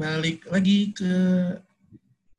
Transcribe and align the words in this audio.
Balik 0.00 0.48
lagi 0.48 0.96
ke 0.96 1.12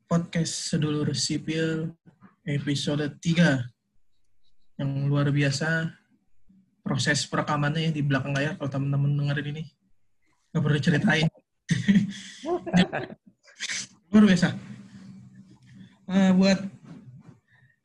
podcast 0.10 0.74
Sedulur 0.74 1.14
Sipil 1.14 1.94
episode 2.42 3.06
3 3.06 4.82
yang 4.82 5.06
luar 5.06 5.30
biasa 5.30 5.94
proses 6.82 7.22
perekamannya 7.30 7.94
di 7.94 8.02
belakang 8.02 8.34
layar 8.34 8.58
kalau 8.58 8.66
teman-teman 8.66 9.14
dengerin 9.14 9.54
ini. 9.54 9.64
Nggak 10.50 10.64
perlu 10.66 10.80
ceritain. 10.82 11.30
Luar 14.10 14.26
biasa. 14.26 14.58
Uh, 16.10 16.34
buat 16.42 16.66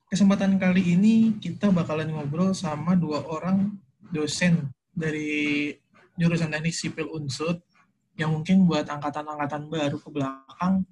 kesempatan 0.09 0.57
kali 0.57 0.97
ini 0.97 1.37
kita 1.37 1.69
bakalan 1.69 2.17
ngobrol 2.17 2.57
sama 2.57 2.97
dua 2.97 3.29
orang 3.29 3.77
dosen 4.09 4.73
dari 4.97 5.77
jurusan 6.17 6.49
teknik 6.49 6.73
sipil 6.73 7.13
unsut 7.13 7.61
yang 8.17 8.33
mungkin 8.33 8.65
buat 8.65 8.89
angkatan-angkatan 8.89 9.69
baru 9.69 9.97
ke 10.01 10.09
belakang 10.09 10.85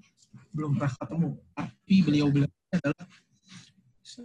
belum 0.55 0.77
pernah 0.77 0.93
ketemu 0.93 1.29
tapi 1.57 1.95
beliau-beliau 2.05 2.53
adalah 2.73 3.05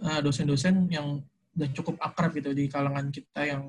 uh, 0.04 0.20
dosen-dosen 0.22 0.86
yang 0.92 1.20
udah 1.56 1.68
cukup 1.74 1.96
akrab 1.98 2.30
gitu 2.38 2.54
di 2.54 2.70
kalangan 2.70 3.10
kita 3.10 3.42
yang 3.42 3.64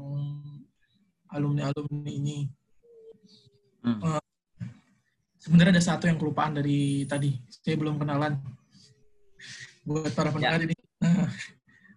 alumni-alumni 1.32 2.12
ini. 2.12 2.46
Hmm. 3.82 4.00
Uh, 4.04 4.24
sebenarnya 5.42 5.80
ada 5.80 5.84
satu 5.84 6.06
yang 6.06 6.20
kelupaan 6.20 6.54
dari 6.54 7.08
tadi. 7.10 7.34
Saya 7.50 7.80
belum 7.80 7.98
kenalan. 7.98 8.38
Buat 9.82 10.14
para 10.14 10.30
pendengar 10.30 10.62
ya. 10.62 10.70
ini, 10.70 10.76
uh, 11.02 11.28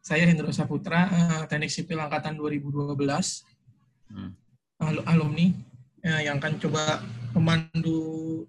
saya 0.01 0.25
Hendro 0.25 0.49
Saputra, 0.55 1.05
uh, 1.13 1.43
Teknik 1.45 1.69
Sipil 1.69 2.01
Angkatan 2.01 2.41
2012, 2.41 2.97
hmm. 4.09 4.31
Al 4.81 4.97
alumni 5.05 5.53
uh, 6.09 6.21
yang 6.25 6.41
akan 6.41 6.57
coba 6.57 7.05
memandu 7.35 8.47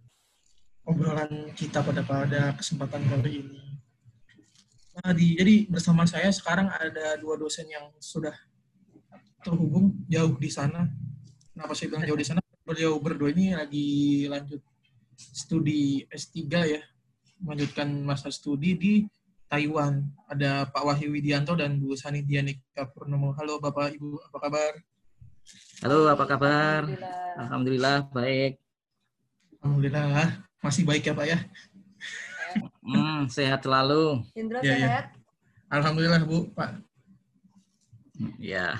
obrolan 0.85 1.49
kita 1.57 1.81
pada 1.81 2.05
pada 2.05 2.53
kesempatan 2.53 3.01
kali 3.09 3.41
ini. 3.41 3.63
Nah, 4.95 5.11
di, 5.11 5.35
jadi 5.35 5.67
bersama 5.67 6.05
saya 6.07 6.29
sekarang 6.31 6.69
ada 6.71 7.17
dua 7.19 7.35
dosen 7.35 7.67
yang 7.67 7.89
sudah 7.97 8.31
terhubung 9.41 9.91
jauh 10.07 10.37
di 10.37 10.47
sana. 10.47 10.87
Kenapa 11.51 11.73
saya 11.73 11.91
bilang 11.91 12.05
jauh 12.05 12.19
di 12.21 12.27
sana? 12.29 12.39
Beliau 12.63 12.97
berdua 13.01 13.33
ini 13.33 13.57
lagi 13.57 14.25
lanjut 14.29 14.61
studi 15.17 16.05
S3 16.07 16.39
ya, 16.65 16.81
melanjutkan 17.41 17.89
masa 18.05 18.29
studi 18.29 18.71
di 18.77 18.93
Taiwan. 19.49 20.05
Ada 20.29 20.69
Pak 20.69 20.83
Wahyu 20.85 21.11
Widianto 21.11 21.57
dan 21.57 21.81
Bu 21.81 21.97
Sani 21.97 22.21
Dianika 22.21 22.87
Purnomo. 22.89 23.33
Halo 23.35 23.57
Bapak 23.59 23.97
Ibu, 23.97 24.29
apa 24.31 24.37
kabar? 24.37 24.71
Halo, 25.85 26.09
apa 26.09 26.25
kabar? 26.25 26.81
Alhamdulillah, 26.89 27.35
Alhamdulillah 27.37 27.97
baik. 28.09 28.64
Alhamdulillah, 29.65 30.45
masih 30.61 30.85
baik 30.85 31.09
ya 31.09 31.17
Pak 31.17 31.25
ya? 31.25 31.41
Hmm, 32.85 33.25
sehat 33.33 33.65
selalu. 33.65 34.21
Indra 34.37 34.61
ya, 34.61 34.77
sehat? 34.77 35.05
Ya. 35.09 35.73
Alhamdulillah 35.73 36.21
Bu, 36.21 36.53
Pak. 36.53 36.85
Ya. 38.37 38.77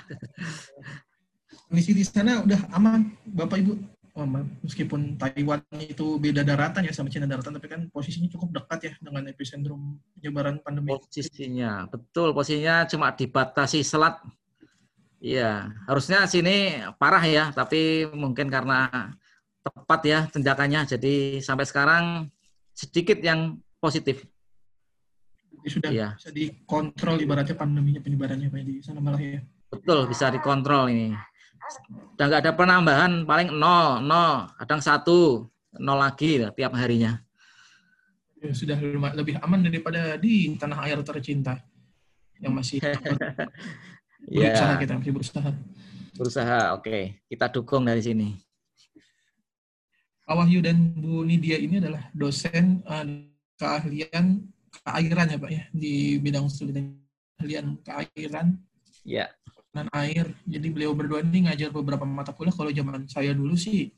Kondisi 1.66 1.90
di 1.90 2.06
sana 2.06 2.46
udah 2.46 2.70
aman, 2.70 3.10
Bapak 3.26 3.66
Ibu. 3.66 3.74
Oh, 4.14 4.30
meskipun 4.62 5.18
Taiwan 5.18 5.58
itu 5.82 6.22
beda 6.22 6.46
daratan 6.46 6.86
ya 6.86 6.94
sama 6.94 7.10
Cina 7.10 7.26
daratan, 7.26 7.58
tapi 7.58 7.66
kan 7.66 7.90
posisinya 7.90 8.30
cukup 8.30 8.54
dekat 8.54 8.78
ya 8.86 8.92
dengan 9.02 9.26
epicentrum 9.26 9.98
penyebaran 10.14 10.62
pandemi. 10.62 10.94
Posisinya, 10.94 11.90
betul. 11.90 12.30
Posisinya 12.30 12.86
cuma 12.86 13.10
dibatasi 13.10 13.82
selat. 13.82 14.22
Iya, 15.18 15.74
harusnya 15.90 16.30
sini 16.30 16.78
parah 16.94 17.26
ya, 17.26 17.50
tapi 17.50 18.06
mungkin 18.14 18.46
karena 18.46 19.10
tepat 19.70 20.00
ya 20.06 20.20
tindakannya, 20.30 20.86
jadi 20.96 21.42
sampai 21.42 21.66
sekarang 21.66 22.04
sedikit 22.76 23.18
yang 23.18 23.58
positif. 23.82 24.24
Sudah 25.66 25.90
ya. 25.90 26.08
bisa 26.14 26.30
dikontrol 26.30 27.18
ibaratnya 27.18 27.58
pandeminya 27.58 27.98
penyebarannya 27.98 28.48
Pak 28.52 28.62
di 28.62 28.74
sana 28.84 29.02
malah 29.02 29.18
ya. 29.18 29.42
Betul, 29.66 30.06
bisa 30.06 30.30
dikontrol 30.30 30.86
ini. 30.94 31.10
Dan 32.14 32.30
nggak 32.30 32.42
ada 32.46 32.52
penambahan, 32.54 33.26
paling 33.26 33.50
nol, 33.50 33.98
nol, 33.98 34.46
kadang 34.62 34.78
satu, 34.78 35.50
nol 35.74 35.98
lagi 35.98 36.46
tiap 36.54 36.72
harinya. 36.78 37.18
Ya, 38.38 38.54
sudah 38.54 38.78
lebih 39.16 39.42
aman 39.42 39.66
daripada 39.66 40.14
di 40.14 40.54
tanah 40.54 40.86
air 40.86 41.02
tercinta 41.02 41.58
yang 42.38 42.54
masih 42.54 42.78
berusaha 44.30 44.72
ya. 44.76 44.78
kita 44.78 44.92
masih 45.00 45.12
berusaha. 45.12 45.50
Berusaha, 46.16 46.60
oke. 46.78 47.26
Kita 47.26 47.46
dukung 47.50 47.84
dari 47.84 48.00
sini. 48.00 48.45
Pak 50.26 50.34
Wahyu 50.34 50.58
dan 50.58 50.90
Bu 50.98 51.22
Nidia 51.22 51.54
ini 51.54 51.78
adalah 51.78 52.10
dosen 52.10 52.82
uh, 52.82 53.06
keahlian 53.54 54.42
keairan 54.82 55.26
ya 55.30 55.38
Pak 55.38 55.50
ya 55.54 55.62
di 55.70 56.18
bidang 56.18 56.50
studi 56.50 56.74
keahlian 57.38 57.78
keairan. 57.86 58.58
Ya. 59.06 59.30
Dan 59.70 59.86
air. 59.94 60.34
Jadi 60.42 60.66
beliau 60.74 60.98
berdua 60.98 61.22
ini 61.22 61.46
ngajar 61.46 61.70
beberapa 61.70 62.02
mata 62.02 62.34
kuliah. 62.34 62.50
Kalau 62.50 62.74
zaman 62.74 63.06
saya 63.06 63.30
dulu 63.38 63.54
sih 63.54 63.94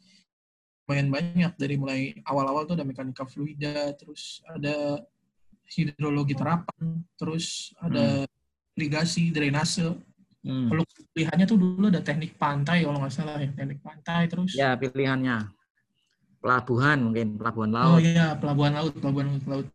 lumayan 0.84 1.08
banyak 1.08 1.52
dari 1.56 1.76
mulai 1.80 2.00
awal-awal 2.28 2.68
tuh 2.68 2.76
ada 2.76 2.84
mekanika 2.84 3.24
fluida, 3.24 3.96
terus 3.96 4.44
ada 4.48 5.00
hidrologi 5.68 6.36
terapan, 6.36 7.04
terus 7.16 7.72
ada 7.80 8.24
hmm. 8.24 8.76
irigasi, 8.76 9.32
drainase. 9.32 9.96
Hmm. 10.44 10.68
Kalau 10.68 10.84
pilihannya 11.16 11.46
tuh 11.48 11.56
dulu 11.60 11.88
ada 11.88 12.04
teknik 12.04 12.36
pantai 12.36 12.84
kalau 12.84 13.00
nggak 13.00 13.12
salah 13.16 13.40
ya, 13.40 13.48
teknik 13.52 13.80
pantai 13.80 14.28
terus. 14.28 14.52
Ya 14.56 14.76
pilihannya 14.76 15.57
pelabuhan 16.48 16.98
mungkin 17.04 17.36
pelabuhan 17.36 17.70
laut. 17.76 17.92
Oh 17.92 18.00
iya 18.00 18.32
pelabuhan 18.40 18.72
laut, 18.72 18.96
pelabuhan 18.96 19.28
laut 19.44 19.68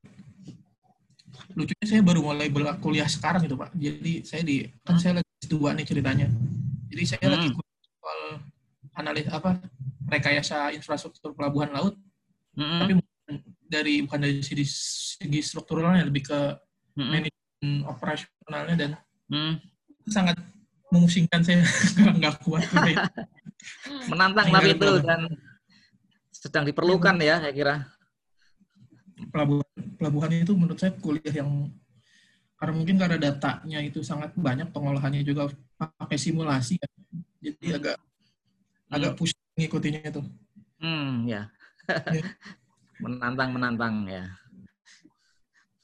lucunya 1.54 1.86
saya 1.86 2.02
baru 2.02 2.20
mulai 2.26 2.50
kuliah 2.82 3.06
sekarang 3.06 3.46
gitu 3.46 3.56
pak 3.58 3.70
jadi 3.78 4.14
saya 4.26 4.42
di 4.42 4.66
kan 4.82 4.98
saya 4.98 5.22
lagi 5.22 5.46
dua 5.46 5.78
nih 5.78 5.86
ceritanya 5.86 6.28
jadi 6.90 7.04
saya 7.06 7.28
hmm. 7.30 7.34
lagi 7.34 7.48
soal 7.54 8.22
analis 8.98 9.26
apa 9.30 9.62
rekayasa 10.10 10.74
infrastruktur 10.74 11.38
pelabuhan 11.38 11.70
laut 11.74 11.94
hmm. 12.58 12.80
tapi 12.82 12.92
dari 13.70 14.06
bukan 14.06 14.20
dari 14.22 14.42
segi, 14.42 14.66
segi 15.18 15.40
strukturalnya 15.42 16.06
lebih 16.06 16.30
ke 16.30 16.40
hmm. 16.98 17.10
manajemen 17.10 17.72
operasionalnya 17.86 18.76
dan 18.78 18.92
hmm. 19.30 19.54
sangat 20.10 20.38
memusingkan 20.90 21.42
saya 21.42 21.62
nggak 22.18 22.42
kuat 22.46 22.66
menantang 24.10 24.50
tapi 24.50 24.78
itu 24.78 24.92
dan 25.06 25.30
sedang 26.44 26.68
diperlukan 26.68 27.16
ya 27.24 27.40
saya 27.40 27.56
kira 27.56 27.76
pelabuhan 29.32 29.64
pelabuhan 29.96 30.32
itu 30.36 30.52
menurut 30.60 30.76
saya 30.76 30.92
kuliah 31.00 31.32
yang 31.32 31.72
karena 32.60 32.74
mungkin 32.76 33.00
karena 33.00 33.16
datanya 33.16 33.80
itu 33.80 34.04
sangat 34.04 34.36
banyak 34.36 34.68
pengolahannya 34.76 35.24
juga 35.24 35.48
pakai 35.80 36.20
simulasi 36.20 36.76
ya. 36.76 36.88
jadi 37.40 37.64
hmm. 37.64 37.78
agak 37.80 37.96
hmm. 37.96 38.96
agak 39.00 39.12
pusing 39.16 39.40
ngikutinya 39.56 40.04
itu 40.04 40.22
hmm 40.84 41.32
ya, 41.32 41.48
ya. 42.12 42.24
menantang 43.04 43.50
menantang 43.56 43.96
ya 44.12 44.28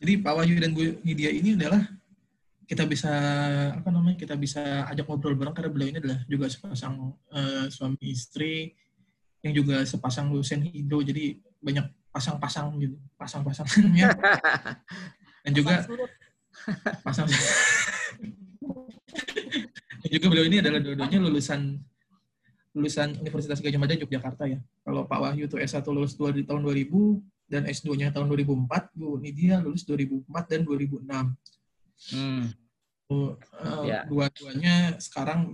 jadi 0.03 0.19
Pak 0.19 0.33
Wahyu 0.43 0.59
dan 0.59 0.75
Bu 0.75 0.99
Nidia 1.07 1.31
ini 1.31 1.55
adalah 1.55 1.87
kita 2.67 2.83
bisa 2.83 3.11
apa 3.79 3.87
namanya 3.95 4.19
kita 4.19 4.35
bisa 4.35 4.83
ajak 4.91 5.07
ngobrol 5.07 5.39
bareng 5.39 5.55
karena 5.55 5.71
beliau 5.71 5.89
ini 5.95 5.99
adalah 6.03 6.19
juga 6.27 6.51
sepasang 6.51 7.15
uh, 7.31 7.65
suami 7.71 8.11
istri 8.11 8.75
yang 9.43 9.53
juga 9.55 9.85
sepasang 9.87 10.31
lulusan 10.31 10.63
hidro 10.67 10.99
jadi 10.99 11.39
banyak 11.63 11.85
pasang-pasang 12.11 12.75
gitu, 12.81 12.97
pasang-pasangnya. 13.15 14.11
Dan 15.45 15.51
juga 15.55 15.87
pasang 17.05 17.27
Dan 19.99 20.09
juga 20.11 20.25
beliau 20.27 20.45
ini 20.47 20.59
adalah 20.59 20.83
dua-duanya 20.83 21.19
lulusan 21.23 21.79
lulusan 22.75 23.17
Universitas 23.19 23.59
Gajah 23.59 23.79
Mada 23.81 23.97
Yogyakarta 23.97 24.45
ya. 24.45 24.59
Kalau 24.85 25.03
Pak 25.09 25.19
Wahyu 25.19 25.49
itu 25.49 25.57
S1 25.57 25.81
lulus 25.89 26.13
dua, 26.13 26.29
di 26.29 26.45
tahun 26.45 26.61
2000 26.63 27.49
dan 27.49 27.65
S2-nya 27.65 28.13
tahun 28.13 28.29
2004, 28.29 28.93
Bu 28.93 29.17
Nidia 29.17 29.57
lulus 29.59 29.83
2004 29.89 30.29
dan 30.53 30.61
2006. 30.63 32.13
Hmm. 32.13 32.53
Uh, 33.09 33.33
yeah. 33.89 34.05
Dua-duanya 34.05 35.01
sekarang 35.01 35.49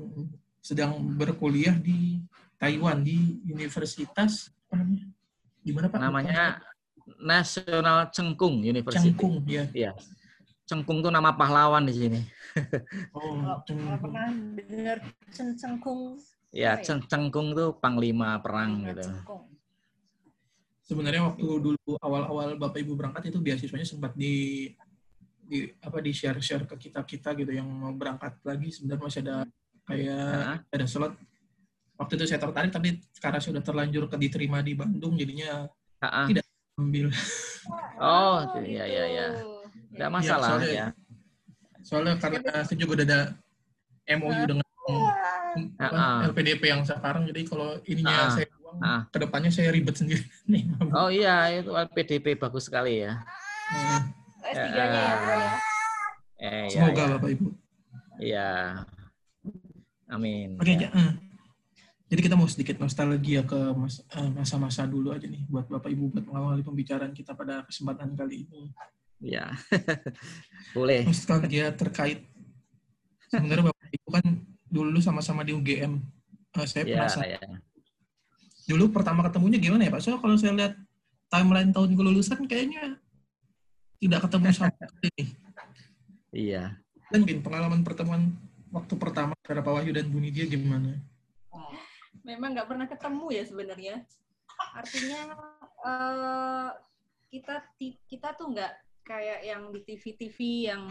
sedang 0.59 0.99
berkuliah 1.15 1.71
di 1.79 2.19
Taiwan 2.59 3.03
di 3.03 3.39
Universitas 3.47 4.49
apa 4.67 4.81
namanya? 4.81 5.05
Gimana 5.65 5.85
Pak? 5.89 5.99
Namanya 5.99 6.41
National 7.21 8.09
Cengkung 8.09 8.65
University. 8.65 9.13
Cengkung, 9.13 9.43
ya. 9.45 9.65
Iya. 9.73 9.91
Cengkung 10.65 11.05
itu 11.05 11.09
nama 11.13 11.33
pahlawan 11.37 11.85
di 11.85 11.93
sini. 11.93 12.21
Oh, 13.11 13.59
Cengkung. 13.67 13.99
pernah 13.99 14.31
dengar 14.55 14.97
Cengkung? 15.33 16.15
Ya, 16.55 16.79
Ceng 16.79 17.03
Cengkung 17.03 17.51
itu 17.51 17.75
panglima 17.83 18.39
perang 18.39 18.87
gitu. 18.87 19.03
Sebenarnya 20.87 21.27
waktu 21.27 21.43
dulu 21.43 21.91
awal-awal 21.99 22.55
Bapak 22.55 22.79
Ibu 22.79 22.95
berangkat 22.95 23.27
itu 23.27 23.43
beasiswanya 23.43 23.83
sempat 23.83 24.15
di 24.15 24.71
di 25.45 25.69
apa 25.83 26.01
di 26.01 26.09
share 26.09 26.41
share 26.41 26.65
ke 26.65 26.89
kita 26.89 27.05
kita 27.05 27.37
gitu 27.37 27.53
yang 27.53 27.69
mau 27.69 27.93
berangkat 27.93 28.41
lagi 28.41 28.73
sebenarnya 28.73 29.03
masih 29.05 29.21
ada 29.21 29.37
kayak 29.85 30.25
nah. 30.25 30.57
ada 30.73 30.85
slot 30.89 31.13
waktu 31.95 32.13
itu 32.13 32.25
saya 32.25 32.39
tertarik 32.39 32.69
tapi 32.69 32.89
karena 33.15 33.39
sudah 33.39 33.59
terlanjur 33.59 34.05
ke 34.05 34.15
diterima 34.15 34.59
di 34.59 34.73
Bandung 34.73 35.15
jadinya 35.15 35.65
Ha-ha. 35.99 36.27
Tidak. 36.27 36.43
ambil. 36.75 37.07
Oh, 37.97 38.43
iya 38.59 38.83
iya 38.83 39.03
iya. 39.07 39.27
Enggak 39.89 40.03
Iya, 40.03 40.11
masalah 40.11 40.49
soalnya- 40.53 40.75
ya. 40.75 40.87
Soalnya 41.81 42.13
karena 42.17 42.41
saya 42.61 42.75
juga 42.75 42.99
udah 42.99 43.05
ada 43.05 43.19
MOU 44.11 44.43
dengan 44.43 44.65
apa, 45.79 45.95
Ah. 45.95 46.19
LPDP 46.27 46.63
yang 46.67 46.83
sekarang, 46.83 47.23
jadi 47.25 47.41
kalau 47.43 47.79
ininya 47.81 48.27
Ah. 48.27 48.29
saya 48.29 48.47
buang, 48.51 48.77
Ah. 48.77 49.01
ke 49.07 49.17
depannya 49.17 49.47
saya 49.49 49.71
ribet 49.71 49.95
sendiri. 49.95 50.19
Nih, 50.51 50.67
Oh 50.91 51.07
iya, 51.07 51.47
itu 51.53 51.71
PDP 51.95 52.35
bagus 52.35 52.67
sekali 52.67 53.01
ya. 53.01 53.23
Nah, 53.71 54.01
S3-nya 54.43 54.83
ya, 54.99 55.13
Bro 55.15 55.33
ya. 55.33 55.51
Eh, 56.35 56.51
iya, 56.51 56.69
semoga 56.69 56.91
iya. 56.99 57.11
Bapak 57.15 57.29
Ibu. 57.31 57.47
Iya. 58.19 58.49
Amin. 60.05 60.49
Oke, 60.59 60.73
ja- 60.75 60.91
eh. 60.91 61.11
Jadi 62.05 62.21
kita 62.21 62.35
mau 62.37 62.45
sedikit 62.45 62.77
nostalgia 62.77 63.41
ke 63.41 63.57
eh, 64.13 64.29
masa-masa 64.29 64.85
dulu 64.85 65.09
aja 65.09 65.25
nih 65.25 65.41
buat 65.49 65.65
Bapak 65.65 65.89
Ibu 65.89 66.13
buat 66.13 66.25
mengawali 66.29 66.61
pembicaraan 66.61 67.13
kita 67.17 67.33
pada 67.33 67.65
kesempatan 67.65 68.13
kali 68.13 68.45
ini. 68.45 68.69
Iya. 69.25 69.49
Boleh. 70.77 71.01
Nostalgia 71.07 71.73
terkait 71.73 72.21
sebenarnya 73.33 73.73
Bapak 73.73 73.89
Ibu 73.89 74.07
kan 74.13 74.25
dulu 74.69 74.99
sama-sama 75.01 75.41
di 75.41 75.57
UGM. 75.57 75.97
Eh, 76.55 76.67
saya 76.69 76.83
Iya, 76.85 77.09
penasaran. 77.09 77.25
iya. 77.25 77.39
Dulu 78.65 78.93
pertama 78.93 79.25
ketemunya 79.25 79.57
gimana 79.57 79.85
ya 79.85 79.91
Pak? 79.93 80.01
Soalnya 80.05 80.21
kalau 80.21 80.35
saya 80.37 80.53
lihat 80.53 80.73
timeline 81.29 81.73
tahun 81.73 81.89
kelulusan 81.97 82.39
kayaknya 82.45 83.01
tidak 83.97 84.29
ketemu 84.29 84.45
sama 84.53 84.69
sekali. 84.77 85.23
Iya. 86.29 86.63
Dan 87.09 87.21
Bin, 87.25 87.41
pengalaman 87.41 87.81
pertemuan 87.81 88.29
waktu 88.69 88.93
pertama 88.97 89.33
antara 89.41 89.61
Pak 89.65 89.73
Wahyu 89.73 89.89
dan 89.93 90.05
Bu 90.09 90.21
Nidia 90.21 90.45
gimana? 90.45 91.01
Memang 92.25 92.57
nggak 92.57 92.67
pernah 92.67 92.87
ketemu 92.89 93.25
ya 93.29 93.43
sebenarnya. 93.45 93.95
Artinya 94.73 95.21
eh, 95.85 96.69
kita 97.29 97.55
kita 98.09 98.29
tuh 98.33 98.49
nggak 98.49 98.73
kayak 99.05 99.45
yang 99.45 99.69
di 99.69 99.85
TV-TV 99.85 100.37
yang 100.73 100.89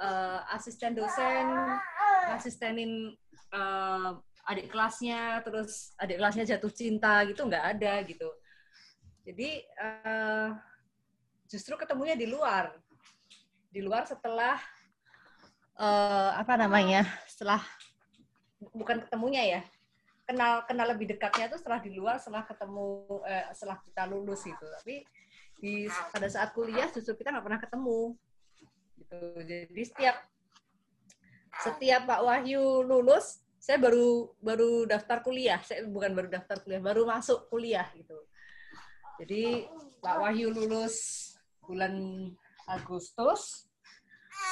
eh, 0.00 0.40
asisten 0.56 0.96
dosen 0.96 1.46
asistenin 2.32 3.12
eh, 3.52 4.10
adik 4.48 4.72
kelasnya, 4.72 5.44
terus 5.44 5.92
adik 6.00 6.16
kelasnya 6.16 6.56
jatuh 6.56 6.72
cinta 6.72 7.20
gitu 7.28 7.44
nggak 7.44 7.64
ada 7.76 8.00
gitu. 8.08 8.28
Jadi 9.28 9.60
eh, 9.68 10.48
justru 11.44 11.76
ketemunya 11.76 12.16
di 12.16 12.24
luar, 12.24 12.72
di 13.68 13.84
luar 13.84 14.08
setelah 14.08 14.56
eh, 15.76 16.30
apa 16.40 16.56
namanya, 16.56 17.04
setelah 17.28 17.60
bukan 18.72 19.04
ketemunya 19.04 19.60
ya, 19.60 19.62
kenal 20.24 20.64
kenal 20.64 20.86
lebih 20.92 21.14
dekatnya 21.14 21.52
tuh 21.52 21.60
setelah 21.60 21.80
di 21.84 21.92
luar 21.92 22.16
setelah 22.16 22.44
ketemu 22.48 22.88
eh, 23.28 23.46
setelah 23.52 23.78
kita 23.84 24.02
lulus 24.08 24.40
gitu. 24.44 24.64
Tapi 24.80 25.04
di 25.60 25.88
pada 25.88 26.28
saat 26.28 26.50
kuliah 26.56 26.88
justru 26.90 27.16
kita 27.16 27.32
nggak 27.32 27.44
pernah 27.44 27.60
ketemu. 27.60 28.00
Gitu. 28.98 29.20
Jadi 29.44 29.82
setiap 29.84 30.16
setiap 31.62 32.02
Pak 32.08 32.20
Wahyu 32.24 32.82
lulus 32.82 33.44
saya 33.60 33.80
baru 33.80 34.32
baru 34.40 34.84
daftar 34.84 35.24
kuliah. 35.24 35.60
Saya 35.64 35.88
bukan 35.88 36.12
baru 36.12 36.28
daftar 36.28 36.60
kuliah 36.60 36.82
baru 36.82 37.08
masuk 37.08 37.48
kuliah 37.48 37.88
gitu. 37.96 38.18
Jadi 39.20 39.68
Pak 40.02 40.16
Wahyu 40.20 40.50
lulus 40.50 40.96
bulan 41.64 42.28
Agustus 42.68 43.68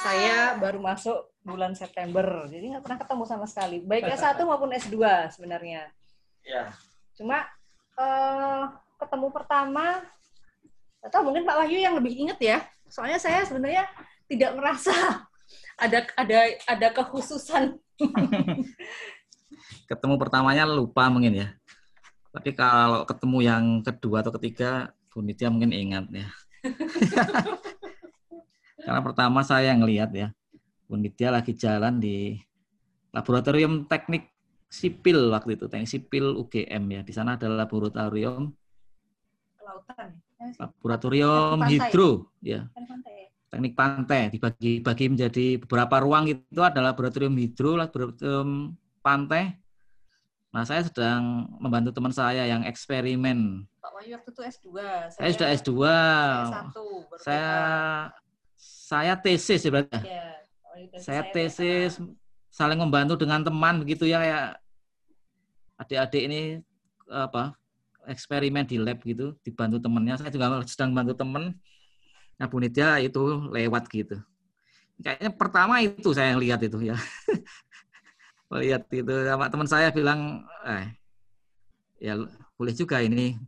saya 0.03 0.55
baru 0.59 0.79
masuk 0.79 1.31
bulan 1.43 1.75
September 1.75 2.47
jadi 2.47 2.75
nggak 2.75 2.83
pernah 2.83 2.99
ketemu 2.99 3.23
sama 3.27 3.45
sekali 3.47 3.77
baik 3.83 4.07
S1 4.13 4.39
maupun 4.49 4.71
S2 4.71 4.95
sebenarnya 5.33 5.91
Iya. 6.43 6.75
cuma 7.15 7.47
eh, 7.95 8.63
ketemu 8.99 9.27
pertama 9.31 10.03
atau 11.03 11.19
mungkin 11.23 11.47
Pak 11.47 11.55
Wahyu 11.63 11.79
yang 11.79 11.95
lebih 11.95 12.15
inget 12.15 12.39
ya 12.39 12.57
soalnya 12.91 13.19
saya 13.19 13.47
sebenarnya 13.47 13.87
tidak 14.27 14.51
merasa 14.55 14.91
ada 15.83 16.03
ada 16.19 16.39
ada 16.67 16.87
kekhususan 16.91 17.79
Ketemu 19.89 20.15
pertamanya 20.17 20.63
lupa 20.65 21.07
mungkin 21.11 21.43
ya. 21.43 21.47
Tapi 22.33 22.55
kalau 22.57 23.05
ketemu 23.05 23.37
yang 23.45 23.65
kedua 23.85 24.25
atau 24.25 24.33
ketiga, 24.39 24.89
Bu 25.13 25.21
Nitya 25.21 25.53
mungkin 25.53 25.69
ingat 25.69 26.09
ya. 26.09 26.27
Karena 28.83 28.99
pertama 28.99 29.39
saya 29.47 29.71
yang 29.71 29.87
lihat 29.87 30.11
ya, 30.11 30.31
Bu 30.85 30.99
Nitya 30.99 31.31
lagi 31.31 31.55
jalan 31.55 32.03
di 32.03 32.35
laboratorium 33.15 33.87
teknik 33.87 34.27
sipil 34.67 35.31
waktu 35.31 35.55
itu, 35.55 35.65
teknik 35.71 35.89
sipil 35.89 36.35
UGM 36.35 36.83
ya. 36.91 37.01
Di 37.01 37.13
sana 37.15 37.39
ada 37.39 37.47
laboratorium 37.47 38.51
kelautan 39.55 40.19
ya 40.19 40.45
sih, 40.51 40.59
laboratorium 40.59 41.57
Pantai. 41.63 41.71
hidro 41.71 42.09
ya. 42.43 42.61
teknik 43.53 43.77
pantai 43.77 44.33
dibagi-bagi 44.33 45.05
menjadi 45.13 45.45
beberapa 45.61 46.01
ruang 46.01 46.25
itu 46.25 46.57
ada 46.57 46.81
laboratorium 46.81 47.37
hidro, 47.37 47.77
laboratorium 47.77 48.73
pantai. 49.05 49.61
Nah, 50.53 50.65
saya 50.65 50.85
sedang 50.85 51.49
membantu 51.61 51.93
teman 51.93 52.13
saya 52.13 52.49
yang 52.49 52.65
eksperimen. 52.65 53.65
Pak 53.77 53.91
Wahyu 53.93 54.17
waktu 54.17 54.29
itu 54.33 54.41
S2 54.41 54.67
Saya 55.13 55.29
sudah 55.33 55.49
S2. 55.53 55.71
S1 56.49 56.77
baru 57.09 57.21
Saya. 57.21 57.53
Saya 58.63 59.13
tesis 59.19 59.61
ya 59.63 59.71
berarti. 59.71 59.97
ya, 60.07 60.27
tesis, 60.73 61.01
Saya 61.03 61.21
tesis 61.27 61.91
saling 62.53 62.79
membantu 62.79 63.17
dengan 63.17 63.41
teman 63.41 63.81
begitu 63.81 64.05
ya 64.05 64.21
kayak 64.21 64.45
adik-adik 65.81 66.23
ini 66.29 66.41
apa 67.09 67.57
eksperimen 68.07 68.63
di 68.63 68.77
lab 68.79 68.99
gitu 69.03 69.35
dibantu 69.43 69.81
temennya. 69.83 70.15
Saya 70.19 70.31
juga 70.31 70.61
sedang 70.63 70.95
bantu 70.95 71.13
temen. 71.17 71.55
Nah 72.39 72.45
Bu 72.47 72.61
Nidya 72.63 72.99
itu 73.03 73.49
lewat 73.51 73.89
gitu. 73.91 74.19
Kayaknya 75.01 75.31
pertama 75.33 75.81
itu 75.81 76.09
saya 76.13 76.31
yang 76.35 76.41
lihat 76.41 76.59
itu 76.63 76.79
ya. 76.79 76.95
Melihat 78.53 78.85
itu 78.93 79.13
sama 79.25 79.49
teman 79.49 79.67
saya 79.67 79.89
bilang 79.89 80.45
eh 80.63 80.93
ya 81.97 82.19
boleh 82.53 82.73
juga 82.75 83.01
ini 83.01 83.39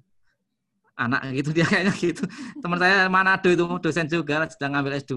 anak 0.96 1.22
gitu 1.36 1.52
dia 1.52 1.68
kayaknya 1.68 1.94
gitu. 2.00 2.24
Teman 2.64 2.80
saya 2.80 3.12
Manado 3.12 3.52
itu 3.52 3.64
dosen 3.84 4.08
juga 4.08 4.48
sedang 4.48 4.80
ngambil 4.80 5.04
S2 5.04 5.16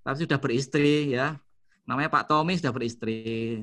tapi 0.00 0.16
sudah 0.26 0.38
beristri 0.40 1.12
ya. 1.14 1.36
Namanya 1.84 2.08
Pak 2.12 2.24
Tommy 2.28 2.56
sudah 2.56 2.72
beristri. 2.72 3.62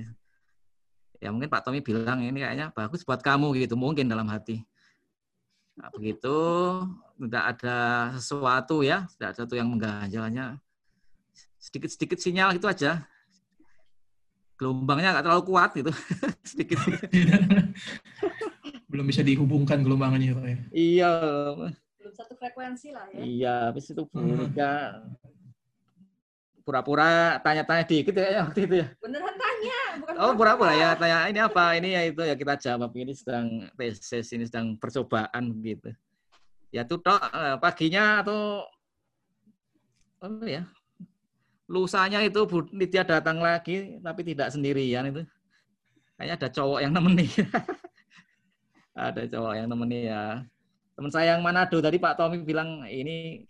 Ya 1.17 1.33
mungkin 1.33 1.49
Pak 1.49 1.65
Tommy 1.65 1.81
bilang 1.81 2.21
ini 2.21 2.39
kayaknya 2.43 2.69
bagus 2.71 3.01
buat 3.01 3.19
kamu 3.23 3.57
gitu. 3.57 3.73
Mungkin 3.73 4.05
dalam 4.05 4.29
hati. 4.29 4.61
Nah, 5.77 5.89
begitu. 5.93 6.37
Tidak 7.17 7.43
ada 7.57 7.77
sesuatu 8.17 8.85
ya. 8.85 9.09
Tidak 9.17 9.27
ada 9.27 9.35
sesuatu 9.35 9.57
yang 9.57 9.69
mengganjalnya. 9.73 10.61
Sedikit 11.57 11.89
sedikit 11.89 12.19
sinyal 12.21 12.53
gitu 12.55 12.69
aja. 12.69 13.01
Gelombangnya 14.57 15.17
nggak 15.17 15.25
terlalu 15.25 15.43
kuat 15.49 15.69
gitu. 15.73 15.91
Sedikit 16.49 16.77
Belum 18.97 19.05
bisa 19.13 19.21
dihubungkan 19.21 19.85
gelombangnya 19.85 20.33
Pak 20.33 20.45
ya. 20.49 20.57
iya 20.73 21.11
belum 22.01 22.13
satu 22.17 22.33
frekuensi 22.33 22.89
lah 22.89 23.05
ya 23.13 23.19
iya 23.21 23.55
habis 23.69 23.93
itu 23.93 24.01
Hmm. 24.09 24.49
Nika 24.49 25.05
pura-pura 26.65 27.37
tanya-tanya 27.45 27.85
dikit 27.85 28.17
ya 28.17 28.41
waktu 28.43 28.59
itu 28.65 28.75
ya 28.81 28.87
beneran 28.97 29.35
tanya 29.37 29.79
bukan 30.01 30.13
Oh 30.17 30.33
pura-pura 30.33 30.73
ya 30.73 30.89
tanya 30.97 31.29
ini 31.29 31.39
apa 31.39 31.77
ini 31.77 31.93
ya 31.93 32.01
itu 32.09 32.21
ya 32.25 32.33
kita 32.33 32.57
jawab 32.57 32.89
ini 32.97 33.13
sedang 33.13 33.69
tesis 33.77 34.33
ini 34.33 34.49
sedang 34.49 34.73
percobaan 34.81 35.53
gitu. 35.61 35.93
Ya 36.73 36.83
tuh 36.83 36.97
tok 36.99 37.21
eh, 37.21 37.55
paginya 37.61 38.25
atau 38.25 38.65
apa 40.17 40.43
ya 40.49 40.63
lusanya 41.69 42.25
itu 42.25 42.43
Bu 42.49 42.65
Nitya 42.73 43.05
datang 43.05 43.39
lagi 43.39 44.01
tapi 44.01 44.25
tidak 44.25 44.49
sendirian 44.51 45.05
itu. 45.07 45.21
Kayaknya 46.17 46.33
ada 46.35 46.49
cowok 46.49 46.79
yang 46.81 46.91
nemeni. 46.97 47.29
ada 48.97 49.21
cowok 49.29 49.53
yang 49.53 49.67
nemeni 49.69 50.09
ya. 50.09 50.41
Teman 50.97 51.13
saya 51.13 51.37
yang 51.37 51.45
Manado 51.45 51.77
tadi 51.77 52.01
Pak 52.01 52.17
Tommy 52.17 52.41
bilang 52.41 52.81
ini 52.89 53.45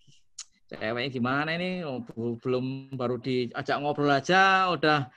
ceweknya 0.67 1.07
gimana 1.07 1.55
ini 1.55 1.79
Oh, 1.87 2.03
belum 2.43 2.91
baru 2.91 3.15
diajak 3.23 3.79
ngobrol 3.79 4.11
aja 4.11 4.67
udah 4.75 5.07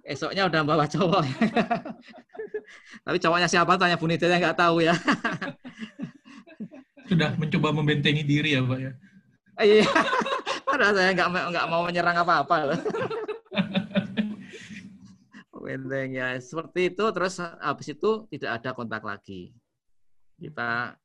esoknya 0.00 0.48
udah 0.48 0.64
bawa 0.64 0.88
cowok. 0.88 1.24
Tapi 3.04 3.16
cowoknya 3.20 3.48
siapa 3.50 3.76
tanya 3.76 4.00
Bu 4.00 4.08
Nitya 4.08 4.40
nggak 4.40 4.56
tahu 4.56 4.80
ya. 4.80 4.96
Sudah 7.10 7.34
mencoba 7.36 7.74
membentengi 7.74 8.22
diri 8.22 8.56
ya 8.56 8.62
Pak 8.64 8.78
ya. 8.78 8.92
Iya. 9.60 9.88
Padahal 10.68 10.94
saya 10.94 11.10
nggak 11.12 11.28
nggak 11.52 11.66
mau 11.68 11.82
menyerang 11.84 12.16
apa-apa 12.16 12.56
loh. 12.72 12.80
Benteng 15.60 16.16
ya 16.16 16.40
seperti 16.40 16.90
itu 16.90 17.04
terus 17.12 17.36
habis 17.38 17.92
itu 17.92 18.24
tidak 18.32 18.50
ada 18.60 18.70
kontak 18.72 19.04
lagi. 19.04 19.52
Kita 20.40 20.96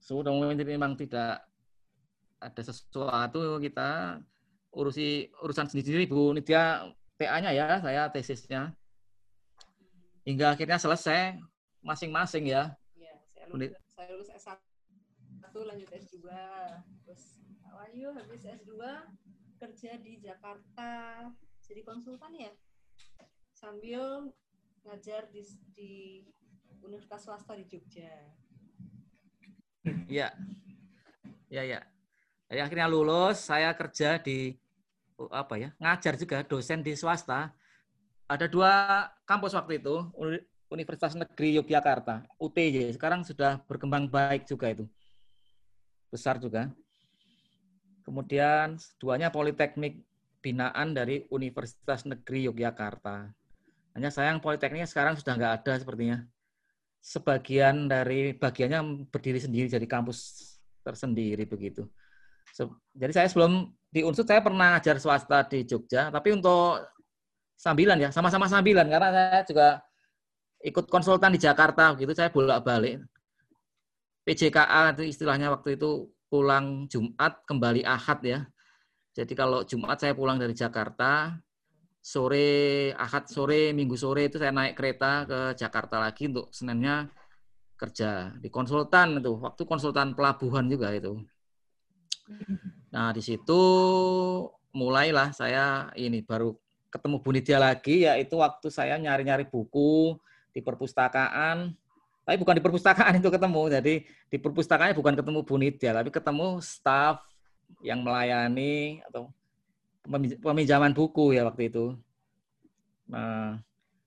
sudah 0.00 0.32
memang 0.32 0.96
tidak 0.96 1.44
ada 2.40 2.62
sesuatu 2.64 3.60
kita 3.60 4.20
urusi 4.72 5.28
urusan 5.44 5.68
sendiri 5.68 6.08
Bu 6.08 6.32
Nitya 6.32 6.88
TA-nya 7.14 7.50
ya, 7.54 7.78
saya 7.78 8.10
tesisnya. 8.10 8.74
Hingga 10.24 10.56
akhirnya 10.56 10.80
selesai 10.80 11.36
masing-masing 11.84 12.48
ya. 12.48 12.72
Iya, 12.96 13.14
saya 13.36 13.46
lulus, 13.52 13.70
saya 13.92 14.06
lulus 14.16 14.28
S1 14.32 14.58
S1 15.54 15.54
lanjut 15.70 15.90
S2 15.94 16.18
terus 17.06 17.24
Wahyu 17.70 18.10
habis 18.10 18.42
S2 18.42 18.74
kerja 19.62 19.92
di 20.02 20.18
Jakarta 20.18 21.30
jadi 21.62 21.80
konsultan 21.86 22.34
ya 22.34 22.50
sambil 23.64 24.28
ngajar 24.84 25.24
di, 25.32 25.40
di 25.72 25.92
universitas 26.84 27.24
swasta 27.24 27.56
di 27.56 27.64
Jogja 27.64 28.12
Iya. 30.08 30.32
Ya, 31.48 31.62
ya. 31.64 31.80
Jadi 32.48 32.60
akhirnya 32.60 32.88
lulus, 32.88 33.40
saya 33.40 33.72
kerja 33.76 34.20
di 34.20 34.56
apa 35.28 35.60
ya? 35.60 35.72
Ngajar 35.80 36.16
juga 36.16 36.40
dosen 36.44 36.80
di 36.80 36.92
swasta. 36.96 37.52
Ada 38.24 38.48
dua 38.48 39.04
kampus 39.28 39.52
waktu 39.52 39.76
itu, 39.76 40.08
Universitas 40.72 41.12
Negeri 41.12 41.60
Yogyakarta, 41.60 42.24
UTY. 42.40 42.96
Sekarang 42.96 43.28
sudah 43.28 43.60
berkembang 43.68 44.08
baik 44.08 44.48
juga 44.48 44.72
itu. 44.72 44.88
Besar 46.08 46.40
juga. 46.40 46.72
Kemudian 48.08 48.80
duanya 48.96 49.28
Politeknik 49.28 50.00
binaan 50.40 50.96
dari 50.96 51.28
Universitas 51.28 52.08
Negeri 52.08 52.48
Yogyakarta. 52.48 53.43
Hanya 53.94 54.10
sayang 54.10 54.42
Politekniknya 54.42 54.90
sekarang 54.90 55.14
sudah 55.14 55.38
nggak 55.38 55.54
ada 55.62 55.72
sepertinya 55.78 56.18
sebagian 57.04 57.84
dari 57.84 58.32
bagiannya 58.32 59.06
berdiri 59.12 59.36
sendiri 59.36 59.68
jadi 59.68 59.84
kampus 59.84 60.18
tersendiri 60.80 61.44
begitu. 61.44 61.84
Jadi 62.96 63.12
saya 63.12 63.28
sebelum 63.28 63.68
di 63.92 64.00
Unsur 64.00 64.24
saya 64.24 64.40
pernah 64.40 64.76
ngajar 64.76 64.96
swasta 64.96 65.44
di 65.44 65.68
Jogja, 65.68 66.08
tapi 66.08 66.32
untuk 66.32 66.80
sambilan 67.60 68.00
ya, 68.00 68.08
sama-sama 68.08 68.48
sambilan 68.48 68.88
karena 68.88 69.08
saya 69.12 69.42
juga 69.44 69.68
ikut 70.64 70.88
konsultan 70.88 71.36
di 71.36 71.40
Jakarta 71.44 71.92
gitu, 72.00 72.10
saya 72.16 72.32
bolak-balik. 72.32 73.04
PJKA 74.24 74.96
itu 74.96 75.04
istilahnya 75.12 75.52
waktu 75.52 75.76
itu 75.76 76.08
pulang 76.32 76.88
Jumat 76.88 77.44
kembali 77.44 77.84
Ahad 77.84 78.24
ya. 78.24 78.40
Jadi 79.12 79.36
kalau 79.36 79.60
Jumat 79.68 80.00
saya 80.00 80.16
pulang 80.16 80.40
dari 80.40 80.56
Jakarta, 80.56 81.36
sore 82.04 82.92
Ahad 83.00 83.24
sore 83.32 83.72
Minggu 83.72 83.96
sore 83.96 84.28
itu 84.28 84.36
saya 84.36 84.52
naik 84.52 84.76
kereta 84.76 85.24
ke 85.24 85.40
Jakarta 85.56 85.96
lagi 85.96 86.28
untuk 86.28 86.52
Seninnya 86.52 87.08
kerja 87.80 88.36
di 88.36 88.52
konsultan 88.52 89.24
itu 89.24 89.40
waktu 89.40 89.64
konsultan 89.64 90.12
pelabuhan 90.12 90.68
juga 90.68 90.92
itu. 90.92 91.24
Nah 92.92 93.10
di 93.16 93.24
situ 93.24 93.60
mulailah 94.76 95.32
saya 95.32 95.88
ini 95.96 96.20
baru 96.20 96.52
ketemu 96.92 97.16
Bu 97.24 97.30
Nidia 97.32 97.58
lagi 97.58 98.04
yaitu 98.06 98.38
waktu 98.38 98.68
saya 98.68 99.00
nyari-nyari 99.00 99.48
buku 99.48 100.14
di 100.52 100.60
perpustakaan. 100.60 101.72
Tapi 102.24 102.36
bukan 102.40 102.56
di 102.56 102.64
perpustakaan 102.64 103.20
itu 103.20 103.28
ketemu 103.32 103.62
jadi 103.80 103.94
di 104.04 104.36
perpustakaan 104.38 104.92
bukan 104.92 105.16
ketemu 105.16 105.40
Bu 105.40 105.56
Nidia 105.56 105.92
tapi 105.96 106.12
ketemu 106.12 106.60
staff 106.60 107.24
yang 107.80 108.04
melayani 108.04 109.00
atau 109.08 109.32
peminjaman 110.40 110.92
buku 110.92 111.36
ya 111.36 111.48
waktu 111.48 111.72
itu. 111.72 111.96
Nah, 113.08 113.60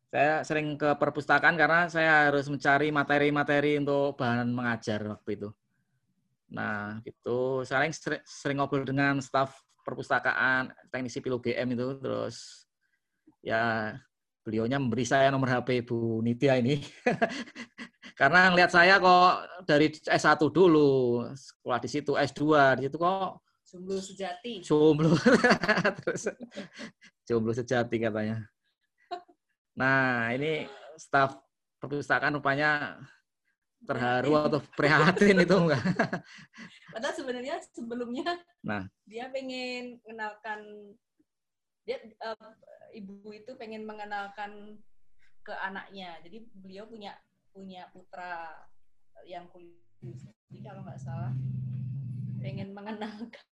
saya 0.08 0.42
sering 0.46 0.80
ke 0.80 0.96
perpustakaan 0.96 1.58
karena 1.60 1.92
saya 1.92 2.32
harus 2.32 2.48
mencari 2.48 2.90
materi-materi 2.94 3.82
untuk 3.82 4.16
bahan 4.18 4.50
mengajar 4.50 5.04
waktu 5.04 5.30
itu. 5.36 5.50
Nah, 6.54 7.04
gitu. 7.04 7.66
Saya 7.68 7.90
sering, 7.92 8.24
sering 8.24 8.58
ngobrol 8.62 8.88
dengan 8.88 9.20
staf 9.20 9.60
perpustakaan, 9.84 10.72
teknisi 10.92 11.20
PIL 11.20 11.40
UGM 11.40 11.68
itu, 11.76 11.88
terus 12.00 12.68
ya 13.44 13.96
beliaunya 14.44 14.80
memberi 14.80 15.04
saya 15.04 15.28
nomor 15.28 15.52
HP 15.52 15.84
Bu 15.84 16.24
Nitya 16.24 16.60
ini. 16.60 16.80
Karena 18.20 18.50
ngelihat 18.50 18.72
saya 18.74 18.98
kok 18.98 19.64
dari 19.68 19.94
S1 19.94 20.42
dulu, 20.50 21.22
sekolah 21.36 21.80
di 21.84 21.90
situ, 21.92 22.18
S2, 22.18 22.42
di 22.82 22.82
situ 22.90 22.98
kok 22.98 23.47
Jomblo 23.68 24.00
sejati. 24.00 24.64
Jomblo. 24.64 25.12
Terus 26.00 26.32
jomblo 27.28 27.52
sejati 27.52 28.00
katanya. 28.00 28.48
Nah, 29.76 30.32
ini 30.32 30.66
staf 30.96 31.36
perpustakaan 31.78 32.40
rupanya 32.40 32.96
terharu 33.84 34.40
atau 34.40 34.64
prihatin 34.74 35.44
itu 35.44 35.54
enggak? 35.54 35.84
Padahal 36.96 37.14
sebenarnya 37.14 37.62
sebelumnya 37.76 38.40
nah. 38.66 38.88
dia 39.06 39.30
pengen 39.30 40.02
mengenalkan 40.02 40.60
dia 41.86 42.02
uh, 42.24 42.52
ibu 42.96 43.36
itu 43.36 43.54
pengen 43.60 43.84
mengenalkan 43.84 44.80
ke 45.44 45.54
anaknya. 45.54 46.18
Jadi 46.24 46.48
beliau 46.56 46.88
punya 46.90 47.14
punya 47.52 47.86
putra 47.92 48.50
yang 49.28 49.46
kuliah 49.52 49.88
jadi 50.48 50.60
kalau 50.62 50.82
nggak 50.86 51.02
salah 51.02 51.34
pengen 52.38 52.70
mengenalkan 52.72 53.46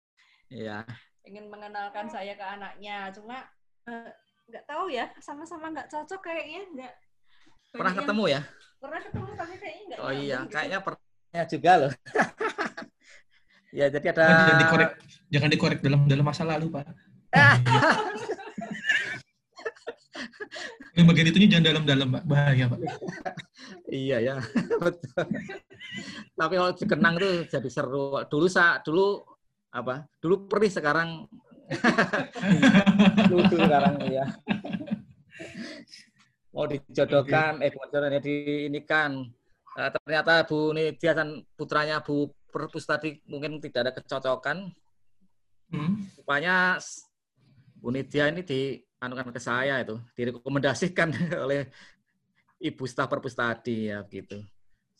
Iya. 0.53 0.85
Ingin 1.25 1.49
mengenalkan 1.49 2.07
saya 2.13 2.37
ke 2.37 2.45
anaknya, 2.45 3.09
cuma 3.17 3.41
eh, 3.89 4.13
nggak 4.53 4.65
uh, 4.65 4.69
tahu 4.69 4.85
ya, 4.93 5.09
sama-sama 5.25 5.73
nggak 5.73 5.89
cocok 5.89 6.21
kayaknya, 6.21 6.61
nggak. 6.77 6.93
Pernah 7.73 7.95
ketemu 7.97 8.25
ya? 8.29 8.41
Pernah 8.77 9.01
ketemu 9.01 9.31
tapi 9.33 9.55
kayaknya 9.57 9.83
nggak. 9.89 10.01
Oh 10.05 10.13
iya, 10.13 10.39
gitu. 10.45 10.53
kayaknya 10.53 10.79
pernah 10.85 11.45
juga 11.49 11.73
loh. 11.81 11.93
ya 13.79 13.87
jadi 13.89 14.07
ada. 14.13 14.25
Jangan 14.29 14.61
dikorek, 14.61 14.91
jangan 15.33 15.51
dikorek 15.51 15.81
dalam 15.81 16.01
dalam 16.05 16.25
masa 16.27 16.45
lalu 16.45 16.69
pak. 16.69 16.85
Yang 20.93 21.07
bagian 21.09 21.29
itunya 21.33 21.49
jangan 21.57 21.67
dalam-dalam, 21.73 22.09
Pak. 22.13 22.23
Bahaya, 22.29 22.65
Pak. 22.69 22.81
iya 23.89 24.17
ya, 24.21 24.35
betul. 24.85 25.25
Tapi 26.37 26.53
kalau 26.53 26.73
dikenang 26.77 27.15
tuh 27.17 27.33
jadi 27.49 27.71
seru. 27.73 28.21
Dulu 28.29 28.47
sa 28.49 28.85
dulu 28.85 29.25
apa? 29.73 30.07
Dulu 30.21 30.47
perih 30.47 30.71
sekarang 30.71 31.26
lucu 33.33 33.57
sekarang 33.57 33.97
ya 34.12 34.29
mau 36.52 36.69
dijodohkan 36.69 37.64
eh 37.64 37.73
bukan 37.73 38.21
di 38.21 38.69
ini 38.69 38.85
kan 38.85 39.25
uh, 39.76 39.91
ternyata 39.91 40.45
Bu 40.45 40.76
Nidia 40.76 41.17
dan 41.17 41.41
putranya 41.57 42.05
Bu 42.05 42.29
Perpus 42.52 42.85
tadi 42.85 43.17
mungkin 43.25 43.57
tidak 43.64 43.88
ada 43.88 43.93
kecocokan. 43.97 44.69
Hmm. 45.73 46.05
rupanya 46.21 46.76
Bu 47.81 47.88
Nidia 47.88 48.29
ini 48.29 48.45
dianukan 48.45 49.33
ke 49.33 49.41
saya 49.41 49.81
itu 49.81 49.97
direkomendasikan 50.12 51.09
oleh 51.49 51.73
Ibu 52.61 52.85
staf 52.85 53.09
Perpus 53.09 53.33
tadi 53.33 53.88
ya 53.88 54.05
gitu. 54.07 54.45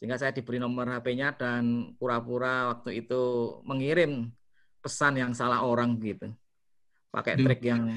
Sehingga 0.01 0.17
saya 0.17 0.33
diberi 0.33 0.59
nomor 0.59 0.89
HP-nya 0.89 1.37
dan 1.37 1.95
pura-pura 2.01 2.75
waktu 2.75 3.05
itu 3.05 3.23
mengirim 3.63 4.33
pesan 4.83 5.17
yang 5.17 5.33
salah 5.33 5.63
orang 5.63 5.95
gitu. 6.03 6.29
Pakai 7.15 7.39
trik 7.39 7.63
yang 7.63 7.97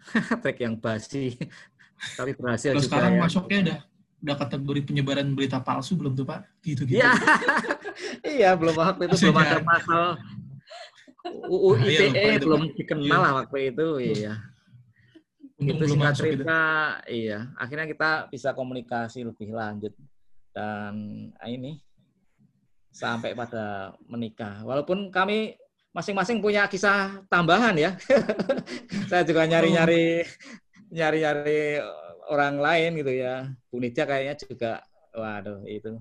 trik 0.42 0.58
yang 0.62 0.78
basi 0.78 1.36
tapi 2.18 2.32
berhasil 2.32 2.72
Terus 2.72 2.88
juga 2.88 2.96
sekarang 2.96 3.12
ya. 3.16 3.20
masuknya 3.20 3.58
udah 3.60 3.78
udah 4.20 4.36
kategori 4.36 4.80
penyebaran 4.84 5.28
berita 5.32 5.58
palsu 5.60 5.96
belum 5.96 6.12
tuh 6.12 6.28
Pak? 6.28 6.40
Gitu 6.60 6.82
gitu. 6.88 7.00
Iya. 7.00 7.10
iya, 8.36 8.50
belum 8.56 8.76
waktu 8.76 9.08
itu 9.08 9.16
belum 9.28 9.36
ada 9.40 9.58
pasal 9.64 10.04
UU 11.48 11.70
ITE 11.84 12.08
nah, 12.08 12.16
iya, 12.16 12.32
itu, 12.36 12.46
belum 12.48 12.62
dikenal 12.72 13.20
lah 13.20 13.32
waktu 13.44 13.72
itu, 13.72 13.86
iya. 14.00 14.40
Untung 15.60 15.76
itu 15.76 15.92
singkat 15.92 16.14
cerita, 16.16 16.60
gitu. 17.04 17.12
iya. 17.12 17.52
Akhirnya 17.60 17.84
kita 17.84 18.32
bisa 18.32 18.56
komunikasi 18.56 19.28
lebih 19.28 19.52
lanjut 19.52 19.92
dan 20.56 20.92
ah, 21.36 21.48
ini 21.48 21.80
sampai 22.88 23.36
pada 23.36 23.92
menikah. 24.08 24.64
Walaupun 24.64 25.12
kami 25.12 25.59
masing-masing 25.90 26.38
punya 26.38 26.70
kisah 26.70 27.22
tambahan 27.26 27.74
ya. 27.74 27.90
saya 29.10 29.26
juga 29.26 29.46
nyari-nyari 29.46 30.22
nyari-nyari 30.90 31.82
orang 32.30 32.62
lain 32.62 32.90
gitu 33.02 33.12
ya. 33.14 33.50
Bu 33.70 33.82
Nidja 33.82 34.06
kayaknya 34.06 34.34
juga 34.38 34.72
waduh 35.10 35.66
itu 35.66 35.98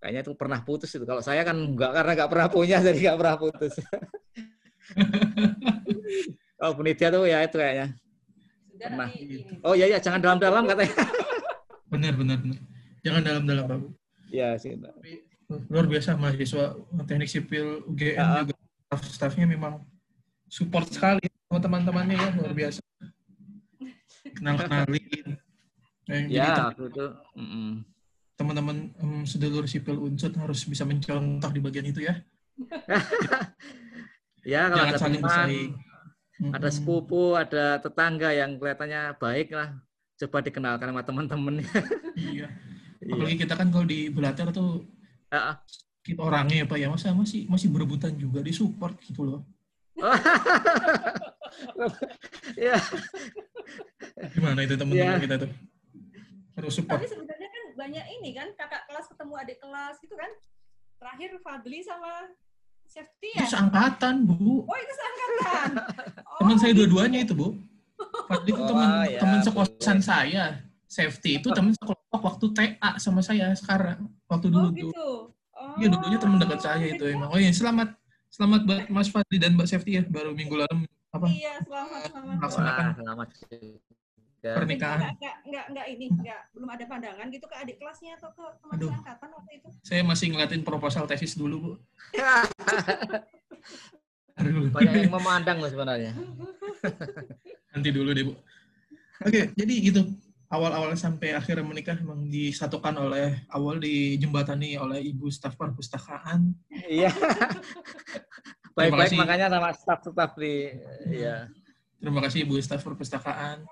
kayaknya 0.00 0.20
itu 0.24 0.32
pernah 0.32 0.60
putus 0.64 0.88
itu. 0.96 1.04
Kalau 1.04 1.20
saya 1.20 1.44
kan 1.44 1.56
enggak 1.56 1.92
karena 1.92 2.12
enggak 2.16 2.30
pernah 2.32 2.48
punya 2.48 2.76
jadi 2.86 2.96
enggak 2.96 3.18
pernah 3.20 3.36
putus. 3.36 3.74
oh 6.64 6.70
Bu 6.72 6.82
Nidja 6.84 7.12
tuh 7.12 7.28
ya 7.28 7.44
itu 7.44 7.56
kayaknya. 7.60 7.88
pernah. 8.80 9.12
Oh 9.60 9.76
iya 9.76 9.92
iya 9.92 9.98
jangan 10.00 10.24
dalam-dalam 10.24 10.64
katanya. 10.64 10.96
benar 11.92 12.16
benar 12.16 12.40
benar. 12.40 12.60
Jangan 13.04 13.20
dalam-dalam 13.20 13.64
Pak. 13.68 13.78
Iya 14.32 14.56
sih. 14.56 14.72
Luar 15.68 15.84
biasa 15.84 16.16
mahasiswa 16.16 16.80
teknik 17.04 17.28
sipil 17.28 17.84
UGM 17.84 18.16
ya. 18.16 18.48
juga 18.48 18.69
staff-staffnya 18.90 19.46
memang 19.46 19.86
support 20.50 20.90
sekali 20.90 21.22
sama 21.46 21.62
teman-temannya 21.62 22.18
ya 22.18 22.28
luar 22.34 22.50
biasa. 22.50 22.82
Kenal 24.34 24.58
kenalin 24.58 25.38
nah, 26.10 26.26
ya 26.26 26.74
itu 26.74 27.06
teman-teman 28.34 28.90
um, 28.98 29.22
sedulur 29.22 29.70
sipil 29.70 29.94
unsur 29.94 30.34
harus 30.34 30.66
bisa 30.66 30.82
mencontoh 30.82 31.50
di 31.54 31.60
bagian 31.62 31.86
itu 31.86 32.02
ya. 32.02 32.18
Ya 34.40 34.72
kalau 34.72 34.88
Jangan 34.88 34.88
ada 34.88 35.00
saling 35.04 35.20
bersaing. 35.20 35.70
ada 36.56 36.68
sepupu 36.72 37.36
ada 37.36 37.76
tetangga 37.84 38.32
yang 38.32 38.56
kelihatannya 38.56 39.20
baik 39.20 39.52
lah 39.52 39.76
coba 40.16 40.40
dikenalkan 40.40 40.88
sama 40.88 41.04
teman-teman 41.04 41.54
iya. 42.16 42.48
iya. 43.04 43.12
Apalagi 43.12 43.36
kita 43.44 43.52
kan 43.60 43.68
kalau 43.68 43.84
di 43.84 44.08
Belater 44.08 44.48
tuh 44.48 44.88
kita 46.00 46.20
orangnya 46.20 46.64
ya 46.64 46.66
Pak 46.66 46.78
ya 46.80 46.88
masa 46.88 47.12
masih 47.12 47.44
masih 47.46 47.68
berebutan 47.68 48.16
juga 48.16 48.40
di 48.40 48.52
support 48.52 48.96
gitu 49.04 49.22
loh. 49.24 49.40
ya. 52.56 52.76
Gimana 54.32 54.64
itu 54.64 54.74
teman-teman 54.76 55.16
Ya. 55.16 55.22
kita 55.22 55.36
tuh? 55.44 55.50
Harus 56.56 56.72
support. 56.76 56.98
Tapi 57.00 57.06
sebenarnya 57.08 57.48
kan 57.48 57.64
banyak 57.76 58.04
ini 58.20 58.30
kan 58.32 58.48
kakak 58.56 58.82
kelas 58.88 59.06
ketemu 59.08 59.32
adik 59.36 59.58
kelas 59.60 59.96
gitu 60.00 60.14
kan. 60.16 60.30
Terakhir 61.00 61.30
Fadli 61.40 61.80
sama 61.80 62.28
Safety 62.90 63.28
ya. 63.38 63.46
Itu 63.46 63.54
seangkatan, 63.54 64.14
Bu. 64.26 64.66
Oh 64.66 64.76
itu 64.76 64.94
seangkatan. 64.98 65.68
Teman 66.42 66.56
Oh, 66.56 66.58
saya 66.58 66.72
dua-duanya 66.74 67.22
itu, 67.22 67.32
Bu. 67.38 67.54
Fadli 68.26 68.50
itu 68.50 68.58
Oh, 68.58 68.66
teman 68.66 68.88
ya, 69.06 69.20
teman 69.22 69.40
sekosan 69.46 69.98
saya. 70.02 70.58
Safety 70.90 71.38
itu 71.38 71.48
teman 71.54 71.70
sekelompok 71.70 72.18
waktu 72.18 72.46
TA 72.50 72.98
sama 72.98 73.22
saya 73.22 73.54
sekarang. 73.54 74.10
Waktu 74.26 74.50
dulu 74.50 74.66
Oh 74.66 74.74
tuh. 74.74 75.16
Oh. 75.60 75.76
Iya, 75.76 75.92
dulunya 75.92 76.16
teman 76.16 76.40
dekat 76.40 76.60
saya 76.64 76.86
itu 76.88 77.04
emang. 77.04 77.28
Oh 77.28 77.36
iya, 77.36 77.52
selamat 77.52 77.92
selamat 78.32 78.60
buat 78.64 78.88
Mas 78.88 79.12
Fadli 79.12 79.36
dan 79.36 79.52
Mbak 79.58 79.68
Safety 79.68 80.00
ya 80.00 80.02
baru 80.08 80.32
minggu 80.32 80.56
lalu 80.56 80.88
apa 81.12 81.28
Iya, 81.28 81.60
selamat 81.68 82.00
selamat. 82.08 82.36
Melaksanakan. 82.40 82.86
Wah, 82.86 82.96
selamat 82.96 83.28
juga. 83.36 83.58
pernikahan. 84.40 85.00
Enggak, 85.04 85.14
enggak, 85.20 85.36
enggak, 85.44 85.64
enggak 85.68 85.86
ini, 85.92 86.06
enggak 86.08 86.40
belum 86.56 86.68
ada 86.72 86.84
pandangan 86.88 87.26
gitu 87.28 87.44
ke 87.44 87.56
adik 87.60 87.76
kelasnya 87.76 88.16
atau 88.16 88.32
ke 88.32 88.40
teman 88.56 88.74
Aduh. 88.80 88.88
seangkatan 88.88 89.28
waktu 89.36 89.50
itu. 89.60 89.68
Saya 89.84 90.00
masih 90.00 90.26
ngeliatin 90.32 90.64
proposal 90.64 91.04
tesis 91.04 91.36
dulu, 91.36 91.56
Bu. 91.60 91.72
Aduh. 94.40 94.72
Banyak 94.72 94.94
yang 94.96 95.12
memandang 95.12 95.60
loh 95.60 95.68
sebenarnya. 95.68 96.16
Nanti 97.76 97.88
dulu 97.92 98.16
deh, 98.16 98.24
Bu. 98.24 98.32
Oke, 99.28 99.52
jadi 99.52 99.74
gitu. 99.84 100.08
Awal-awal 100.50 100.98
sampai 100.98 101.30
akhirnya 101.30 101.62
menikah 101.62 101.94
memang 101.94 102.26
disatukan 102.26 102.90
oleh 102.98 103.38
awal 103.54 103.78
dijembatani 103.78 104.74
oleh 104.74 104.98
ibu 104.98 105.30
staf 105.30 105.54
perpustakaan. 105.54 106.50
Iya. 106.90 107.14
Baik-baik 108.76 109.14
makanya 109.14 109.46
sama 109.46 109.70
staff-staff 109.74 110.32
di 110.34 110.74
iya. 111.10 111.46
Terima 112.00 112.18
kasih 112.24 112.48
ibu 112.48 112.58
staf 112.58 112.82
perpustakaan. 112.82 113.62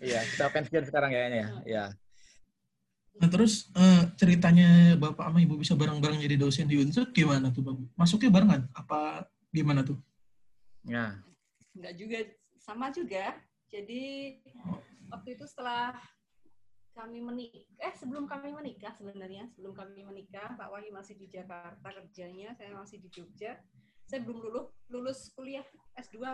Iya, 0.00 0.20
kita 0.34 0.52
pensiun 0.52 0.84
sekarang 0.88 1.10
kayaknya 1.12 1.38
ya. 1.38 1.48
Iya. 1.64 1.84
Nah, 3.16 3.28
terus 3.32 3.72
eh, 3.72 4.02
ceritanya 4.20 4.92
Bapak 5.00 5.32
sama 5.32 5.40
Ibu 5.40 5.56
bisa 5.56 5.72
bareng-bareng 5.72 6.20
jadi 6.20 6.36
dosen 6.36 6.68
di 6.68 6.76
Unsud 6.76 7.16
gimana 7.16 7.48
tuh, 7.48 7.64
Bang? 7.64 7.88
Masuknya 7.96 8.28
barengan? 8.28 8.68
Apa 8.76 9.24
gimana 9.48 9.80
tuh? 9.80 9.96
Ya. 10.84 11.16
Enggak 11.72 11.94
juga 11.96 12.18
sama 12.60 12.92
juga. 12.92 13.40
Jadi 13.72 14.36
waktu 15.10 15.38
itu 15.38 15.44
setelah 15.46 15.94
kami 16.96 17.20
menikah, 17.20 17.60
eh 17.84 17.92
sebelum 17.92 18.24
kami 18.24 18.56
menikah 18.56 18.88
sebenarnya, 18.96 19.52
sebelum 19.52 19.76
kami 19.76 20.00
menikah, 20.00 20.56
Pak 20.56 20.72
Wahyu 20.72 20.96
masih 20.96 21.20
di 21.20 21.28
Jakarta 21.28 21.92
kerjanya, 21.92 22.56
saya 22.56 22.72
masih 22.72 23.04
di 23.04 23.12
Jogja. 23.12 23.60
Saya 24.08 24.24
belum 24.24 24.38
lulus 24.40 24.66
lulus 24.88 25.20
kuliah 25.36 25.66
S2. 25.98 26.24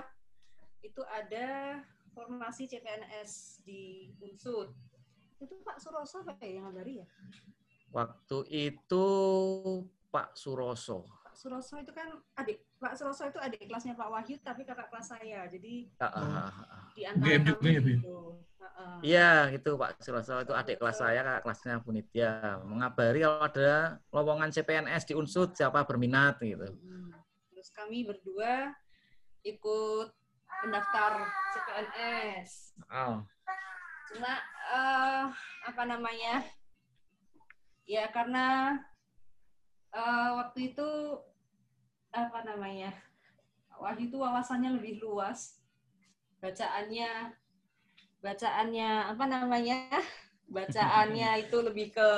Itu 0.87 1.03
ada 1.09 1.81
formasi 2.15 2.71
CPNS 2.71 3.65
di 3.67 4.13
Unsud. 4.23 4.71
Itu 5.43 5.59
Pak 5.67 5.83
Suroso 5.83 6.23
Pak 6.23 6.39
ya 6.39 6.63
yang 6.63 6.71
ngabari 6.71 7.03
ya? 7.03 7.07
Waktu 7.91 8.39
itu 8.47 9.07
Pak 10.15 10.39
Suroso. 10.39 11.22
Pak 11.33 11.41
Suroso 11.41 11.81
itu 11.81 11.89
kan 11.97 12.13
adik 12.37 12.61
Pak 12.77 12.93
Suroso 12.93 13.25
itu 13.25 13.41
adik 13.41 13.65
kelasnya 13.65 13.97
Pak 13.97 14.05
Wahyu 14.13 14.37
tapi 14.45 14.69
kakak 14.69 14.93
kelas 14.93 15.17
saya. 15.17 15.49
Jadi 15.49 15.89
ah, 15.97 16.05
ah, 16.05 16.53
ah. 16.53 16.85
di 16.93 17.09
antara 17.09 17.41
kami 17.57 17.73
ya, 17.73 17.81
Bu? 17.81 17.89
gitu. 17.89 18.19
Heeh. 18.61 18.95
Iya, 19.01 19.33
itu 19.57 19.71
Pak 19.81 19.97
Suroso 20.05 20.45
itu 20.45 20.53
adik 20.53 20.77
kelas 20.77 21.01
saya, 21.01 21.25
kakak 21.25 21.43
kelasnya 21.49 21.81
Bu 21.81 21.97
Nitya. 21.97 22.61
Mengabari 22.69 23.25
kalau 23.25 23.49
ada 23.49 23.73
lowongan 24.13 24.53
CPNS 24.53 25.09
di 25.09 25.15
Unsud 25.17 25.57
siapa 25.57 25.89
berminat 25.89 26.37
gitu. 26.45 26.69
Hmm. 26.69 27.17
Terus 27.49 27.73
kami 27.73 28.05
berdua 28.05 28.77
ikut 29.41 30.13
mendaftar 30.69 31.17
CPNS. 31.57 32.77
Oh. 32.93 33.25
Cuma 34.13 34.37
eh, 34.69 35.25
apa 35.65 35.83
namanya? 35.89 36.45
Ya 37.89 38.05
karena 38.13 38.77
eh, 39.93 40.31
waktu 40.41 40.59
itu 40.73 40.89
apa 42.13 42.39
namanya? 42.45 42.93
Wahyu 43.81 44.09
itu 44.09 44.17
wawasannya 44.21 44.79
lebih 44.79 45.03
luas. 45.03 45.59
Bacaannya 46.39 47.33
bacaannya 48.23 48.91
apa 49.17 49.25
namanya? 49.27 49.79
Bacaannya 50.55 51.31
itu 51.49 51.57
lebih 51.65 51.97
ke 51.97 52.09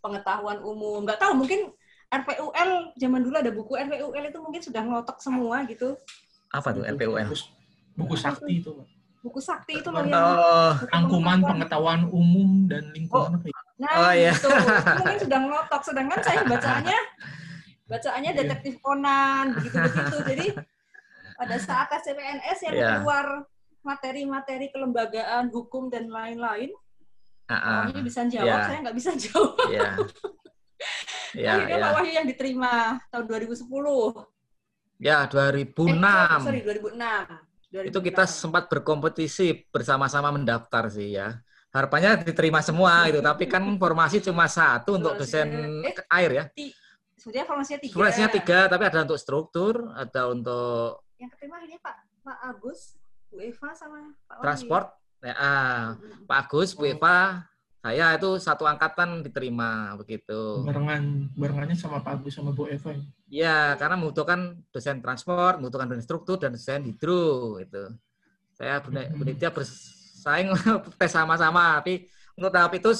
pengetahuan 0.00 0.62
umum. 0.62 1.04
Nggak 1.04 1.20
tahu 1.20 1.42
mungkin 1.42 1.70
RPUL 2.12 2.92
zaman 3.00 3.20
dulu 3.24 3.36
ada 3.40 3.52
buku 3.52 3.72
RPUL 3.72 4.24
itu 4.28 4.38
mungkin 4.40 4.62
sudah 4.62 4.82
ngelotok 4.84 5.18
semua 5.20 5.64
gitu. 5.64 5.96
Apa 6.52 6.76
tuh 6.76 6.84
RPUN? 6.84 7.26
Buku, 7.32 7.40
buku 7.96 8.14
sakti 8.20 8.60
itu, 8.60 8.70
Pak. 8.76 8.86
Buku 9.22 9.38
sakti 9.40 9.72
itu 9.80 9.88
loh 9.88 10.02
yang 10.02 10.18
Oh, 10.18 10.74
Rangkuman 10.90 11.40
pengetahuan 11.40 12.10
umum 12.10 12.66
dan 12.66 12.90
lingkungan 12.90 13.38
ya? 13.46 13.61
Nah, 13.82 13.94
Oh, 13.98 14.12
iya. 14.14 14.30
gitu. 14.30 14.46
Itu 14.46 14.94
mungkin 15.02 15.18
sudah 15.26 15.38
ngelotok. 15.42 15.82
Sedangkan 15.82 16.18
saya 16.22 16.40
bacaannya 16.46 17.00
bacaannya 17.90 18.30
Iya. 18.32 18.38
detektif 18.46 18.74
Conan 18.78 19.44
begitu-begitu. 19.58 20.16
Jadi 20.22 20.46
pada 21.34 21.56
saat 21.58 21.90
tes 21.90 22.06
CPNS 22.06 22.58
yang 22.70 22.74
Iya. 22.78 22.88
keluar 23.02 23.26
materi-materi 23.82 24.70
kelembagaan, 24.70 25.50
hukum 25.50 25.90
dan 25.90 26.06
lain-lain, 26.06 26.70
Wahyu 27.50 28.00
bisa 28.06 28.22
jawab, 28.30 28.46
Iya. 28.48 28.64
saya 28.64 28.78
nggak 28.86 28.96
bisa 28.96 29.10
jawab. 29.18 29.58
Iya. 29.68 29.90
Iya, 31.32 31.50
Akhirnya 31.56 31.76
iya. 31.78 31.84
Pak 31.86 31.92
Wahyu 31.96 32.12
yang 32.12 32.26
diterima 32.28 32.72
tahun 33.08 33.24
2010. 33.24 34.28
Ya, 35.00 35.24
2006. 35.24 35.96
Eh, 35.96 36.44
sorry, 36.44 36.60
2006. 36.60 37.24
2006. 37.72 37.88
itu 37.88 37.98
kita 38.04 38.24
sempat 38.28 38.68
berkompetisi 38.68 39.64
bersama-sama 39.72 40.28
mendaftar 40.28 40.92
sih 40.92 41.16
ya. 41.16 41.40
Harapannya 41.72 42.20
diterima 42.20 42.60
semua 42.60 43.08
gitu, 43.08 43.24
tapi 43.24 43.48
kan 43.48 43.64
formasi 43.82 44.20
cuma 44.20 44.44
satu 44.44 45.00
untuk 45.00 45.16
dosen 45.16 45.80
Eh, 45.80 45.96
air 46.12 46.30
ya. 46.30 46.44
Sebenarnya 47.16 47.46
formasinya 47.48 47.80
tiga. 47.80 47.94
Formasinya 47.96 48.28
tiga, 48.28 48.58
tapi 48.68 48.82
ada 48.84 48.98
untuk 49.02 49.16
struktur, 49.16 49.74
ada 49.94 50.28
untuk 50.28 51.00
Yang 51.16 51.30
keterima 51.38 51.56
ini 51.64 51.78
Pak 51.78 51.96
Pak 52.22 52.38
Agus, 52.44 52.98
Bu 53.30 53.40
Eva 53.40 53.72
sama 53.72 54.10
Pak 54.26 54.36
Wahyu. 54.36 54.42
transport. 54.42 54.86
Ya, 55.22 55.34
ah, 55.38 55.82
Mm-mm. 55.96 56.26
Pak 56.26 56.38
Agus, 56.44 56.74
Bu 56.74 56.84
Eva, 56.84 57.46
saya 57.78 58.06
itu 58.14 58.30
satu 58.36 58.66
angkatan 58.66 59.22
diterima 59.22 59.94
begitu. 59.96 60.66
Barengan 60.66 61.30
barengannya 61.32 61.78
sama 61.78 62.02
Pak 62.02 62.20
Agus 62.20 62.34
sama 62.36 62.50
Bu 62.50 62.66
Eva. 62.66 62.90
ya. 62.90 63.02
Ya, 63.32 63.58
karena 63.78 63.96
membutuhkan 63.96 64.60
dosen 64.68 65.00
transport, 65.00 65.56
membutuhkan 65.56 65.88
dosen 65.88 66.04
struktur 66.04 66.36
dan 66.36 66.52
dosen 66.52 66.84
hidro 66.84 67.56
itu. 67.62 67.86
Saya 68.52 68.82
Bu 68.82 68.90
Bu 68.92 69.22
Nitya 69.24 69.48
bersaing 70.22 70.54
tes 70.94 71.10
sama-sama, 71.18 71.82
tapi 71.82 72.06
untuk 72.38 72.54
tahap 72.54 72.70
itu 72.78 72.94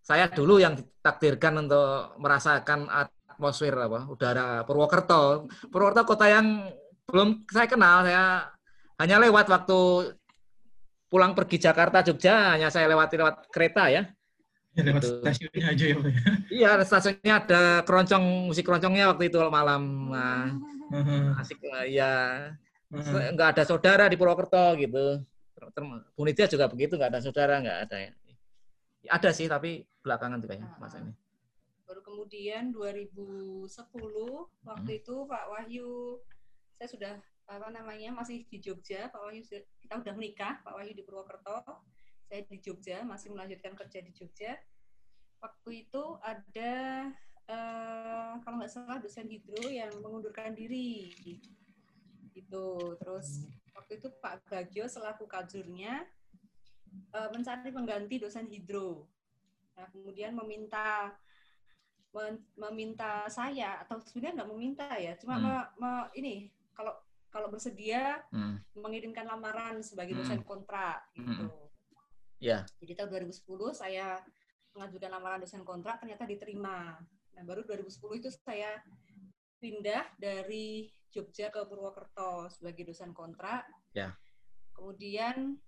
saya 0.00 0.24
dulu 0.32 0.56
yang 0.56 0.72
ditakdirkan 0.72 1.68
untuk 1.68 2.16
merasakan 2.16 2.88
atmosfer 2.88 3.76
apa 3.76 4.08
udara 4.08 4.64
Purwokerto. 4.64 5.44
Purwokerto 5.68 6.08
kota 6.08 6.26
yang 6.32 6.72
belum 7.04 7.44
saya 7.52 7.68
kenal, 7.68 8.08
saya 8.08 8.48
hanya 8.96 9.20
lewat 9.20 9.52
waktu 9.52 9.78
pulang 11.12 11.36
pergi 11.36 11.60
Jakarta 11.60 12.00
Jogja 12.00 12.56
hanya 12.56 12.72
saya 12.72 12.88
lewati 12.88 13.20
lewat 13.20 13.52
kereta 13.52 13.92
ya. 13.92 14.08
Ya 14.72 14.82
lewat 14.86 15.02
Gitu. 15.02 15.18
stasiunnya 15.20 15.66
aja 15.66 15.84
ya, 15.84 15.94
Pak. 15.98 16.06
ya. 16.08 16.20
Iya, 16.50 16.70
stasiunnya 16.86 17.34
ada 17.42 17.62
keroncong 17.84 18.24
musik 18.48 18.64
keroncongnya 18.64 19.10
waktu 19.12 19.28
itu 19.28 19.38
malam. 19.50 19.82
Nah, 20.14 20.46
Heeh, 20.90 21.38
asik 21.42 21.58
lah, 21.62 21.86
ya 21.86 22.12
heeh. 22.90 23.30
nggak 23.34 23.48
ada 23.54 23.62
saudara 23.66 24.06
di 24.10 24.14
Purwokerto 24.18 24.74
gitu 24.78 25.22
Nitya 26.24 26.46
juga 26.48 26.66
begitu 26.70 26.96
nggak 26.96 27.10
ada 27.12 27.20
saudara 27.20 27.60
nggak 27.60 27.78
ada 27.88 27.96
ya 28.00 28.10
ada 29.10 29.30
sih 29.32 29.48
tapi 29.48 29.84
belakangan 30.00 30.40
tuh 30.40 30.48
kayaknya 30.48 30.70
masa 30.80 31.00
ini 31.00 31.12
Baru 31.84 32.00
kemudian 32.06 32.70
2010 32.70 33.66
waktu 34.62 34.92
Hmm. 34.94 35.00
itu 35.02 35.14
Pak 35.26 35.44
Wahyu 35.50 36.22
saya 36.78 36.88
sudah 36.88 37.14
apa 37.50 37.66
namanya 37.74 38.14
masih 38.14 38.46
di 38.46 38.62
Jogja, 38.62 39.10
Pak 39.10 39.20
Wahyu 39.26 39.42
kita 39.82 39.98
udah 39.98 40.14
menikah, 40.14 40.62
Pak 40.62 40.70
Wahyu 40.70 40.94
di 40.94 41.02
Purwokerto, 41.02 41.82
saya 42.30 42.46
di 42.46 42.62
Jogja 42.62 43.02
masih 43.02 43.34
melanjutkan 43.34 43.74
kerja 43.74 43.98
di 44.06 44.14
Jogja. 44.14 44.54
Waktu 45.42 45.70
itu 45.90 46.02
ada 46.22 46.74
eh, 47.50 48.32
kalau 48.38 48.54
nggak 48.62 48.70
salah 48.70 49.02
dosen 49.02 49.26
hidro 49.26 49.66
yang 49.66 49.90
mengundurkan 49.98 50.54
diri 50.54 51.10
gitu. 52.30 52.94
Terus 53.02 53.50
waktu 53.80 53.96
itu 53.96 54.08
Pak 54.20 54.44
Bagio 54.52 54.84
selaku 54.84 55.24
kajurnya 55.24 56.04
eh, 57.16 57.28
mencari 57.32 57.72
pengganti 57.72 58.20
dosen 58.20 58.44
hidro. 58.52 59.08
Nah, 59.74 59.88
kemudian 59.88 60.36
meminta 60.36 61.16
meminta 62.58 63.22
saya 63.30 63.78
atau 63.86 64.02
sebenarnya 64.02 64.42
nggak 64.42 64.50
meminta 64.50 64.86
ya, 64.98 65.14
cuma 65.14 65.38
Hmm. 65.38 65.46
me- 65.46 65.70
me- 65.78 66.10
ini 66.18 66.50
kalau 66.74 66.90
kalau 67.30 67.46
bersedia 67.46 68.18
Hmm, 68.34 68.58
mengirimkan 68.74 69.22
lamaran 69.22 69.78
sebagai 69.78 70.18
Hmm. 70.18 70.20
dosen 70.26 70.42
kontrak 70.42 71.06
gitu. 71.14 71.46
ya 72.42 72.66
Jadi 72.82 72.92
tahun 72.98 73.10
2010 73.14 73.70
saya 73.70 74.18
mengajukan 74.74 75.06
lamaran 75.12 75.38
dosen 75.38 75.62
kontrak 75.62 76.02
ternyata 76.02 76.26
diterima. 76.26 76.98
Nah, 77.38 77.42
baru 77.46 77.62
2010 77.62 78.18
itu 78.18 78.28
saya 78.42 78.82
pindah 79.62 80.10
dari 80.18 80.90
Jogja 81.10 81.50
ke 81.50 81.60
Purwokerto 81.66 82.46
sebagai 82.50 82.90
dosen 82.90 83.10
kontrak. 83.10 83.66
Ya. 83.94 84.14
Kemudian 84.74 85.58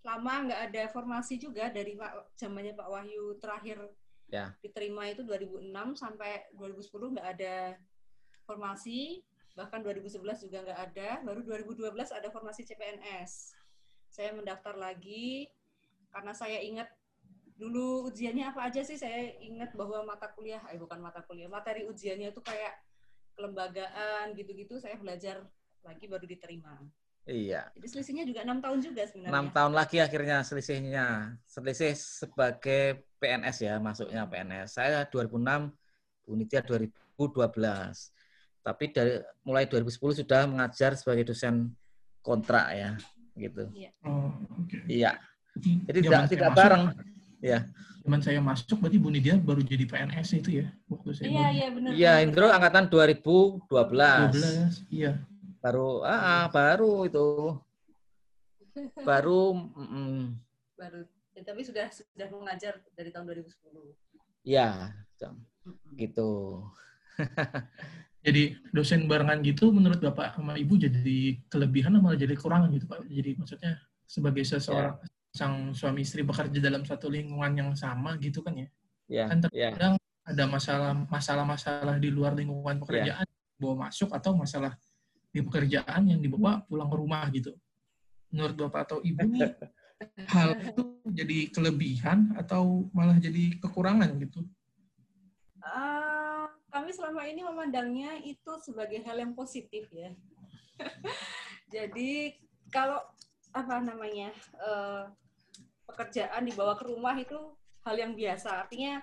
lama 0.00 0.34
nggak 0.46 0.60
ada 0.70 0.82
formasi 0.90 1.36
juga 1.36 1.68
dari 1.68 1.98
Pak 1.98 2.38
zamannya 2.38 2.72
Pak 2.78 2.88
Wahyu 2.88 3.36
terakhir 3.42 3.78
Ya. 4.26 4.50
diterima 4.58 5.06
itu 5.06 5.22
2006 5.22 5.70
sampai 5.94 6.50
2010 6.58 7.14
nggak 7.14 7.28
ada 7.38 7.78
formasi 8.42 9.22
bahkan 9.54 9.78
2011 9.86 10.42
juga 10.42 10.66
nggak 10.66 10.80
ada 10.90 11.08
baru 11.22 11.46
2012 11.46 11.94
ada 12.10 12.28
formasi 12.34 12.66
CPNS 12.66 13.54
saya 14.10 14.34
mendaftar 14.34 14.74
lagi 14.74 15.46
karena 16.10 16.34
saya 16.34 16.58
ingat 16.58 16.90
dulu 17.56 18.10
ujiannya 18.10 18.52
apa 18.52 18.68
aja 18.68 18.82
sih 18.82 18.98
saya 19.00 19.32
ingat 19.40 19.72
bahwa 19.78 20.04
mata 20.04 20.28
kuliah 20.34 20.60
eh 20.68 20.76
bukan 20.76 21.00
mata 21.00 21.24
kuliah 21.24 21.48
materi 21.48 21.88
ujiannya 21.88 22.34
itu 22.34 22.42
kayak 22.42 22.76
kelembagaan 23.36 24.32
gitu-gitu 24.32 24.80
saya 24.80 24.96
belajar 24.96 25.44
lagi 25.84 26.08
baru 26.08 26.24
diterima 26.24 26.80
Iya. 27.26 27.74
jadi 27.74 27.86
selisihnya 27.90 28.22
juga 28.22 28.46
enam 28.46 28.62
tahun 28.62 28.78
juga 28.80 29.02
sebenarnya 29.02 29.30
Enam 29.34 29.46
tahun 29.50 29.72
lagi 29.74 29.98
akhirnya 29.98 30.46
selisihnya. 30.46 31.06
Selisih 31.42 31.90
sebagai 31.98 33.02
PNS 33.18 33.66
ya, 33.66 33.82
masuknya 33.82 34.22
PNS. 34.30 34.78
Saya 34.78 35.02
2006, 35.10 35.74
Bu 36.22 36.38
Nitya 36.38 36.62
2012. 36.62 38.14
Tapi 38.62 38.84
dari 38.94 39.18
mulai 39.42 39.66
2010 39.66 40.22
sudah 40.22 40.46
mengajar 40.46 40.94
sebagai 40.94 41.26
dosen 41.26 41.74
kontrak 42.22 42.70
ya, 42.70 42.94
gitu. 43.34 43.74
Oh, 44.06 44.30
oke. 44.62 44.86
Iya. 44.86 45.18
Jadi 45.58 45.98
tidak 46.06 46.30
tidak 46.30 46.50
masuk- 46.54 46.58
bareng. 46.62 46.82
Ya. 47.42 47.58
Zaman 48.06 48.22
saya 48.22 48.38
masuk 48.38 48.78
berarti 48.78 49.02
Bu 49.02 49.10
Nidia 49.10 49.34
baru 49.34 49.66
jadi 49.66 49.82
PNS 49.82 50.38
itu 50.38 50.62
ya 50.62 50.70
waktu 50.86 51.10
saya 51.10 51.26
iya 51.26 51.46
iya 51.50 51.66
benar 51.74 51.90
Iya. 51.90 52.12
Indro 52.22 52.46
angkatan 52.54 52.86
2012. 52.86 53.66
12. 53.66 54.94
Iya. 54.94 55.18
Baru 55.58 56.06
ah, 56.06 56.22
ah, 56.22 56.44
baru 56.46 57.10
itu. 57.10 57.26
Baru 59.08 59.58
mm, 59.74 60.38
baru 60.76 61.02
ya, 61.34 61.42
tapi 61.42 61.66
sudah 61.66 61.90
sudah 61.90 62.28
mengajar 62.30 62.78
dari 62.94 63.10
tahun 63.10 63.26
2010 63.26 64.46
ya, 64.46 64.92
Mm-mm. 65.66 65.98
gitu. 65.98 66.62
Jadi 68.26 68.58
dosen 68.74 69.06
barengan 69.10 69.42
gitu 69.42 69.70
menurut 69.74 69.98
Bapak 69.98 70.38
sama 70.38 70.54
Ibu 70.54 70.78
jadi 70.78 71.42
kelebihan 71.50 71.94
atau 71.94 72.02
malah 72.06 72.18
jadi 72.18 72.34
kekurangan 72.38 72.70
gitu 72.70 72.86
Pak? 72.86 73.06
Jadi 73.06 73.30
maksudnya 73.38 73.72
sebagai 74.06 74.42
seseorang 74.46 74.98
sang 75.36 75.76
suami 75.76 76.02
istri 76.02 76.24
bekerja 76.24 76.56
dalam 76.56 76.82
satu 76.82 77.12
lingkungan 77.12 77.52
yang 77.52 77.70
sama 77.76 78.16
gitu 78.16 78.40
kan 78.40 78.56
ya? 78.56 78.68
Ya, 79.06 79.24
Kan 79.28 79.44
ya. 79.52 79.70
terkadang 79.70 79.94
ada 80.26 80.44
masalah 80.48 80.92
masalah-masalah 81.06 81.96
di 82.02 82.08
luar 82.10 82.34
lingkungan 82.34 82.82
pekerjaan 82.82 83.28
bawa 83.60 83.86
masuk 83.88 84.10
atau 84.10 84.34
masalah 84.34 84.74
di 85.30 85.44
pekerjaan 85.44 86.08
yang 86.08 86.18
dibawa 86.18 86.64
pulang 86.64 86.88
ke 86.88 86.96
rumah 86.96 87.24
gitu. 87.30 87.52
Menurut 88.32 88.56
Bapak 88.56 88.80
atau 88.90 88.98
Ibu 89.04 89.22
nih 89.28 89.52
hal 90.34 90.56
itu 90.60 90.82
jadi 91.12 91.38
kelebihan 91.52 92.34
atau 92.40 92.88
malah 92.90 93.20
jadi 93.20 93.60
kekurangan 93.60 94.16
gitu? 94.18 94.44
Ah, 95.62 96.50
kami 96.72 96.92
selama 96.92 97.24
ini 97.26 97.40
memandangnya 97.42 98.20
itu 98.22 98.52
sebagai 98.60 99.00
hal 99.04 99.16
yang 99.18 99.32
positif 99.32 99.88
ya. 99.90 100.12
Jadi 101.74 102.36
kalau 102.70 103.02
apa 103.50 103.80
namanya 103.80 104.30
eh, 104.60 105.04
pekerjaan 105.86 106.42
dibawa 106.44 106.74
ke 106.74 106.84
rumah 106.90 107.14
itu 107.16 107.38
hal 107.86 107.96
yang 107.96 108.12
biasa. 108.18 108.66
Artinya 108.66 108.98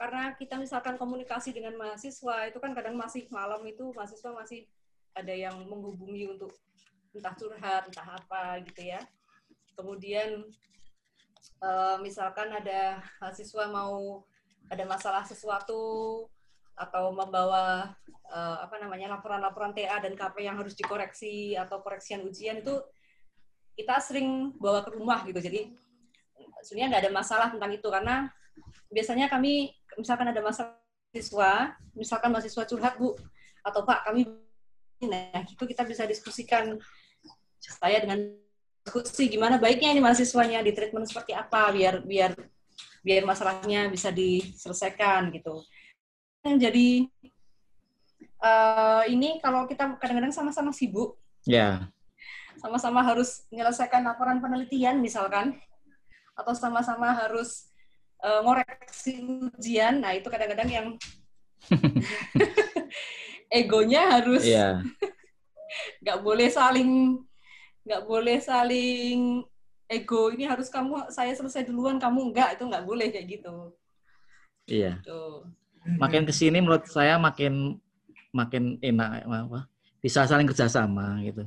karena 0.00 0.34
kita 0.34 0.58
misalkan 0.58 0.98
komunikasi 0.98 1.54
dengan 1.54 1.78
mahasiswa 1.78 2.48
itu 2.48 2.58
kan 2.58 2.72
kadang 2.74 2.98
masih 2.98 3.28
malam 3.30 3.62
itu 3.68 3.92
mahasiswa 3.94 4.34
masih 4.34 4.66
ada 5.12 5.30
yang 5.30 5.54
menghubungi 5.68 6.26
untuk 6.32 6.50
entah 7.12 7.36
curhat 7.36 7.86
entah 7.86 8.08
apa 8.16 8.64
gitu 8.64 8.88
ya. 8.96 9.00
Kemudian 9.76 10.48
eh, 11.62 11.96
misalkan 12.00 12.50
ada 12.50 13.04
mahasiswa 13.20 13.68
mau 13.68 14.24
ada 14.72 14.84
masalah 14.88 15.22
sesuatu 15.28 16.24
atau 16.72 17.12
membawa 17.12 17.92
eh, 18.32 18.58
apa 18.64 18.80
namanya 18.80 19.20
laporan-laporan 19.20 19.76
TA 19.76 20.00
dan 20.00 20.16
KP 20.16 20.40
yang 20.40 20.56
harus 20.56 20.72
dikoreksi 20.72 21.52
atau 21.54 21.84
koreksian 21.84 22.24
ujian 22.24 22.64
itu 22.64 22.80
kita 23.76 24.00
sering 24.00 24.56
bawa 24.56 24.84
ke 24.84 24.90
rumah 24.96 25.24
gitu. 25.28 25.40
Jadi 25.40 25.81
sebenarnya 26.62 26.88
nggak 26.96 27.02
ada 27.04 27.12
masalah 27.12 27.48
tentang 27.50 27.70
itu 27.74 27.88
karena 27.90 28.30
biasanya 28.88 29.26
kami 29.28 29.74
misalkan 29.98 30.26
ada 30.30 30.40
masalah 30.40 30.78
siswa, 31.12 31.76
misalkan 31.92 32.32
mahasiswa 32.32 32.64
curhat 32.64 32.96
bu 32.96 33.12
atau 33.62 33.84
pak 33.84 34.08
kami 34.08 34.26
nah 35.02 35.42
itu 35.42 35.58
kita 35.66 35.82
bisa 35.82 36.06
diskusikan 36.06 36.78
saya 37.58 37.98
dengan 37.98 38.22
diskusi 38.86 39.26
gimana 39.26 39.58
baiknya 39.58 39.90
ini 39.90 39.98
mahasiswanya 40.02 40.62
di 40.62 40.70
treatment 40.74 41.10
seperti 41.10 41.34
apa 41.34 41.74
biar 41.74 42.06
biar 42.06 42.34
biar 43.02 43.26
masalahnya 43.26 43.90
bisa 43.90 44.14
diselesaikan 44.14 45.34
gitu. 45.34 45.62
Yang 46.46 46.56
jadi 46.70 46.88
eh, 48.42 49.02
ini 49.10 49.38
kalau 49.42 49.66
kita 49.66 49.98
kadang-kadang 49.98 50.34
sama-sama 50.34 50.70
sibuk, 50.70 51.18
Ya. 51.42 51.90
sama-sama 52.62 53.02
harus 53.02 53.42
menyelesaikan 53.50 54.06
laporan 54.06 54.38
penelitian 54.38 55.02
misalkan, 55.02 55.58
atau 56.32 56.52
sama-sama 56.56 57.12
harus 57.12 57.68
eh, 58.22 58.40
ngoreksi 58.40 59.20
ujian, 59.58 60.00
nah 60.00 60.14
itu 60.14 60.28
kadang-kadang 60.30 60.68
yang 60.70 60.86
egonya 63.52 64.18
harus 64.18 64.42
Iya. 64.46 64.80
nggak 66.02 66.18
boleh 66.20 66.48
saling 66.52 67.20
nggak 67.82 68.02
boleh 68.06 68.38
saling 68.38 69.42
ego 69.90 70.30
ini 70.32 70.46
harus 70.46 70.70
kamu 70.70 71.10
saya 71.10 71.34
selesai 71.34 71.66
duluan 71.66 71.98
kamu 71.98 72.32
enggak 72.32 72.54
itu 72.56 72.64
nggak 72.64 72.84
boleh 72.86 73.06
kayak 73.10 73.26
gitu 73.38 73.74
Iya. 74.70 75.02
tuh 75.02 75.46
Makin 75.82 76.22
ke 76.22 76.30
sini 76.30 76.62
menurut 76.62 76.86
saya 76.86 77.18
makin 77.18 77.74
makin 78.30 78.78
enak 78.78 79.26
apa? 79.26 79.66
Bisa 79.98 80.22
saling 80.30 80.46
kerjasama 80.46 81.18
gitu. 81.26 81.42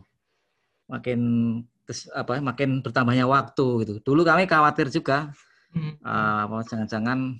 Makin 0.92 1.20
apa? 2.14 2.42
Makin 2.42 2.82
bertambahnya 2.86 3.26
waktu 3.30 3.66
gitu. 3.86 3.94
Dulu 4.02 4.22
kami 4.26 4.46
khawatir 4.50 4.90
juga 4.90 5.32
Hmm. 5.76 5.92
apa 6.00 6.64
jangan-jangan 6.72 7.36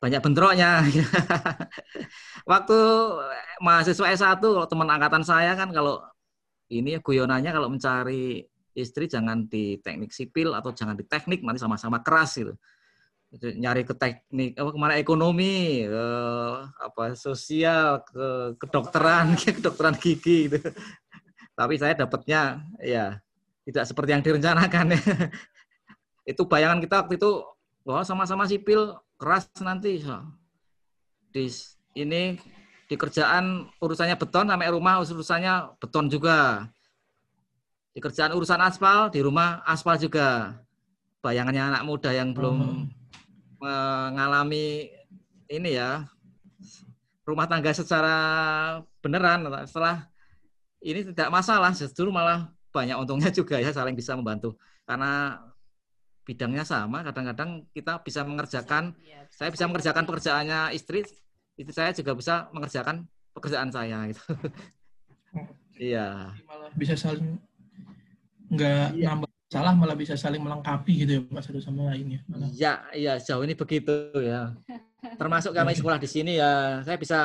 banyak 0.00 0.20
bentroknya. 0.24 0.80
Waktu 2.50 2.78
mahasiswa 3.60 4.06
S1 4.08 4.40
kalau 4.40 4.64
teman 4.64 4.88
angkatan 4.88 5.22
saya 5.22 5.52
kan 5.54 5.68
kalau 5.68 6.00
ini 6.72 6.96
guyonannya 6.98 7.52
kalau 7.52 7.68
mencari 7.68 8.40
istri 8.72 9.04
jangan 9.04 9.46
di 9.46 9.76
teknik 9.84 10.16
sipil 10.16 10.56
atau 10.56 10.72
jangan 10.72 10.96
di 10.96 11.04
teknik 11.04 11.44
nanti 11.44 11.60
sama-sama 11.60 12.00
keras 12.00 12.40
gitu. 12.40 12.56
Itu 13.30 13.52
Nyari 13.52 13.84
ke 13.84 13.94
teknik 14.00 14.56
apa 14.56 14.70
ke 14.72 14.78
mana 14.80 14.94
ekonomi, 14.96 15.84
ke 15.84 16.06
apa 16.66 17.12
sosial, 17.14 18.00
ke 18.02 18.56
kedokteran, 18.58 19.36
kedokteran 19.60 19.94
gigi 20.00 20.48
gitu. 20.48 20.72
Tapi 21.52 21.74
saya 21.76 21.94
dapatnya 21.94 22.64
ya 22.80 23.20
tidak 23.66 23.84
seperti 23.86 24.10
yang 24.14 24.22
direncanakan. 24.24 24.94
Ya. 24.94 25.00
itu 26.32 26.42
bayangan 26.46 26.78
kita 26.78 27.02
waktu 27.02 27.18
itu 27.18 27.42
wah 27.82 28.06
sama-sama 28.06 28.46
sipil 28.46 28.94
keras 29.18 29.50
nanti. 29.62 30.02
Di 31.32 31.48
ini 31.96 32.36
di 32.86 32.94
kerjaan 32.98 33.70
urusannya 33.80 34.16
beton 34.18 34.50
sampai 34.50 34.70
rumah 34.70 35.00
urusannya 35.02 35.78
beton 35.78 36.06
juga. 36.10 36.68
Di 37.92 38.00
kerjaan 38.00 38.32
urusan 38.32 38.60
aspal 38.62 39.12
di 39.12 39.20
rumah 39.22 39.60
aspal 39.68 39.98
juga. 39.98 40.58
Bayangannya 41.22 41.70
anak 41.70 41.82
muda 41.86 42.10
yang 42.10 42.34
belum 42.34 42.90
mengalami 43.62 44.90
ini 45.46 45.78
ya 45.78 46.02
rumah 47.22 47.46
tangga 47.46 47.70
secara 47.70 48.16
beneran 48.98 49.46
setelah 49.70 50.10
ini 50.82 51.06
tidak 51.14 51.30
masalah 51.30 51.70
justru 51.70 52.10
malah 52.10 52.50
banyak 52.72 52.96
untungnya 52.96 53.28
juga 53.38 53.60
ya 53.60 53.70
saling 53.70 53.92
bisa 53.94 54.16
membantu 54.16 54.56
karena 54.88 55.38
bidangnya 56.24 56.64
sama 56.64 57.04
kadang-kadang 57.04 57.66
kita 57.74 57.98
bisa 58.00 58.22
mengerjakan 58.22 58.94
Iya, 59.02 59.26
saya 59.30 59.50
bisa 59.50 59.66
mengerjakan 59.66 60.04
pekerjaannya 60.06 60.60
istri, 60.72 61.02
istri 61.58 61.74
saya 61.74 61.90
juga 61.92 62.14
bisa 62.14 62.46
mengerjakan 62.50 63.04
pekerjaan 63.36 63.70
saya 63.70 64.08
gitu. 64.10 64.22
Iya. 65.72 66.36
malah 66.46 66.70
bisa 66.76 66.94
saling 66.94 67.40
nggak 68.52 68.92
Iya. 68.94 69.08
nambah 69.08 69.28
salah 69.48 69.72
malah 69.76 69.96
bisa 69.96 70.14
saling 70.16 70.40
melengkapi 70.40 71.04
gitu 71.04 71.12
ya 71.16 71.20
Pak 71.28 71.42
satu 71.42 71.58
sama 71.60 71.90
lain 71.92 72.16
ya. 72.16 72.20
Malah. 72.28 72.48
Iya, 72.52 72.72
iya 72.94 73.12
jauh 73.20 73.42
ini 73.44 73.56
begitu 73.56 73.92
ya. 74.20 74.52
Termasuk 75.20 75.52
kami 75.52 75.74
sekolah 75.74 75.98
di 75.98 76.06
sini 76.06 76.38
ya, 76.38 76.80
saya 76.86 76.96
bisa 76.96 77.18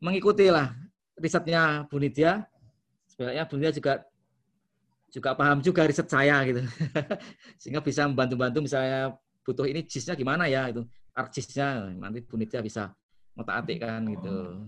mengikuti 0.00 0.48
lah 0.48 0.72
risetnya 1.18 1.84
Bu 1.90 2.00
Nidia. 2.00 2.46
Sebenarnya 3.10 3.44
Bu 3.46 3.54
Nidia 3.60 3.72
juga 3.74 3.92
juga 5.14 5.30
paham 5.38 5.62
juga 5.62 5.86
riset 5.86 6.10
saya 6.10 6.42
gitu. 6.42 6.66
Sehingga 7.62 7.78
bisa 7.78 8.02
membantu-bantu 8.10 8.66
misalnya 8.66 9.14
butuh 9.46 9.62
ini 9.70 9.86
jisnya 9.86 10.18
gimana 10.18 10.50
ya 10.50 10.66
itu. 10.74 10.82
Arjisnya 11.14 11.94
nanti 11.94 12.26
Bu 12.26 12.34
Nidia 12.34 12.58
bisa 12.58 12.90
ngotak 13.38 13.62
atik 13.62 13.78
kan 13.86 14.02
gitu. 14.10 14.66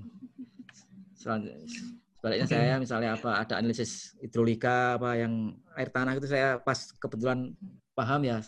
Sebaliknya 1.18 2.46
saya 2.46 2.78
misalnya 2.78 3.18
apa 3.18 3.42
ada 3.42 3.58
analisis 3.58 4.14
hidrolika 4.22 4.94
apa 4.94 5.18
yang 5.18 5.58
air 5.74 5.90
tanah 5.90 6.14
itu 6.14 6.30
saya 6.30 6.62
pas 6.62 6.94
kebetulan 7.02 7.50
paham 7.98 8.22
ya 8.22 8.38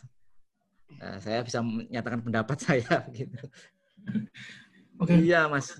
Nah, 0.97 1.21
saya 1.21 1.45
bisa 1.45 1.61
menyatakan 1.61 2.25
pendapat 2.25 2.57
saya 2.65 3.05
gitu. 3.13 3.37
Oke. 4.97 5.13
Okay. 5.13 5.29
Iya, 5.29 5.45
Mas. 5.53 5.77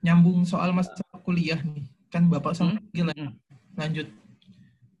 Nyambung 0.00 0.48
soal 0.48 0.72
mas 0.72 0.88
kuliah 1.20 1.60
nih. 1.60 1.84
Kan 2.08 2.32
Bapak 2.32 2.56
sama 2.56 2.80
hmm? 2.80 2.88
gila 2.96 3.12
hmm. 3.12 3.32
lanjut 3.76 4.08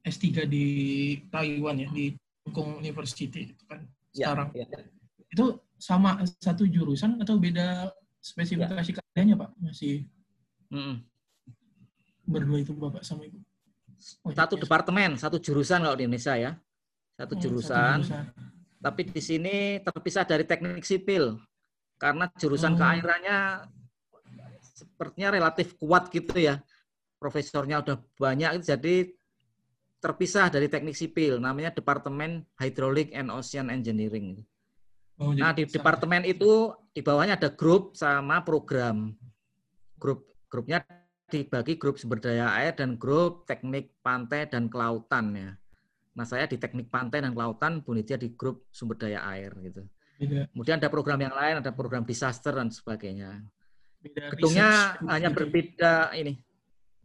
S3 0.02 0.50
di 0.50 0.66
Taiwan 1.30 1.78
ya, 1.78 1.88
di 1.90 2.14
Hong 2.50 2.82
University 2.82 3.54
itu 3.54 3.62
kan 3.70 3.86
ya, 4.10 4.34
sekarang. 4.34 4.48
Ya. 4.54 4.66
Itu 5.30 5.62
sama 5.78 6.22
satu 6.42 6.66
jurusan 6.66 7.22
atau 7.22 7.38
beda 7.38 7.90
spesifikasi 8.18 8.98
ya. 9.14 9.36
Pak? 9.38 9.50
Masih 9.62 10.06
hmm. 10.74 11.02
berdua 12.26 12.58
itu 12.62 12.74
Bapak 12.74 13.06
sama 13.06 13.26
Ibu. 13.26 13.38
Oh, 14.26 14.34
satu 14.34 14.58
ya. 14.58 14.66
departemen, 14.66 15.14
satu 15.14 15.38
jurusan 15.38 15.86
kalau 15.86 15.94
di 15.94 16.10
Indonesia 16.10 16.34
ya. 16.34 16.52
Satu 17.14 17.38
hmm, 17.38 17.42
jurusan. 17.42 17.96
Satu 18.02 18.10
jurusan 18.10 18.52
tapi 18.82 19.06
di 19.06 19.22
sini 19.22 19.78
terpisah 19.78 20.26
dari 20.26 20.42
teknik 20.42 20.82
sipil 20.82 21.38
karena 22.02 22.26
jurusan 22.34 22.74
hmm. 22.74 22.80
keairannya 22.82 23.38
sepertinya 24.74 25.28
relatif 25.30 25.78
kuat 25.78 26.10
gitu 26.10 26.34
ya. 26.34 26.58
Profesornya 27.22 27.78
udah 27.86 28.02
banyak 28.18 28.66
jadi 28.66 29.14
terpisah 30.02 30.50
dari 30.50 30.66
teknik 30.66 30.98
sipil 30.98 31.38
namanya 31.38 31.70
Departemen 31.70 32.42
Hydraulic 32.58 33.14
and 33.14 33.30
Ocean 33.30 33.70
Engineering. 33.70 34.42
Oh, 35.22 35.30
nah, 35.30 35.54
di 35.54 35.62
departemen 35.62 36.26
itu 36.26 36.74
di 36.90 36.98
bawahnya 36.98 37.38
ada 37.38 37.54
grup 37.54 37.94
sama 37.94 38.42
program. 38.42 39.14
Grup 39.94 40.26
grupnya 40.50 40.82
dibagi 41.30 41.78
grup 41.78 41.96
sumber 41.96 42.18
daya 42.18 42.50
air 42.58 42.74
dan 42.74 42.98
grup 42.98 43.46
teknik 43.46 43.94
pantai 44.02 44.50
dan 44.50 44.66
kelautan 44.66 45.30
ya. 45.32 45.50
Nah, 46.12 46.26
saya 46.26 46.44
di 46.44 46.58
teknik 46.58 46.92
pantai 46.92 47.24
dan 47.24 47.32
kelautan, 47.32 47.80
Bu 47.80 47.94
Nidia 47.94 48.18
di 48.18 48.34
grup 48.34 48.68
sumber 48.74 48.98
daya 48.98 49.22
air 49.30 49.54
gitu. 49.62 49.86
Beda. 50.18 50.50
Kemudian 50.50 50.76
ada 50.82 50.90
program 50.92 51.22
yang 51.22 51.32
lain, 51.32 51.62
ada 51.62 51.72
program 51.72 52.02
disaster 52.04 52.52
dan 52.52 52.68
sebagainya. 52.68 53.40
Beda 54.02 54.34
Gedungnya 54.34 54.98
research. 54.98 55.08
hanya 55.08 55.28
berbeda 55.30 55.94
ini 56.18 56.34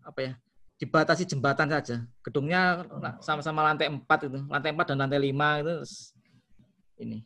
apa 0.01 0.19
ya? 0.25 0.33
Dibatasi 0.77 1.25
jembatan 1.25 1.67
saja. 1.73 2.05
Gedungnya 2.21 2.85
sama-sama 3.19 3.65
lantai 3.65 3.89
4 3.89 4.01
itu, 4.29 4.39
lantai 4.45 4.69
4 4.73 4.89
dan 4.93 4.97
lantai 5.01 5.19
5 5.19 5.61
itu 5.65 5.75
ini. 7.01 7.19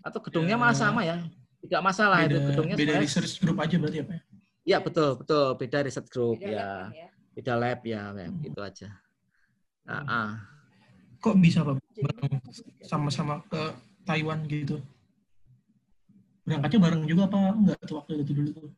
Atau 0.00 0.20
gedungnya 0.24 0.56
ya. 0.56 0.60
malah 0.60 0.76
sama 0.76 1.04
ya. 1.04 1.20
Tidak 1.58 1.82
masalah 1.84 2.24
beda, 2.24 2.32
itu 2.32 2.40
gedungnya. 2.52 2.76
Beda 2.80 2.94
research 3.02 3.36
group 3.42 3.58
aja 3.60 3.76
berarti 3.76 3.98
apa 4.00 4.12
ya? 4.16 4.22
Iya, 4.64 4.78
betul, 4.80 5.10
betul. 5.20 5.46
Beda 5.60 5.78
research 5.84 6.08
group 6.08 6.36
beda 6.40 6.48
ya. 6.48 6.64
Lab, 6.64 6.92
ya. 6.96 7.08
Beda 7.36 7.52
lab 7.54 7.80
ya, 7.84 8.02
ya 8.16 8.26
hmm. 8.28 8.40
gitu 8.48 8.60
aja. 8.64 8.88
Nah, 9.84 10.00
hmm. 10.00 10.08
ah 10.08 10.32
kok 11.18 11.34
bisa 11.42 11.66
pak 11.66 11.76
sama-sama 12.86 13.42
ke 13.50 13.62
Taiwan 14.06 14.46
gitu 14.46 14.78
berangkatnya 16.46 16.78
bareng 16.80 17.02
juga 17.04 17.22
apa 17.28 17.38
enggak 17.52 17.78
tuh 17.84 17.96
waktu 18.00 18.12
itu 18.24 18.32
dulu 18.32 18.50
tuh 18.54 18.64
uh, 18.64 18.72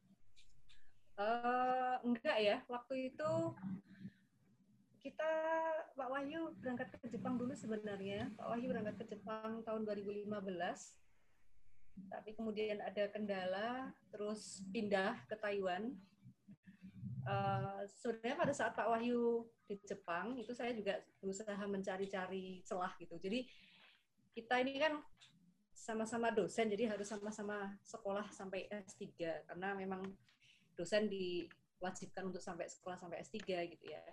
enggak 2.05 2.39
ya 2.41 2.57
waktu 2.67 3.13
itu 3.13 3.33
kita 5.01 5.31
Pak 5.97 6.09
Wahyu 6.13 6.53
berangkat 6.61 6.93
ke 7.01 7.09
Jepang 7.09 7.41
dulu 7.41 7.57
sebenarnya. 7.57 8.29
Pak 8.37 8.47
Wahyu 8.53 8.69
berangkat 8.69 9.01
ke 9.01 9.17
Jepang 9.17 9.65
tahun 9.65 9.89
2015 9.89 10.29
tapi 12.09 12.33
kemudian 12.33 12.81
ada 12.81 13.13
kendala 13.13 13.93
terus 14.09 14.65
pindah 14.73 15.21
ke 15.29 15.37
Taiwan. 15.37 15.93
Uh, 17.21 17.85
sebenarnya 18.01 18.37
pada 18.37 18.53
saat 18.57 18.73
Pak 18.73 18.89
Wahyu 18.89 19.45
di 19.69 19.77
Jepang 19.85 20.41
itu 20.41 20.57
saya 20.57 20.73
juga 20.73 20.97
berusaha 21.21 21.65
mencari-cari 21.69 22.65
celah 22.65 22.97
gitu. 22.97 23.21
Jadi 23.21 23.45
kita 24.33 24.57
ini 24.65 24.81
kan 24.81 24.97
sama-sama 25.77 26.33
dosen, 26.33 26.69
jadi 26.73 26.93
harus 26.93 27.09
sama-sama 27.09 27.77
sekolah 27.85 28.29
sampai 28.33 28.69
S3 28.69 29.17
karena 29.49 29.77
memang 29.77 30.05
dosen 30.77 31.09
diwajibkan 31.81 32.29
untuk 32.29 32.45
sampai 32.45 32.69
sekolah 32.69 33.01
sampai 33.01 33.25
S3 33.25 33.41
gitu 33.73 33.89
ya. 33.89 34.05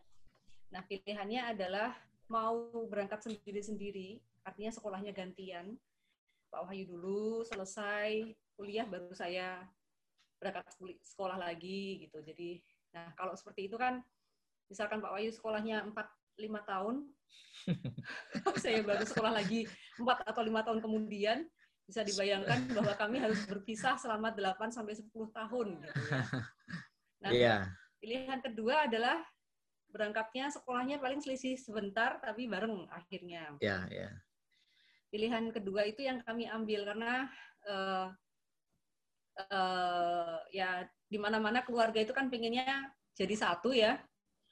Nah, 0.71 0.87
pilihannya 0.87 1.51
adalah 1.51 1.91
mau 2.31 2.71
berangkat 2.87 3.27
sendiri-sendiri, 3.27 4.23
artinya 4.47 4.71
sekolahnya 4.71 5.11
gantian. 5.11 5.75
Pak 6.47 6.63
Wahyu 6.63 6.87
dulu 6.87 7.43
selesai 7.43 8.31
kuliah 8.55 8.87
baru 8.87 9.11
saya 9.11 9.67
berangkat 10.39 10.79
sekolah 11.03 11.35
lagi 11.35 12.07
gitu. 12.07 12.23
Jadi, 12.23 12.63
nah 12.95 13.11
kalau 13.19 13.35
seperti 13.35 13.67
itu 13.67 13.75
kan 13.75 13.99
misalkan 14.71 15.03
Pak 15.03 15.11
Wahyu 15.11 15.35
sekolahnya 15.35 15.83
4 15.91 15.91
5 16.39 16.71
tahun, 16.71 16.95
saya 18.63 18.79
baru 18.79 19.03
sekolah 19.03 19.35
lagi 19.35 19.67
4 19.99 20.07
atau 20.23 20.39
5 20.39 20.67
tahun 20.71 20.79
kemudian, 20.79 21.43
bisa 21.87 22.03
dibayangkan 22.03 22.67
bahwa 22.75 22.93
kami 22.99 23.19
harus 23.19 23.43
berpisah 23.47 23.95
selama 23.99 24.31
8 24.35 24.71
sampai 24.71 24.95
10 24.95 25.07
tahun 25.11 25.67
gitu 25.83 25.99
ya. 26.11 26.23
Nah, 27.23 27.31
yeah. 27.33 27.61
pilihan 27.97 28.39
kedua 28.41 28.85
adalah 28.85 29.21
berangkatnya 29.87 30.51
sekolahnya 30.51 30.99
paling 30.99 31.23
selisih 31.23 31.57
sebentar 31.57 32.21
tapi 32.21 32.45
bareng 32.45 32.85
akhirnya. 32.91 33.57
Yeah, 33.63 33.87
yeah. 33.89 34.13
Pilihan 35.07 35.49
kedua 35.55 35.87
itu 35.87 36.03
yang 36.03 36.19
kami 36.21 36.45
ambil 36.51 36.83
karena 36.83 37.31
uh, 37.65 38.07
uh, 39.49 40.37
ya 40.51 40.83
di 41.07 41.17
mana-mana 41.17 41.63
keluarga 41.63 42.03
itu 42.03 42.11
kan 42.11 42.27
pengennya 42.27 42.91
jadi 43.15 43.33
satu 43.33 43.71
ya 43.71 43.97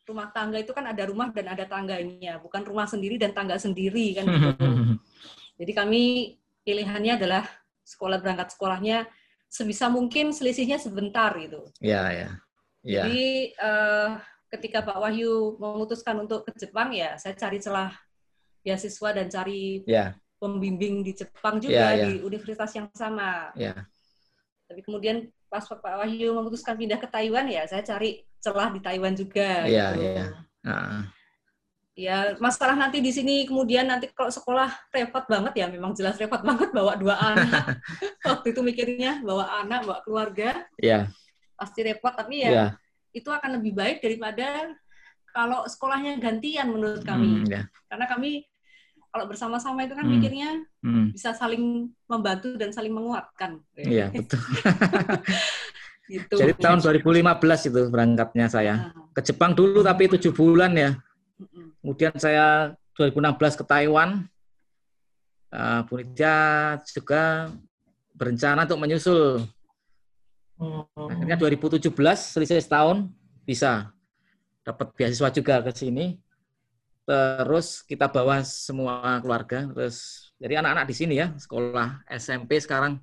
rumah 0.05 0.29
tangga 0.29 0.61
itu 0.61 0.71
kan 0.71 0.85
ada 0.85 1.03
rumah 1.09 1.33
dan 1.33 1.49
ada 1.49 1.65
tangganya, 1.65 2.37
bukan 2.37 2.61
rumah 2.61 2.85
sendiri 2.85 3.17
dan 3.17 3.33
tangga 3.33 3.57
sendiri 3.57 4.21
kan 4.21 4.25
gitu. 4.29 4.49
Jadi 5.59 5.71
kami 5.73 6.01
pilihannya 6.61 7.17
adalah 7.17 7.43
sekolah 7.81 8.21
berangkat 8.21 8.53
sekolahnya 8.53 9.09
sebisa 9.49 9.89
mungkin 9.89 10.29
selisihnya 10.29 10.77
sebentar 10.77 11.33
gitu. 11.41 11.65
Iya, 11.81 12.03
ya. 12.13 12.29
Ya. 12.85 13.03
Jadi 13.03 13.51
uh, 13.57 14.21
ketika 14.53 14.85
Pak 14.85 14.97
Wahyu 15.01 15.57
memutuskan 15.57 16.21
untuk 16.21 16.45
ke 16.45 16.53
Jepang 16.55 16.93
ya, 16.93 17.17
saya 17.17 17.33
cari 17.33 17.57
celah 17.57 17.91
beasiswa 18.61 19.09
dan 19.11 19.27
cari 19.27 19.81
ya. 19.89 20.13
pembimbing 20.37 21.01
di 21.01 21.17
Jepang 21.17 21.57
juga 21.57 21.93
ya, 21.93 21.97
ya. 21.97 22.05
di 22.07 22.21
universitas 22.21 22.71
yang 22.77 22.87
sama. 22.93 23.49
Ya. 23.57 23.89
Tapi 24.69 24.81
kemudian 24.85 25.29
pas 25.49 25.65
Pak 25.65 25.81
Wahyu 25.81 26.33
memutuskan 26.33 26.77
pindah 26.77 27.01
ke 27.01 27.09
Taiwan 27.09 27.49
ya, 27.49 27.65
saya 27.65 27.81
cari 27.81 28.25
celah 28.41 28.69
di 28.69 28.79
Taiwan 28.81 29.13
juga. 29.17 29.65
Iya, 29.65 29.85
gitu. 29.93 30.05
iya. 30.05 30.25
Uh. 30.65 31.01
Ya, 31.95 32.35
masalah 32.43 32.75
nanti 32.75 32.99
di 32.99 33.07
sini 33.07 33.47
kemudian 33.47 33.87
nanti 33.87 34.11
kalau 34.11 34.27
sekolah 34.27 34.67
repot 34.91 35.23
banget 35.31 35.63
ya, 35.63 35.65
memang 35.71 35.95
jelas 35.95 36.19
repot 36.19 36.43
banget 36.43 36.75
bawa 36.75 36.99
dua 36.99 37.15
anak. 37.15 37.79
Waktu 38.27 38.51
itu 38.51 38.59
mikirnya 38.59 39.23
bawa 39.23 39.63
anak, 39.63 39.87
bawa 39.87 39.99
keluarga. 40.03 40.67
Iya. 40.75 41.07
Pasti 41.55 41.79
repot, 41.83 42.11
tapi 42.11 42.43
ya 42.43 42.51
yeah. 42.51 42.69
itu 43.15 43.31
akan 43.31 43.59
lebih 43.59 43.75
baik 43.75 44.03
daripada 44.03 44.75
kalau 45.35 45.67
sekolahnya 45.67 46.19
gantian 46.19 46.71
menurut 46.71 47.03
kami. 47.03 47.43
Mm, 47.43 47.51
yeah. 47.51 47.65
Karena 47.91 48.07
kami 48.07 48.47
kalau 49.15 49.31
bersama-sama 49.31 49.87
itu 49.87 49.95
kan 49.95 50.03
hmm. 50.03 50.11
mikirnya 50.11 50.49
hmm. 50.83 51.15
bisa 51.15 51.31
saling 51.31 51.87
membantu 52.03 52.59
dan 52.59 52.75
saling 52.75 52.91
menguatkan. 52.91 53.63
Iya, 53.79 54.11
betul. 54.11 54.43
gitu. 56.11 56.35
Jadi 56.35 56.51
tahun 56.59 56.83
2015 56.83 57.23
itu 57.71 57.81
berangkatnya 57.87 58.51
saya. 58.51 58.91
Ah. 58.91 59.07
Ke 59.15 59.23
Jepang 59.23 59.55
dulu 59.55 59.79
tapi 59.87 60.11
tujuh 60.11 60.35
bulan 60.35 60.75
ya. 60.75 60.99
Kemudian 61.79 62.11
saya 62.19 62.75
2016 62.99 63.55
ke 63.55 63.63
Taiwan. 63.63 64.27
Uh, 65.55 65.79
Bu 65.87 66.03
Nidia 66.03 66.75
juga 66.83 67.55
berencana 68.19 68.67
untuk 68.67 68.83
menyusul. 68.83 69.47
Oh. 70.59 70.87
Akhirnya 71.11 71.35
2017 71.35 71.91
selesai 72.15 72.63
setahun 72.63 73.11
bisa. 73.43 73.91
Dapat 74.65 74.87
beasiswa 74.95 75.29
juga 75.29 75.61
ke 75.61 75.71
sini. 75.75 76.17
Terus 77.05 77.85
kita 77.85 78.09
bawa 78.09 78.41
semua 78.41 79.21
keluarga 79.21 79.69
terus 79.69 80.25
jadi 80.41 80.57
anak-anak 80.57 80.89
di 80.89 80.95
sini 80.97 81.13
ya 81.21 81.37
sekolah 81.37 82.01
SMP 82.09 82.57
sekarang 82.57 82.97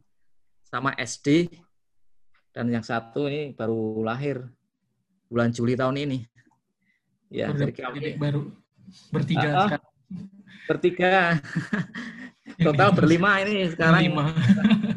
sama 0.66 0.90
SD 0.98 1.54
dan 2.50 2.66
yang 2.66 2.82
satu 2.82 3.30
ini 3.30 3.54
baru 3.54 4.02
lahir 4.02 4.42
bulan 5.30 5.54
Juli 5.54 5.78
tahun 5.78 6.02
ini. 6.02 6.18
Ya 7.30 7.54
jadi 7.54 7.70
kami 7.70 8.18
baru 8.18 8.50
bertiga 9.14 9.48
uh, 9.54 9.54
sekarang. 9.70 9.86
bertiga. 10.66 11.12
Total 12.58 12.90
berlima 12.90 13.38
ini 13.46 13.70
sekarang. 13.70 14.02
Berlima. 14.02 14.24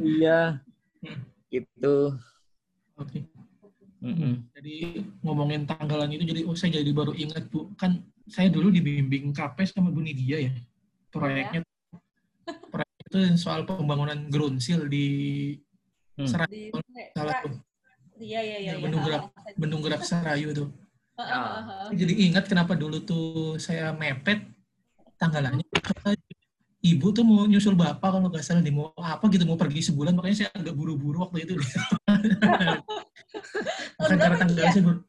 iya. 0.02 0.42
Gitu 1.54 2.18
oke 3.00 3.10
okay. 3.10 3.24
Mm 4.06 4.16
-hmm. 4.22 4.34
Jadi 4.54 4.76
ngomongin 5.26 5.66
tanggalan 5.66 6.14
itu 6.14 6.30
jadi 6.30 6.46
oh 6.46 6.54
saya 6.54 6.78
jadi 6.78 6.92
baru 6.94 7.18
ingat 7.18 7.50
Bu 7.50 7.74
kan 7.74 8.06
saya 8.30 8.54
dulu 8.54 8.70
dibimbing 8.70 9.34
KP 9.34 9.66
sama 9.66 9.90
Bu 9.90 10.06
Nidia 10.06 10.46
ya. 10.46 10.54
Proyeknya 11.10 11.66
ya. 11.66 12.54
proyek 12.70 12.98
itu 13.10 13.18
soal 13.42 13.66
pembangunan 13.66 14.30
ground 14.30 14.62
seal 14.62 14.86
di 14.86 15.08
hmm. 16.22 16.28
Serat. 16.30 16.50
Di, 16.54 16.70
salah 17.18 17.42
tuh. 17.42 17.58
Iya 18.22 18.40
iya 18.46 18.58
iya. 18.62 18.72
Ya, 18.78 18.84
Bendung 18.84 19.02
iya. 19.02 19.08
Gerak, 19.10 19.24
Bendung 19.58 19.82
Gerak 19.82 20.04
Sarayu 20.06 20.54
tuh. 20.54 20.70
Jadi 21.96 22.14
ingat 22.28 22.46
kenapa 22.46 22.76
dulu 22.76 23.00
tuh 23.02 23.56
saya 23.58 23.96
mepet 23.96 24.44
tanggalannya. 25.18 25.64
Ibu 26.86 27.10
tuh 27.10 27.26
mau 27.26 27.50
nyusul 27.50 27.74
bapak 27.74 28.14
kalau 28.14 28.30
nggak 28.30 28.46
salah 28.46 28.62
nih 28.62 28.70
mau 28.70 28.94
apa 28.94 29.26
gitu 29.34 29.42
mau 29.44 29.58
pergi 29.58 29.82
sebulan 29.82 30.14
makanya 30.14 30.46
saya 30.46 30.50
agak 30.54 30.78
buru-buru 30.78 31.26
waktu 31.26 31.42
itu. 31.42 31.58
Bukan 33.98 34.18
karena 34.18 34.38
tanggal 34.38 34.66
saya 34.70 34.84
baru- 34.86 35.06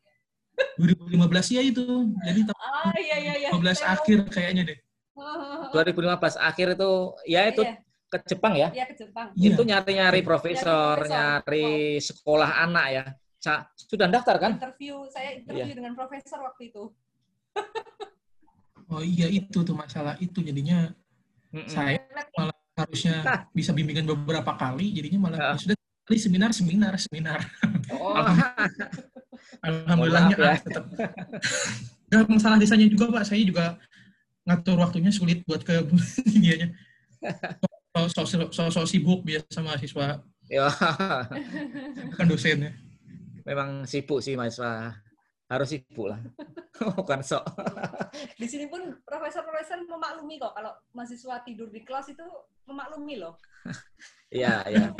2015 0.81 1.53
ya 1.53 1.61
itu. 1.61 1.85
Jadi 2.25 2.41
tahun 2.49 2.57
Ah 2.57 2.97
iya 2.97 3.17
iya 3.21 3.35
iya. 3.45 3.49
2015 3.53 3.77
Saya 3.77 3.93
akhir 3.93 4.19
kayaknya 4.33 4.63
deh. 4.73 4.79
mau- 5.13 5.69
2015 5.73 6.37
akhir 6.41 6.67
itu 6.77 6.91
ya 7.29 7.41
itu 7.49 7.61
Iya, 7.61 7.77
ke 8.09 8.17
Jepang 8.25 8.55
ya. 8.57 8.69
iya 8.73 8.85
ke 8.89 8.95
Jepang. 8.97 9.27
Iya. 9.37 9.47
Itu 9.53 9.61
nyari-nyari 9.63 10.21
profesor, 10.25 10.97
profesor. 10.97 11.13
nyari 11.13 11.69
sekolah 12.01 12.51
anak 12.65 12.87
ya. 12.89 13.05
Sa- 13.37 13.69
Sudah 13.77 14.09
daftar 14.09 14.41
kan? 14.41 14.57
Interview, 14.57 15.05
saya 15.13 15.37
interview 15.37 15.77
dengan 15.77 15.93
profesor 15.93 16.41
waktu 16.41 16.73
itu. 16.73 16.89
Oh 18.87 19.03
iya 19.03 19.27
itu 19.27 19.67
tuh 19.67 19.75
masalah 19.75 20.15
itu 20.23 20.39
jadinya 20.39 20.95
Mm-mm. 21.57 21.69
saya 21.73 21.97
malah 22.37 22.53
harusnya 22.77 23.17
bisa 23.57 23.73
bimbingan 23.73 24.05
beberapa 24.05 24.53
kali 24.55 24.93
jadinya 24.93 25.19
malah 25.27 25.39
Ya. 25.41 25.49
ya 25.53 25.59
sudah 25.59 25.77
kali 26.05 26.19
seminar 26.21 26.51
seminar 26.53 26.93
seminar 27.01 27.41
Oh, 27.91 28.21
alhamdulillahnya 29.67 30.37
maaf 30.37 30.61
ya. 30.61 30.63
tetap 30.63 30.85
nggak 32.13 32.23
masalah 32.31 32.57
desanya 32.61 32.87
juga 32.87 33.11
pak 33.11 33.25
saya 33.27 33.43
juga 33.43 33.81
ngatur 34.47 34.79
waktunya 34.79 35.11
sulit 35.11 35.43
buat 35.43 35.65
ke 35.65 35.75
dianya 36.31 36.71
so, 38.07 38.23
so, 38.23 38.47
so, 38.53 38.63
so 38.71 38.81
sibuk 38.87 39.25
biasa 39.27 39.59
mahasiswa 39.65 40.23
ya, 40.47 40.71
bukan 42.13 42.27
dosennya 42.31 42.71
memang 43.43 43.83
sibuk 43.83 44.23
sih 44.23 44.39
mahasiswa. 44.39 44.95
Harus 45.47 45.69
sibuk 45.71 46.11
lah. 46.11 46.21
Bukan 46.99 47.23
sok. 47.23 47.47
Di 48.35 48.47
sini 48.51 48.67
pun 48.67 48.83
profesor-profesor 49.07 49.79
memaklumi 49.87 50.43
kok 50.43 50.53
kalau 50.59 50.75
mahasiswa 50.93 51.41
tidur 51.47 51.71
di 51.71 51.87
kelas 51.87 52.11
itu 52.11 52.27
memaklumi 52.67 53.23
loh. 53.23 53.35
Iya, 54.27 54.67
iya. 54.67 54.91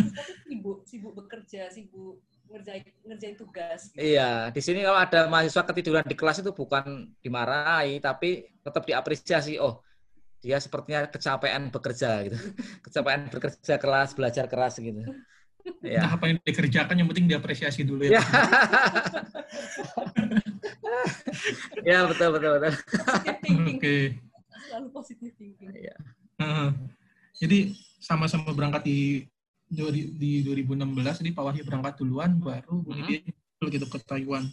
Sibuk, 0.47 0.87
sibuk 0.87 1.11
bekerja, 1.19 1.67
sibuk 1.67 2.23
ngerjain 2.47 2.87
ngerjain 3.03 3.35
tugas. 3.35 3.91
Iya, 3.99 4.55
di 4.55 4.63
sini 4.63 4.87
kalau 4.87 5.03
ada 5.03 5.27
mahasiswa 5.27 5.67
ketiduran 5.67 6.07
di 6.07 6.15
kelas 6.15 6.47
itu 6.47 6.55
bukan 6.55 7.11
dimarahi, 7.19 7.99
tapi 7.99 8.47
tetap 8.63 8.87
diapresiasi. 8.87 9.59
Oh, 9.59 9.83
dia 10.39 10.63
sepertinya 10.63 11.11
kecapean 11.11 11.75
bekerja 11.75 12.23
gitu. 12.23 12.39
Kecapean 12.87 13.27
bekerja 13.27 13.75
keras, 13.83 14.15
belajar 14.15 14.47
keras 14.47 14.79
gitu. 14.79 15.03
Entah 15.67 15.91
Ya. 15.91 16.03
apa 16.07 16.25
yang 16.27 16.39
dikerjakan 16.41 16.95
yang 16.95 17.09
penting 17.11 17.27
diapresiasi 17.27 17.83
dulu 17.83 18.07
ya, 18.07 18.17
Ya. 18.17 18.23
ya, 21.85 21.99
betul 22.07 22.29
betul 22.33 22.51
betul. 22.57 22.73
Oke 23.69 23.97
selalu 24.67 24.89
positive 24.91 25.35
thinking. 25.35 25.71
Heeh. 26.37 26.69
jadi 27.37 27.59
sama-sama 27.99 28.51
berangkat 28.51 28.83
di 28.85 29.25
dua- 29.67 29.91
di 29.93 30.43
2016 30.43 31.23
jadi 31.23 31.31
Pak 31.33 31.43
Wahyu 31.45 31.63
berangkat 31.63 31.95
duluan 31.99 32.31
baru 32.37 32.83
Bu. 32.83 32.91
Nidia 32.93 33.23
nyusul 33.23 33.67
gitu 33.73 33.87
ke 33.87 33.99
Taiwan 34.01 34.45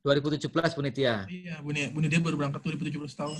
2017 0.00 0.48
Bu 0.74 0.80
Nitya. 0.80 1.24
iya 1.26 1.60
Bu 1.60 1.72
Nidia, 1.72 1.88
Bu 1.90 1.98
Nidia 2.00 2.20
baru 2.20 2.36
berangkat 2.36 2.60
2017 2.62 2.92
tahun 3.14 3.38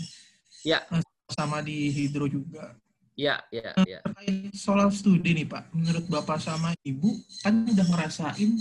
Ya. 0.64 0.80
sama 1.28 1.60
di 1.60 1.88
Hidro 1.88 2.24
juga 2.24 2.76
Ya, 3.14 3.38
ya, 3.55 3.70
ya. 3.87 4.03
terkait 4.03 4.50
soal 4.59 4.90
studi 4.90 5.38
nih 5.38 5.46
Pak 5.46 5.70
menurut 5.70 6.03
Bapak 6.11 6.42
sama 6.42 6.74
Ibu 6.83 7.14
kan 7.46 7.62
udah 7.62 7.87
ngerasain 7.87 8.59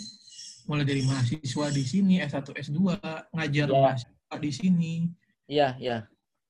mulai 0.70 0.86
dari 0.86 1.02
mahasiswa 1.02 1.74
di 1.74 1.82
sini 1.82 2.22
S1 2.22 2.54
S2 2.54 2.80
ngajar 3.34 3.68
Ya. 3.68 3.82
mahasiswa 3.82 4.36
di 4.38 4.52
sini 4.54 4.94
Iya, 5.50 5.74
iya. 5.82 5.98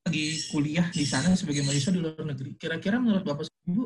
lagi 0.04 0.36
kuliah 0.52 0.84
di 0.92 1.08
sana 1.08 1.32
sebagai 1.32 1.64
mahasiswa 1.64 1.90
di 1.90 2.00
luar 2.04 2.20
negeri. 2.22 2.52
Kira-kira 2.60 3.00
menurut 3.00 3.24
Bapak 3.24 3.48
Ibu 3.64 3.82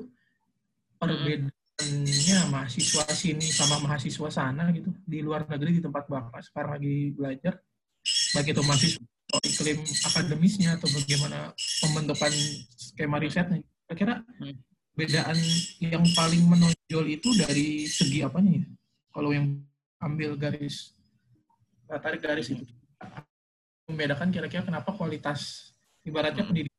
perbedaannya 0.99 2.39
mahasiswa 2.51 3.07
sini 3.15 3.47
sama 3.49 3.79
mahasiswa 3.79 4.29
sana 4.29 4.75
gitu 4.75 4.91
di 5.07 5.23
luar 5.23 5.47
negeri 5.47 5.79
di 5.79 5.83
tempat 5.83 6.11
Bapak 6.11 6.43
sekarang 6.43 6.83
lagi 6.83 7.15
belajar 7.15 7.55
baik 8.35 8.51
itu 8.51 8.63
mahasiswa 8.67 9.03
iklim 9.47 9.79
akademisnya 10.11 10.75
atau 10.75 10.89
bagaimana 10.91 11.55
pembentukan 11.79 12.33
skema 12.75 13.23
risetnya. 13.23 13.63
Kira-kira 13.89 14.21
Hmm. 14.37 14.53
bedaan 14.93 15.39
yang 15.81 16.05
paling 16.13 16.45
menonjol 16.45 17.05
itu 17.09 17.33
dari 17.33 17.89
segi 17.89 18.21
apanya 18.21 18.61
ya? 18.61 18.65
Kalau 19.09 19.33
yang 19.33 19.65
ambil 19.99 20.37
garis 20.37 20.93
tarik 21.89 22.21
garis 22.21 22.53
itu 22.53 22.69
membedakan 23.89 24.29
kira-kira 24.29 24.61
kenapa 24.61 24.93
kualitas 24.93 25.73
ibaratnya 26.05 26.45
Hmm. 26.45 26.53
pendidikan 26.53 26.77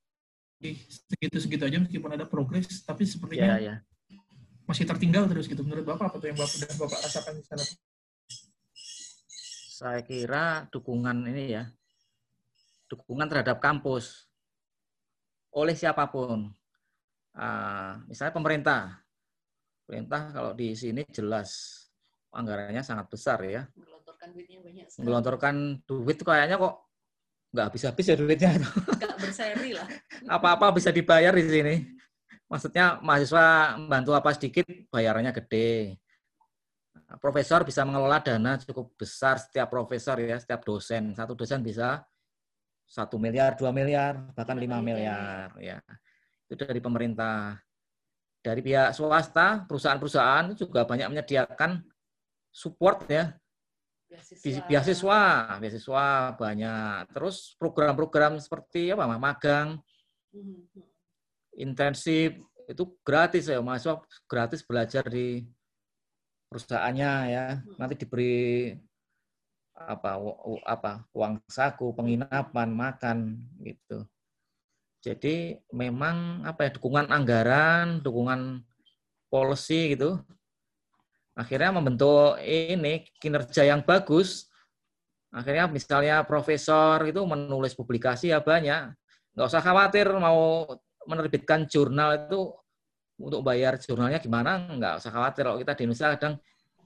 di 0.62 0.78
segitu-segitu 0.86 1.64
aja 1.66 1.78
meskipun 1.82 2.14
ada 2.14 2.30
progres 2.30 2.70
tapi 2.86 3.04
Ya, 3.04 3.10
sepertinya 3.10 3.58
ya. 3.58 3.76
masih 4.70 4.86
tertinggal 4.86 5.26
terus 5.26 5.50
gitu 5.50 5.66
menurut 5.66 5.82
bapak 5.82 6.14
apa 6.14 6.18
tuh 6.22 6.30
yang 6.30 6.38
bapak 6.38 6.56
udah 6.62 6.70
bapak 6.78 7.00
rasakan 7.02 7.34
di 7.34 7.44
sana 7.50 7.66
Saya 9.74 10.04
kira 10.04 10.68
dukungan 10.70 11.24
ini 11.26 11.56
ya, 11.56 11.64
dukungan 12.86 13.32
terhadap 13.32 13.64
kampus 13.64 14.28
oleh 15.50 15.72
siapa 15.72 16.04
pun. 16.12 16.52
Ah, 17.40 18.04
misalnya 18.04 18.36
pemerintah. 18.36 18.82
Pemerintah 19.88 20.22
kalau 20.36 20.52
di 20.52 20.76
sini 20.76 21.08
jelas 21.08 21.80
anggarannya 22.36 22.84
sangat 22.84 23.08
besar 23.08 23.40
ya. 23.48 23.64
Menggelontorkan 23.74 24.28
duitnya 24.36 24.60
banyak 24.60 24.86
sekali. 24.92 25.00
Menggelontorkan 25.08 25.56
duit 25.88 26.18
kayaknya 26.20 26.58
kok 26.60 26.76
nggak 27.50 27.66
habis-habis 27.72 28.06
ya 28.06 28.16
duitnya. 28.20 28.52
Nggak 29.00 29.16
berseri 29.18 29.72
lah. 29.74 29.88
Apa-apa 30.30 30.76
bisa 30.76 30.92
dibayar 30.92 31.34
di 31.34 31.48
sini. 31.48 31.76
Maksudnya 32.46 33.00
mahasiswa 33.02 33.78
membantu 33.80 34.12
apa 34.14 34.30
sedikit, 34.36 34.66
bayarannya 34.92 35.34
gede. 35.34 35.98
Profesor 37.18 37.66
bisa 37.66 37.82
mengelola 37.88 38.22
dana 38.22 38.60
cukup 38.62 38.94
besar 38.94 39.42
setiap 39.42 39.72
profesor 39.72 40.22
ya, 40.22 40.38
setiap 40.38 40.62
dosen. 40.62 41.18
Satu 41.18 41.34
dosen 41.34 41.66
bisa 41.66 42.06
satu 42.86 43.18
miliar, 43.18 43.58
dua 43.58 43.74
miliar, 43.74 44.34
bahkan 44.38 44.58
lima 44.58 44.82
miliar. 44.82 45.54
Ya, 45.58 45.82
itu 46.50 46.60
dari 46.66 46.82
pemerintah. 46.82 47.62
Dari 48.40 48.64
pihak 48.64 48.96
swasta, 48.96 49.68
perusahaan-perusahaan 49.68 50.56
juga 50.56 50.88
banyak 50.88 51.12
menyediakan 51.12 51.84
support 52.50 53.06
ya, 53.12 53.36
Bi- 54.42 54.66
beasiswa, 54.66 55.22
beasiswa 55.62 56.34
banyak. 56.34 57.14
Terus 57.14 57.54
program-program 57.62 58.42
seperti 58.42 58.90
apa, 58.90 59.06
magang, 59.22 59.78
Mhm. 60.34 60.66
intensif 61.60 62.42
itu 62.70 62.84
gratis 63.02 63.50
ya 63.50 63.60
mahasiswa 63.60 64.02
gratis 64.30 64.62
belajar 64.62 65.02
di 65.10 65.42
perusahaannya 66.50 67.12
ya 67.34 67.46
nanti 67.82 67.98
diberi 67.98 68.74
apa 69.74 70.22
apa 70.66 71.02
uang 71.14 71.42
saku 71.50 71.94
penginapan 71.98 72.70
makan 72.70 73.18
gitu 73.66 74.06
jadi 75.00 75.60
memang 75.72 76.44
apa 76.44 76.68
ya 76.68 76.72
dukungan 76.76 77.08
anggaran 77.08 78.04
dukungan 78.04 78.64
policy 79.32 79.96
gitu 79.96 80.20
akhirnya 81.40 81.72
membentuk 81.72 82.36
ini 82.44 83.08
kinerja 83.16 83.64
yang 83.64 83.80
bagus. 83.80 84.52
Akhirnya 85.32 85.72
misalnya 85.72 86.28
profesor 86.28 87.00
itu 87.08 87.24
menulis 87.24 87.72
publikasi 87.72 88.36
ya 88.36 88.44
banyak. 88.44 88.92
Nggak 89.38 89.48
usah 89.48 89.64
khawatir 89.64 90.12
mau 90.20 90.68
menerbitkan 91.08 91.64
jurnal 91.72 92.28
itu 92.28 92.52
untuk 93.20 93.40
bayar 93.46 93.80
jurnalnya 93.80 94.20
gimana 94.20 94.68
nggak 94.76 95.00
usah 95.00 95.12
khawatir. 95.16 95.48
Kalau 95.48 95.60
kita 95.64 95.74
di 95.80 95.82
Indonesia 95.88 96.12
kadang 96.18 96.36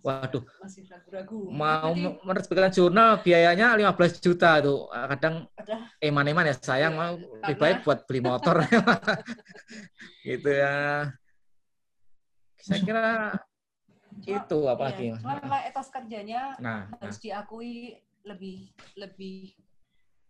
waduh 0.04 0.43
Masih 0.60 0.84
ragu-ragu. 0.91 1.39
mau 1.47 1.91
Jadi, 1.95 2.20
menerbitkan 2.28 2.72
jurnal 2.76 3.10
biayanya 3.24 3.72
15 3.80 4.20
juta 4.20 4.60
tuh 4.60 4.91
kadang 4.91 5.47
ada 5.56 5.76
eman-eman 6.04 6.51
ya 6.51 6.56
sayang 6.60 6.93
Iya, 6.93 6.99
mau 6.99 7.14
lebih 7.16 7.56
baik 7.56 7.78
buat 7.88 7.99
beli 8.04 8.22
motor 8.22 8.56
gitu 10.28 10.49
ya 10.51 11.08
saya 12.60 12.80
kira 12.84 13.08
itu 14.24 14.60
apalagi 14.68 15.12
Iya, 15.12 15.20
cuma 15.20 15.36
memang 15.39 15.62
etos 15.68 15.89
kerjanya 15.91 16.56
nah, 16.60 16.88
nah 16.91 16.99
harus 17.01 17.18
diakui 17.20 17.97
lebih 18.24 18.72
lebih 18.95 19.51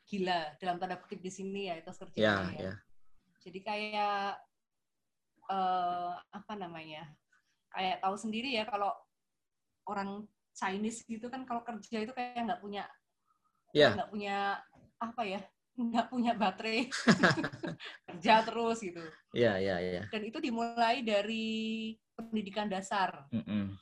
gila 0.09 0.53
dalam 0.57 0.77
tanda 0.81 0.97
kutip 0.97 1.21
di 1.21 1.29
sini 1.33 1.69
ya 1.69 1.77
etos 1.77 1.97
ya 1.97 2.05
kerjanya. 2.09 2.53
ya. 2.57 2.61
ya 2.69 2.73
Jadi 3.43 3.59
kayak 3.59 4.39
eh, 5.51 6.13
apa 6.31 6.53
namanya? 6.55 7.11
Kayak 7.75 7.99
tahu 7.99 8.15
sendiri 8.15 8.55
ya 8.55 8.63
kalau 8.63 8.93
orang 9.89 10.23
Chinese 10.53 11.03
gitu 11.09 11.27
kan 11.27 11.43
kalau 11.47 11.65
kerja 11.65 12.03
itu 12.05 12.13
kayak 12.13 12.45
nggak 12.45 12.61
punya 12.61 12.85
ya 13.73 13.97
nggak 13.97 14.09
punya 14.13 14.61
apa 15.01 15.21
ya 15.25 15.41
nggak 15.73 16.07
punya 16.13 16.31
baterai 16.37 16.85
kerja 18.07 18.45
terus 18.45 18.77
gitu 18.85 19.01
ya 19.33 19.57
ya 19.57 19.81
ya 19.81 20.05
dan 20.13 20.21
itu 20.21 20.37
dimulai 20.37 21.01
dari 21.01 21.97
pendidikan 22.13 22.69
dasar 22.69 23.25
Mm-mm. 23.33 23.73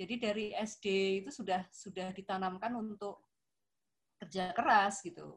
Jadi 0.00 0.14
dari 0.16 0.46
SD 0.56 0.86
itu 1.20 1.28
sudah 1.28 1.60
sudah 1.68 2.08
ditanamkan 2.16 2.72
untuk 2.72 3.20
kerja 4.16 4.56
keras 4.56 5.04
gitu. 5.04 5.36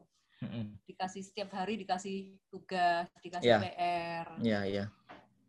Dikasih 0.88 1.20
setiap 1.20 1.52
hari 1.52 1.76
dikasih 1.76 2.40
tugas, 2.48 3.12
dikasih 3.20 3.44
yeah. 3.44 3.60
PR. 3.60 4.26
Iya, 4.40 4.48
yeah, 4.48 4.62
iya. 4.64 4.76
Yeah. 4.80 4.88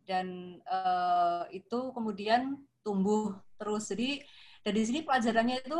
Dan 0.03 0.27
uh, 0.67 1.47
itu 1.47 1.95
kemudian 1.95 2.59
tumbuh 2.83 3.39
terus. 3.55 3.87
Jadi 3.87 4.19
dari 4.65 4.81
sini 4.81 5.05
pelajarannya 5.05 5.61
itu 5.61 5.79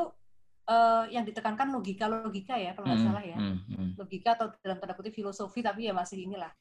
uh, 0.70 1.10
yang 1.10 1.26
ditekankan 1.26 1.74
logika-logika 1.74 2.54
ya 2.54 2.78
kalau 2.78 2.86
nggak 2.86 3.02
hmm, 3.02 3.10
salah 3.10 3.24
ya. 3.26 3.38
Hmm, 3.38 3.58
hmm. 3.66 3.90
Logika 3.98 4.38
atau 4.38 4.54
dalam 4.62 4.78
tanda 4.78 4.94
kutip 4.94 5.18
filosofi 5.18 5.66
tapi 5.66 5.90
ya 5.90 5.94
masih 5.98 6.22
inilah. 6.22 6.54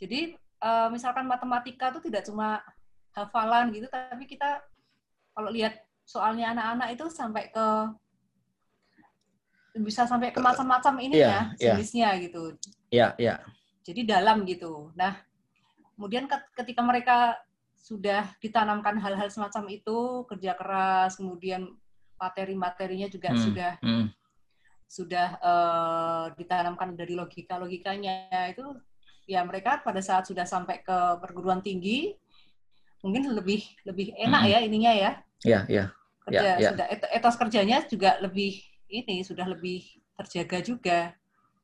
Jadi 0.00 0.32
uh, 0.64 0.88
misalkan 0.88 1.28
matematika 1.28 1.92
itu 1.92 2.00
tidak 2.08 2.24
cuma 2.24 2.64
hafalan 3.12 3.74
gitu 3.76 3.90
tapi 3.92 4.24
kita 4.24 4.64
kalau 5.36 5.52
lihat 5.52 5.76
soalnya 6.08 6.56
anak-anak 6.56 6.88
itu 6.96 7.04
sampai 7.12 7.52
ke 7.52 7.66
bisa 9.84 10.02
sampai 10.08 10.34
ke 10.34 10.40
macam-macam 10.42 10.98
ini 10.98 11.22
yeah, 11.22 11.52
ya 11.60 11.76
jenisnya 11.76 12.08
yeah. 12.16 12.22
gitu. 12.24 12.42
Iya, 12.42 12.56
yeah, 12.90 13.10
iya. 13.20 13.28
Yeah. 13.36 13.38
Jadi 13.80 14.00
dalam 14.08 14.42
gitu. 14.48 14.90
Nah, 14.98 15.20
kemudian 15.94 16.24
ketika 16.56 16.80
mereka 16.82 17.38
sudah 17.80 18.28
ditanamkan 18.38 19.00
hal-hal 19.00 19.28
semacam 19.32 19.72
itu, 19.72 20.28
kerja 20.28 20.52
keras, 20.54 21.16
kemudian 21.16 21.68
materi-materinya 22.20 23.08
juga 23.08 23.32
hmm, 23.32 23.40
sudah 23.40 23.72
hmm. 23.80 24.06
sudah 24.84 25.28
uh, 25.40 26.24
ditanamkan 26.36 26.92
dari 26.92 27.16
logika-logikanya 27.16 28.28
itu 28.52 28.76
ya 29.24 29.40
mereka 29.40 29.80
pada 29.80 30.04
saat 30.04 30.28
sudah 30.28 30.44
sampai 30.44 30.84
ke 30.84 30.98
perguruan 31.24 31.64
tinggi 31.64 32.12
mungkin 33.00 33.32
lebih 33.32 33.64
lebih 33.88 34.12
enak 34.20 34.42
hmm. 34.44 34.52
ya 34.52 34.58
ininya 34.60 34.92
ya. 34.92 35.10
Iya, 35.40 35.60
iya 35.72 35.84
kerja 36.30 36.46
ya, 36.46 36.54
ya. 36.60 36.70
sudah 36.72 36.86
etos 37.10 37.36
kerjanya 37.36 37.78
juga 37.88 38.10
lebih 38.22 38.62
ini 38.86 39.26
sudah 39.26 39.46
lebih 39.50 39.82
terjaga 40.14 40.58
juga. 40.62 40.98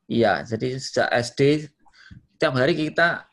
Iya, 0.06 0.46
jadi 0.46 0.78
sejak 0.78 1.08
SD 1.10 1.70
tiap 2.38 2.54
hari 2.54 2.78
kita 2.78 3.26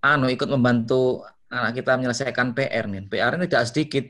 anu 0.00 0.28
ikut 0.32 0.48
membantu 0.48 1.24
anak 1.54 1.72
kita 1.78 1.94
menyelesaikan 1.94 2.50
PR 2.52 2.90
nih. 2.90 3.06
PR 3.06 3.38
ini 3.38 3.46
tidak 3.46 3.66
sedikit, 3.70 4.04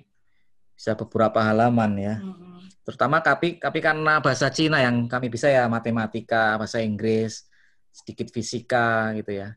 bisa 0.74 0.96
beberapa 0.96 1.44
halaman 1.44 1.92
ya. 2.00 2.14
Hmm. 2.18 2.64
Terutama 2.84 3.24
kami, 3.24 3.56
kami 3.56 3.78
karena 3.80 4.20
bahasa 4.20 4.52
Cina 4.52 4.80
yang 4.80 5.08
kami 5.08 5.32
bisa 5.32 5.48
ya 5.48 5.64
matematika, 5.68 6.56
bahasa 6.60 6.84
Inggris, 6.84 7.48
sedikit 7.92 8.28
fisika 8.28 9.14
gitu 9.16 9.40
ya. 9.40 9.56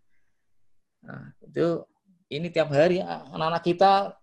Nah, 1.04 1.36
itu 1.44 1.84
ini 2.32 2.48
tiap 2.52 2.72
hari 2.72 3.04
anak-anak 3.04 3.64
kita 3.64 4.16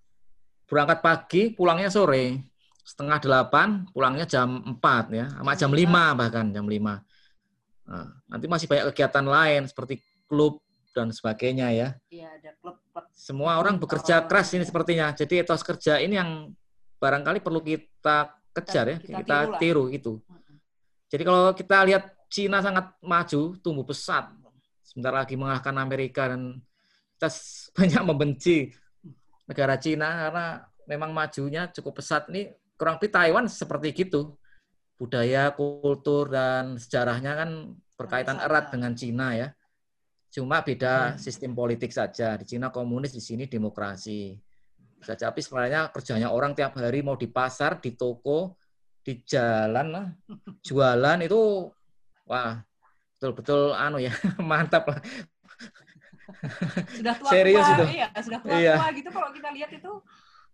berangkat 0.64 0.98
pagi, 1.04 1.42
pulangnya 1.52 1.92
sore 1.92 2.54
setengah 2.84 3.16
delapan, 3.20 3.88
pulangnya 3.92 4.28
jam 4.28 4.60
empat 4.60 5.04
ya, 5.12 5.26
sama 5.32 5.52
jam 5.56 5.72
lima 5.72 6.12
bahkan 6.12 6.52
jam 6.52 6.68
lima. 6.68 7.00
Nah, 7.84 8.08
nanti 8.28 8.44
masih 8.48 8.68
banyak 8.68 8.92
kegiatan 8.92 9.24
lain 9.24 9.68
seperti 9.68 10.00
klub 10.28 10.63
dan 10.94 11.10
sebagainya 11.10 11.68
ya. 11.74 11.88
Iya, 12.08 12.28
ada 12.38 12.50
klub. 12.62 12.78
klub. 12.94 13.04
Semua 13.10 13.58
orang 13.58 13.82
bekerja 13.82 14.22
keras 14.24 14.54
ini 14.54 14.62
sepertinya. 14.62 15.10
Jadi 15.10 15.42
etos 15.42 15.66
kerja 15.66 15.98
ini 15.98 16.14
yang 16.14 16.54
barangkali 17.02 17.42
perlu 17.42 17.60
kita 17.60 18.32
kejar 18.54 18.86
ya, 18.94 18.98
kita, 19.02 19.18
kita 19.20 19.38
tiru, 19.58 19.58
tiru 19.58 19.84
itu. 19.90 20.12
Jadi 21.10 21.22
kalau 21.26 21.50
kita 21.52 21.76
lihat 21.90 22.04
Cina 22.30 22.62
sangat 22.62 22.94
maju, 23.02 23.58
tumbuh 23.58 23.86
pesat. 23.86 24.30
Sebentar 24.82 25.14
lagi 25.14 25.34
mengalahkan 25.34 25.74
Amerika 25.78 26.30
dan 26.30 26.62
kita 27.18 27.28
banyak 27.78 28.02
membenci 28.06 28.70
negara 29.44 29.76
Cina 29.76 30.30
karena 30.30 30.46
memang 30.86 31.10
majunya 31.10 31.68
cukup 31.70 32.00
pesat. 32.00 32.30
Ini 32.30 32.54
kurang 32.78 32.98
lebih 32.98 33.10
Taiwan 33.10 33.44
seperti 33.50 33.94
gitu. 33.94 34.34
Budaya, 34.94 35.50
kultur, 35.50 36.30
dan 36.30 36.78
sejarahnya 36.78 37.34
kan 37.34 37.50
berkaitan 37.98 38.38
erat 38.38 38.70
dengan 38.70 38.94
Cina 38.94 39.34
ya. 39.34 39.48
Cuma 40.34 40.66
beda 40.66 41.14
hmm. 41.14 41.18
sistem 41.22 41.54
politik 41.54 41.94
saja. 41.94 42.34
Di 42.34 42.42
Cina 42.42 42.74
komunis, 42.74 43.14
di 43.14 43.22
sini 43.22 43.46
demokrasi. 43.46 44.34
Saja, 44.98 45.28
tapi 45.30 45.44
sebenarnya 45.44 45.92
kerjanya 45.92 46.32
orang 46.32 46.56
tiap 46.56 46.80
hari 46.80 47.04
mau 47.04 47.14
di 47.14 47.28
pasar, 47.28 47.76
di 47.76 47.92
toko, 47.92 48.56
di 49.04 49.20
jalan 49.20 49.86
lah, 49.92 50.06
jualan 50.66 51.18
itu 51.20 51.68
wah 52.24 52.56
betul-betul 53.14 53.76
anu 53.76 54.00
ya 54.00 54.10
mantap 54.50 54.88
lah. 54.88 54.98
Sudah 56.88 57.14
tua, 57.20 57.30
Serius 57.30 57.68
tua, 57.68 57.76
itu. 57.76 57.84
iya, 58.00 58.08
sudah 58.16 58.40
tua, 58.40 58.56
iya. 58.56 58.74
tua 58.80 58.88
gitu 58.96 59.10
kalau 59.12 59.28
kita 59.36 59.48
lihat 59.52 59.70
itu 59.76 59.92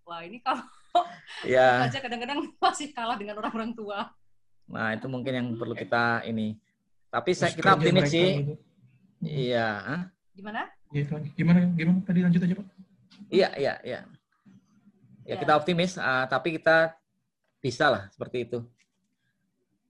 wah 0.03 0.21
ini 0.27 0.43
kalau 0.43 0.67
ya. 1.47 1.87
aja 1.87 2.03
kadang-kadang 2.03 2.43
masih 2.59 2.91
kalah 2.91 3.15
dengan 3.15 3.39
orang-orang 3.39 3.71
tua. 3.71 4.11
Nah, 4.67 4.99
itu 4.99 5.07
mungkin 5.07 5.33
yang 5.35 5.47
perlu 5.55 5.79
kita 5.79 6.27
ini. 6.27 6.59
Tapi 7.11 7.31
saya 7.39 7.55
kita 7.55 7.79
optimis 7.79 8.11
sih. 8.11 8.51
Gitu. 9.21 9.53
Iya, 9.53 9.69
Gimana? 10.33 10.63
Gimana? 11.37 11.61
Gimana? 11.77 12.01
Tadi 12.09 12.21
lanjut 12.25 12.41
aja, 12.41 12.55
Pak. 12.57 12.67
Iya, 13.29 13.49
iya, 13.61 13.75
iya. 13.85 14.01
Ya, 15.29 15.37
ya. 15.37 15.37
kita 15.37 15.53
optimis, 15.61 16.01
uh, 16.01 16.25
tapi 16.27 16.57
kita 16.57 16.97
bisa 17.61 17.93
lah 17.93 18.03
seperti 18.09 18.49
itu. 18.49 18.59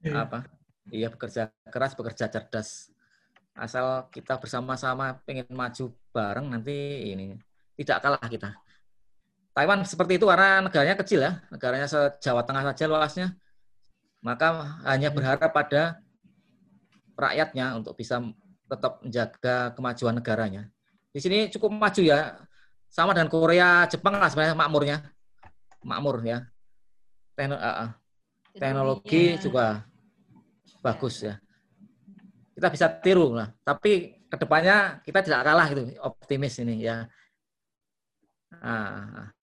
Ya, 0.02 0.26
Apa? 0.26 0.44
Iya, 0.90 1.08
bekerja 1.14 1.54
keras, 1.70 1.94
bekerja 1.94 2.26
cerdas. 2.26 2.90
Asal 3.54 4.10
kita 4.10 4.36
bersama-sama 4.42 5.22
pengen 5.22 5.46
maju 5.54 5.94
bareng 6.10 6.50
nanti 6.50 6.74
ini 7.14 7.38
tidak 7.78 8.02
kalah 8.02 8.26
kita. 8.26 8.50
Taiwan 9.54 9.82
seperti 9.86 10.18
itu 10.18 10.26
karena 10.26 10.62
negaranya 10.62 10.96
kecil 10.98 11.20
ya, 11.22 11.42
negaranya 11.50 11.86
se-Jawa 11.86 12.42
Tengah 12.46 12.64
saja 12.70 12.84
luasnya. 12.86 13.28
Maka 14.20 14.78
hanya 14.84 15.08
berharap 15.08 15.50
pada 15.50 15.98
rakyatnya 17.16 17.76
untuk 17.76 17.96
bisa 17.96 18.20
tetap 18.70 19.02
menjaga 19.02 19.74
kemajuan 19.74 20.14
negaranya. 20.14 20.62
Di 21.10 21.18
sini 21.18 21.50
cukup 21.50 21.74
maju 21.74 22.02
ya, 22.06 22.38
sama 22.86 23.10
dengan 23.10 23.26
Korea, 23.26 23.90
Jepang 23.90 24.14
lah 24.14 24.30
sebenarnya 24.30 24.54
makmurnya, 24.54 24.96
makmur 25.82 26.22
ya. 26.22 26.46
Tekno, 27.34 27.58
uh, 27.58 27.90
teknologi 28.54 29.34
juga 29.42 29.82
bagus 30.78 31.26
ya. 31.26 31.34
Kita 32.54 32.68
bisa 32.70 32.86
tiru 33.02 33.34
lah, 33.34 33.50
tapi 33.66 34.22
ke 34.30 34.36
depannya 34.38 35.02
kita 35.02 35.26
tidak 35.26 35.42
kalah 35.42 35.66
gitu, 35.74 35.82
optimis 36.06 36.62
ini 36.62 36.86
ya. 36.86 37.10
Nah, 38.54 39.34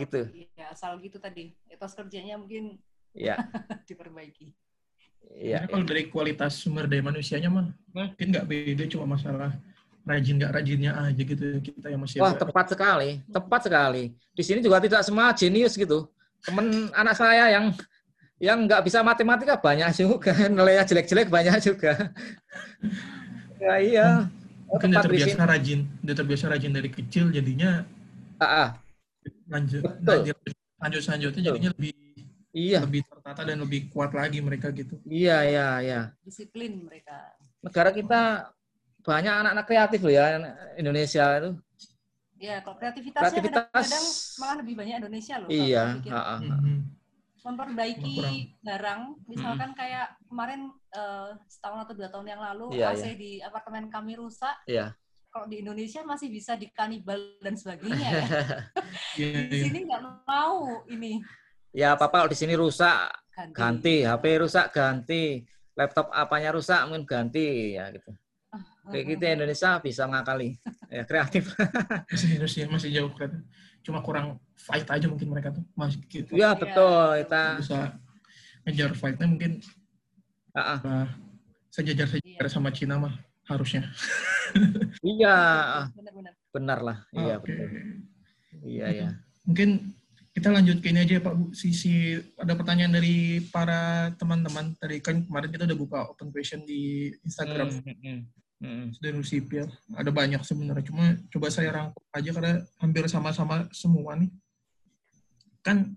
gitu. 0.00 0.28
Ya, 0.56 0.72
asal 0.72 0.96
gitu 1.00 1.20
tadi. 1.20 1.52
Etos 1.68 1.92
kerjanya 1.92 2.40
mungkin 2.40 2.80
ya. 3.12 3.36
diperbaiki. 3.88 4.63
Iya. 5.34 5.66
Kalau 5.66 5.84
dari 5.84 6.08
kualitas 6.12 6.60
sumber 6.60 6.88
daya 6.88 7.02
manusianya 7.04 7.48
mah 7.48 7.72
mungkin 7.94 8.26
nggak 8.32 8.46
beda 8.46 8.84
cuma 8.90 9.16
masalah 9.16 9.50
rajin 10.04 10.36
nggak 10.36 10.52
rajinnya 10.52 10.92
aja 11.00 11.22
gitu 11.24 11.44
kita 11.64 11.86
yang 11.88 12.00
masih 12.04 12.20
Wah, 12.20 12.36
tepat 12.36 12.66
sekali. 12.76 13.24
Tepat 13.28 13.60
sekali. 13.66 14.04
Di 14.36 14.42
sini 14.44 14.60
juga 14.60 14.78
tidak 14.80 15.02
semua 15.02 15.32
jenius 15.32 15.74
gitu. 15.74 16.06
Temen 16.44 16.92
anak 16.92 17.16
saya 17.16 17.50
yang 17.54 17.72
yang 18.42 18.58
nggak 18.68 18.84
bisa 18.84 19.00
matematika 19.00 19.56
banyak 19.56 19.88
juga, 19.96 20.34
nilainya 20.52 20.84
jelek-jelek 20.84 21.32
banyak 21.32 21.56
juga. 21.64 22.12
ya 23.64 23.74
iya. 23.80 24.08
Mungkin 24.68 24.90
dia 24.90 25.06
terbiasa 25.06 25.44
rajin, 25.46 25.80
dia 26.02 26.14
terbiasa 26.18 26.44
rajin 26.50 26.72
dari 26.74 26.90
kecil 26.90 27.30
jadinya 27.30 27.86
ah, 28.38 28.44
ah 28.44 28.68
lanjut 29.48 29.82
lanjut 30.02 30.36
lanjut 30.80 31.00
selanjutnya 31.02 31.42
jadinya 31.52 31.70
lebih 31.76 31.92
iya 32.54 32.78
lebih 32.86 33.02
tertata 33.02 33.42
dan 33.42 33.58
lebih 33.58 33.90
kuat 33.90 34.14
lagi 34.14 34.38
mereka 34.38 34.70
gitu 34.70 34.96
iya 35.04 35.42
iya 35.42 35.68
iya 35.82 36.00
disiplin 36.22 36.86
mereka 36.86 37.34
negara 37.60 37.90
kita 37.90 38.48
banyak 39.04 39.34
anak-anak 39.34 39.66
kreatif 39.66 40.00
loh 40.00 40.14
ya 40.14 40.24
Indonesia 40.78 41.24
itu 41.42 41.50
ya 42.38 42.62
kalau 42.62 42.76
kreativitasnya 42.78 43.28
kreativitas 43.28 43.66
kadang 43.68 44.06
malah 44.40 44.56
lebih 44.62 44.74
banyak 44.78 44.96
Indonesia 45.02 45.34
loh 45.42 45.48
iya 45.50 45.98
ha, 46.08 46.38
mm-hmm. 46.40 46.78
memperbaiki 47.44 48.16
barang 48.64 49.00
misalkan 49.28 49.70
hmm. 49.74 49.78
kayak 49.78 50.16
kemarin 50.24 50.72
uh, 50.96 51.36
setahun 51.44 51.84
atau 51.84 51.92
dua 51.92 52.08
tahun 52.08 52.26
yang 52.32 52.40
lalu 52.40 52.80
yeah, 52.80 52.96
AC 52.96 53.04
yeah. 53.04 53.14
di 53.18 53.30
apartemen 53.44 53.92
kami 53.92 54.16
rusak 54.16 54.56
yeah 54.64 54.96
kalau 55.34 55.50
di 55.50 55.66
Indonesia 55.66 56.06
masih 56.06 56.30
bisa 56.30 56.54
dikanibal 56.54 57.18
dan 57.42 57.58
sebagainya 57.58 58.06
ya. 58.06 58.22
yeah, 59.18 59.50
di 59.50 59.56
iya. 59.58 59.64
sini 59.66 59.78
nggak 59.82 60.02
mau 60.30 60.86
ini. 60.86 61.18
Ya 61.74 61.98
apa 61.98 62.06
kalau 62.06 62.30
di 62.30 62.38
sini 62.38 62.54
rusak 62.54 63.10
ganti. 63.34 63.50
ganti, 63.50 63.96
HP 64.06 64.24
rusak 64.38 64.70
ganti, 64.70 65.42
laptop 65.74 66.06
apanya 66.14 66.54
rusak 66.54 66.78
mungkin 66.86 67.02
ganti 67.02 67.74
ya 67.74 67.90
gitu. 67.90 68.14
Kayak 68.84 69.04
gitu 69.16 69.22
ya, 69.24 69.32
Indonesia 69.34 69.70
bisa 69.82 70.02
ngakali, 70.06 70.60
ya 70.92 71.02
kreatif. 71.08 71.50
masih 72.12 72.38
Indonesia 72.38 72.70
masih 72.70 72.90
jauh 72.94 73.10
kreatif. 73.10 73.42
Cuma 73.82 73.98
kurang 74.06 74.38
fight 74.54 74.86
aja 74.86 75.10
mungkin 75.10 75.34
mereka 75.34 75.50
tuh 75.50 75.66
masih 75.74 75.98
gitu. 76.06 76.30
Ya 76.38 76.54
betul 76.54 77.18
kita 77.26 77.58
bisa 77.58 77.98
ngejar 78.62 78.90
fightnya 78.94 79.26
mungkin. 79.26 79.52
Uh 80.54 80.78
-uh. 80.78 81.06
sejajar 81.74 82.06
sejajar 82.06 82.46
sama 82.46 82.70
Cina 82.70 82.94
mah 83.02 83.18
harusnya. 83.50 83.90
iya. 85.02 85.36
Benar, 85.90 86.12
benar. 86.14 86.32
Benar 86.54 86.78
lah. 86.78 86.98
Iya, 87.10 87.34
okay. 87.42 87.50
betul. 87.50 87.68
Iya, 88.62 88.86
ya. 88.94 89.08
Mungkin 89.42 89.90
kita 90.34 90.50
lanjut 90.50 90.82
ke 90.82 90.90
ini 90.90 91.06
aja 91.06 91.14
ya 91.16 91.22
Pak 91.22 91.34
Bu. 91.38 91.44
Sisi 91.54 92.18
ada 92.34 92.58
pertanyaan 92.58 92.98
dari 92.98 93.38
para 93.54 94.10
teman-teman. 94.18 94.74
Tadi 94.82 94.98
kan 94.98 95.22
kemarin 95.22 95.46
kita 95.46 95.62
udah 95.70 95.78
buka 95.78 95.98
open 96.10 96.34
question 96.34 96.66
di 96.66 97.14
Instagram 97.22 97.70
Hmm, 97.70 97.86
hmm, 97.86 97.98
hmm. 98.02 98.20
Hmm. 98.58 98.86
dari 98.98 99.22
sipil. 99.22 99.70
Ada 99.94 100.10
banyak 100.10 100.42
sebenarnya. 100.42 100.90
Cuma 100.90 101.14
coba 101.30 101.46
saya 101.54 101.70
rangkum 101.70 102.02
aja 102.10 102.30
karena 102.34 102.54
hampir 102.82 103.06
sama-sama 103.06 103.70
semua 103.70 104.18
nih. 104.18 104.30
Kan 105.62 105.94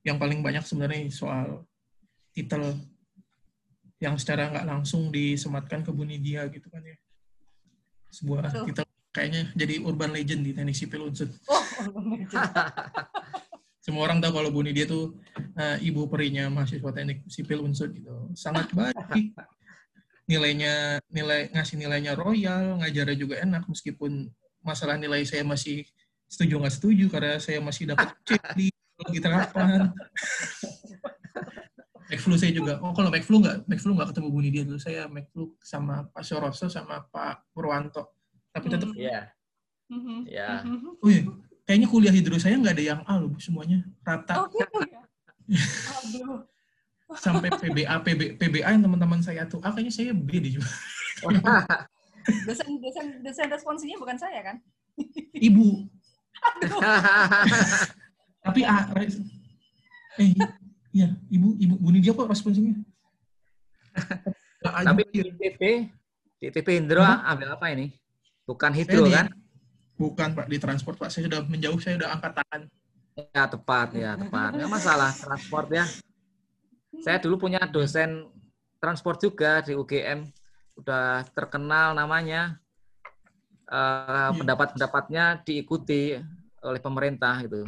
yang 0.00 0.16
paling 0.16 0.40
banyak 0.40 0.64
sebenarnya 0.64 1.12
soal 1.12 1.68
titel 2.32 2.80
yang 4.00 4.16
secara 4.16 4.48
nggak 4.48 4.64
langsung 4.64 5.12
disematkan 5.12 5.84
ke 5.84 5.92
Bu 5.92 6.08
Nidia 6.08 6.48
gitu 6.48 6.72
kan 6.72 6.80
ya. 6.80 6.96
Sebuah 8.08 8.48
titel 8.64 8.88
kayaknya 9.12 9.52
jadi 9.52 9.84
urban 9.84 10.16
legend 10.16 10.40
di 10.40 10.56
teknik 10.56 10.72
sipil 10.72 11.12
unsur. 11.12 11.28
Oh, 11.52 11.60
Semua 13.84 14.08
orang 14.08 14.16
tahu 14.16 14.40
kalau 14.40 14.48
Bu 14.48 14.64
Nidia 14.64 14.88
tuh 14.88 15.12
eh, 15.36 15.76
ibu 15.84 16.08
perinya 16.08 16.48
mahasiswa 16.48 16.88
teknik 16.88 17.28
sipil 17.28 17.60
unsur 17.60 17.92
gitu. 17.92 18.32
Sangat 18.32 18.72
baik. 18.72 18.96
Nilainya 20.24 21.04
nilai 21.12 21.52
ngasih 21.52 21.76
nilainya 21.76 22.16
royal, 22.16 22.80
ngajarnya 22.80 23.12
juga 23.12 23.44
enak 23.44 23.68
meskipun 23.68 24.32
masalah 24.64 24.96
nilai 24.96 25.20
saya 25.28 25.44
masih 25.44 25.84
setuju 26.24 26.56
nggak 26.64 26.74
setuju 26.80 27.04
karena 27.12 27.36
saya 27.36 27.60
masih 27.60 27.92
dapat 27.92 28.08
C 28.24 28.40
di 28.56 28.72
lagi 28.96 29.20
terapan. 29.20 29.92
McFlu 32.08 32.36
saya 32.40 32.52
juga. 32.56 32.80
Oh 32.80 32.92
kalau 32.96 33.12
McFlu 33.12 33.40
nggak, 33.40 33.68
McFlu 33.68 33.92
nggak 33.96 34.08
ketemu 34.16 34.28
Bu 34.32 34.40
Nidia 34.40 34.62
dulu. 34.64 34.80
Saya 34.80 35.08
McFlu 35.08 35.56
sama 35.60 36.08
Pak 36.08 36.24
Soroso 36.24 36.72
sama 36.72 37.04
Pak 37.04 37.52
Purwanto. 37.52 38.16
Tapi 38.48 38.66
tetap, 38.70 38.88
Hmm. 38.92 38.96
Iya, 38.96 39.20
Mhm. 39.92 40.18
iya. 40.24 40.48
Mhm. 40.64 40.90
oh 41.04 41.08
iya, 41.12 41.22
kayaknya 41.64 41.88
kuliah 41.88 42.12
hidro 42.12 42.36
saya 42.36 42.56
nggak 42.56 42.74
ada 42.76 42.84
yang 42.84 43.00
A 43.04 43.16
loh 43.16 43.32
semuanya 43.36 43.80
rata. 44.00 44.36
Oh, 44.36 44.46
gitu 44.48 44.78
ya? 44.84 45.00
Aduh. 46.00 46.44
sampai 47.14 47.52
PBA 47.52 47.94
PB, 48.00 48.40
PBA 48.40 48.68
yang 48.70 48.82
teman-teman 48.82 49.20
saya 49.20 49.44
tuh 49.44 49.60
ah 49.60 49.70
kayaknya 49.70 49.92
saya 49.92 50.12
B 50.16 50.40
deh 50.40 50.56
juga 50.56 50.66
Dosen, 52.48 52.80
dosen, 52.80 53.20
dosen 53.20 53.46
responsinya 53.46 54.00
bukan 54.00 54.16
saya 54.16 54.40
kan? 54.40 54.56
ibu 55.36 55.84
Aduh. 56.58 56.80
tapi 58.44 58.60
A 58.64 58.88
res- 58.96 59.20
eh 60.16 60.32
iya 60.90 61.12
ibu 61.28 61.52
ibu 61.56 61.76
Bu 61.76 61.92
Nidia 61.92 62.16
kok 62.16 62.24
responsinya 62.26 62.72
Tapi 64.64 65.04
di 65.12 65.28
TP, 65.30 65.60
di 66.40 66.46
TP 66.48 66.68
Indro 66.72 67.04
Apa? 67.04 67.20
ambil 67.30 67.48
apa 67.52 67.66
ini? 67.70 67.92
Bukan 68.42 68.72
hidro 68.72 69.04
di- 69.04 69.12
kan? 69.12 69.28
Bukan 69.94 70.34
pak 70.34 70.46
di 70.50 70.58
transport 70.58 70.98
pak 70.98 71.10
saya 71.10 71.30
sudah 71.30 71.40
menjauh 71.46 71.78
saya 71.78 71.94
sudah 71.98 72.10
angkat 72.14 72.32
tangan 72.42 72.62
Ya 73.14 73.46
tepat, 73.46 73.94
ya 73.94 74.18
tepat. 74.18 74.58
Nggak 74.58 74.70
masalah 74.74 75.14
transport 75.14 75.70
ya. 75.70 75.86
Saya 76.98 77.22
dulu 77.22 77.46
punya 77.46 77.62
dosen 77.62 78.26
transport 78.82 79.22
juga 79.22 79.62
di 79.62 79.78
UGM, 79.78 80.26
udah 80.82 81.22
terkenal 81.30 81.94
namanya. 81.94 82.58
Eh, 83.70 84.30
Pendapat-pendapatnya 84.34 85.46
diikuti 85.46 86.18
oleh 86.58 86.80
pemerintah 86.82 87.38
gitu. 87.46 87.62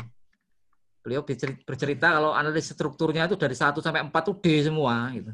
Beliau 1.06 1.22
bercer- 1.22 1.62
bercerita 1.62 2.18
kalau 2.18 2.34
analisis 2.34 2.74
strukturnya 2.74 3.30
itu 3.30 3.38
dari 3.38 3.54
1 3.54 3.78
sampai 3.78 4.02
4 4.02 4.22
tuh 4.26 4.36
D 4.42 4.66
semua 4.66 5.14
gitu. 5.14 5.30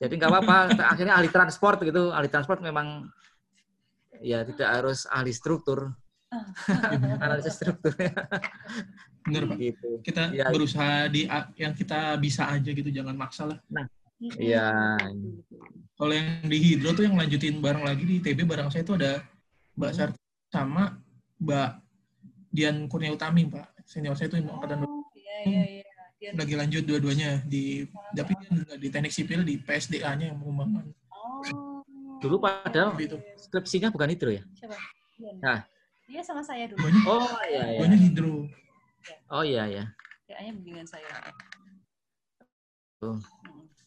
Jadi 0.00 0.12
nggak 0.16 0.32
apa-apa, 0.32 0.56
akhirnya 0.80 1.12
ahli 1.12 1.28
transport 1.28 1.84
gitu. 1.84 2.08
Ahli 2.08 2.32
transport 2.32 2.64
memang 2.64 3.04
ya 4.20 4.42
tidak 4.42 4.68
harus 4.68 5.06
ahli 5.08 5.30
struktur, 5.30 5.92
analisis 7.24 7.56
strukturnya 7.56 8.12
bener 9.24 9.44
pak 9.44 9.56
gitu. 9.60 9.88
kita 10.00 10.32
Iya. 10.32 10.48
berusaha 10.48 11.08
di 11.08 11.28
yang 11.56 11.72
kita 11.72 12.16
bisa 12.16 12.48
aja 12.48 12.70
gitu 12.72 12.88
jangan 12.88 13.12
maksa 13.12 13.44
lah 13.48 13.58
Iya. 14.18 14.96
kalau 15.94 16.12
yang 16.12 16.42
di 16.44 16.58
hidro 16.58 16.90
tuh 16.90 17.06
yang 17.06 17.14
lanjutin 17.14 17.60
bareng 17.60 17.84
lagi 17.84 18.02
di 18.02 18.16
TB 18.18 18.44
bareng 18.44 18.66
saya 18.66 18.82
tuh 18.82 18.96
ada 18.96 19.20
Mbak 19.76 19.92
Sarti 19.92 20.18
sama 20.48 20.96
Mbak 21.38 21.70
Dian 22.50 22.88
Kurnia 22.88 23.12
Utami 23.12 23.46
pak 23.46 23.68
senior 23.84 24.16
saya 24.16 24.26
tuh 24.26 24.40
yang 24.40 24.48
angkatan 24.50 24.82
Oh, 24.82 25.04
iya, 25.14 25.36
iya, 25.44 25.62
iya. 25.80 25.84
Dia- 26.18 26.34
lagi 26.34 26.54
lanjut 26.58 26.82
dua-duanya 26.82 27.46
di 27.46 27.86
tapi 28.10 28.34
di 28.74 28.88
teknik 28.90 29.14
sipil 29.14 29.46
di 29.46 29.54
PSDA-nya 29.56 30.34
yang 30.34 30.38
mengembangkan 30.40 30.90
Oh. 31.14 31.77
Dulu 32.18 32.36
padahal 32.42 32.94
itu 32.98 33.18
skripsinya 33.38 33.88
bukan 33.94 34.10
hidro 34.10 34.30
ya? 34.34 34.42
Coba. 34.58 34.76
Iya. 35.18 35.32
Nah. 35.42 35.60
Iya 36.08 36.22
sama 36.24 36.40
saya 36.40 36.64
dulu. 36.72 36.80
banyak 36.80 37.02
Oh 37.04 37.28
iya 37.44 37.62
iya. 37.68 37.78
banyak 37.84 38.00
hidro 38.00 38.36
Oh 39.28 39.44
iya 39.44 39.62
iya. 39.68 39.84
Kayaknya 40.28 40.52
bimbingan 40.60 40.86
saya. 40.88 41.08
Tuh. 42.98 43.16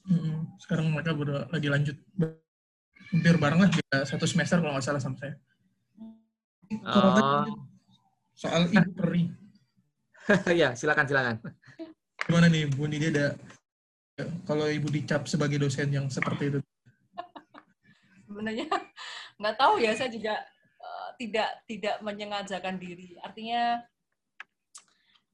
Mm, 0.10 0.50
sekarang 0.58 0.90
mereka 0.90 1.14
udah 1.14 1.46
lagi 1.54 1.68
lanjut 1.70 1.98
hampir 3.12 3.36
bareng 3.38 3.60
lah 3.60 3.70
ya, 3.70 4.08
satu 4.08 4.24
semester 4.26 4.58
kalau 4.64 4.74
nggak 4.74 4.86
salah 4.88 5.02
sama 5.04 5.20
saya 5.20 5.36
Oh 6.88 7.46
soal 8.32 8.66
ibu 8.72 8.90
peri 8.96 9.30
ya 10.62 10.72
silakan 10.74 11.06
silakan. 11.06 11.36
gimana 12.26 12.48
nih 12.48 12.66
Bu 12.72 12.88
Nidia 12.88 13.12
ada 13.12 13.28
kalau 14.48 14.66
ibu 14.72 14.88
dicap 14.88 15.28
sebagai 15.28 15.60
dosen 15.60 15.92
yang 15.92 16.08
seperti 16.08 16.56
itu 16.56 16.60
Sebenarnya 18.32 18.72
nggak 19.44 19.56
tahu 19.60 19.84
ya, 19.84 19.92
saya 19.92 20.08
juga 20.08 20.40
eh, 20.80 21.10
tidak 21.20 21.50
tidak 21.68 21.96
menyengajakan 22.00 22.80
diri. 22.80 23.20
Artinya 23.20 23.84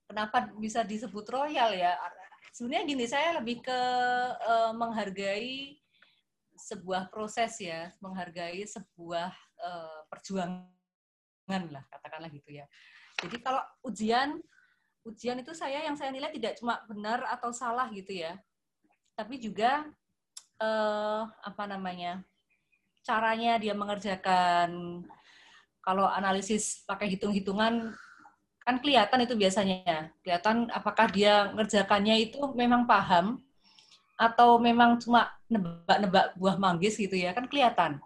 kenapa 0.10 0.50
bisa 0.58 0.82
disebut 0.82 1.30
royal 1.30 1.78
ya? 1.78 1.93
Sebenarnya 2.50 2.89
gini, 2.89 3.06
saya 3.06 3.38
lebih 3.38 3.62
ke 3.62 3.80
eh, 4.41 4.72
menghargai 4.74 5.78
sebuah 6.58 7.14
proses 7.14 7.54
ya, 7.62 7.93
menghargai 8.02 8.66
sebuah 8.66 9.30
eh, 9.62 10.02
perjuangan 10.10 11.64
lah, 11.70 11.86
katakanlah 11.93 12.34
gitu 12.34 12.58
ya. 12.58 12.66
Jadi 13.22 13.38
kalau 13.45 13.62
ujian, 13.86 14.41
ujian 15.06 15.38
itu 15.38 15.54
saya 15.54 15.86
yang 15.86 15.93
saya 15.93 16.10
nilai 16.10 16.34
tidak 16.34 16.58
cuma 16.58 16.82
benar 16.89 17.22
atau 17.30 17.54
salah 17.54 17.86
gitu 17.93 18.10
ya, 18.10 18.41
tapi 19.14 19.38
juga 19.38 19.86
eh, 20.58 21.24
apa 21.30 21.64
namanya 21.70 22.26
caranya 23.08 23.55
dia 23.55 23.72
mengerjakan. 23.72 25.01
Kalau 25.80 26.03
analisis 26.12 26.84
pakai 26.84 27.16
hitung-hitungan 27.16 27.95
kan 28.68 28.76
kelihatan 28.84 29.24
itu 29.24 29.39
biasanya 29.39 30.12
kelihatan 30.20 30.68
apakah 30.76 31.08
dia 31.08 31.55
ngerjakannya 31.55 32.28
itu 32.28 32.43
memang 32.51 32.84
paham 32.84 33.39
atau 34.20 34.60
memang 34.60 34.99
cuma 34.99 35.32
nebak-nebak 35.47 36.36
buah 36.36 36.60
manggis 36.60 36.99
gitu 36.99 37.16
ya 37.16 37.32
kan 37.32 37.47
kelihatan. 37.47 38.03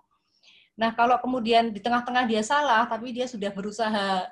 Nah 0.77 0.93
kalau 0.93 1.17
kemudian 1.17 1.73
di 1.73 1.81
tengah-tengah 1.81 2.29
dia 2.29 2.45
salah 2.45 2.85
tapi 2.85 3.09
dia 3.09 3.25
sudah 3.25 3.49
berusaha 3.49 4.29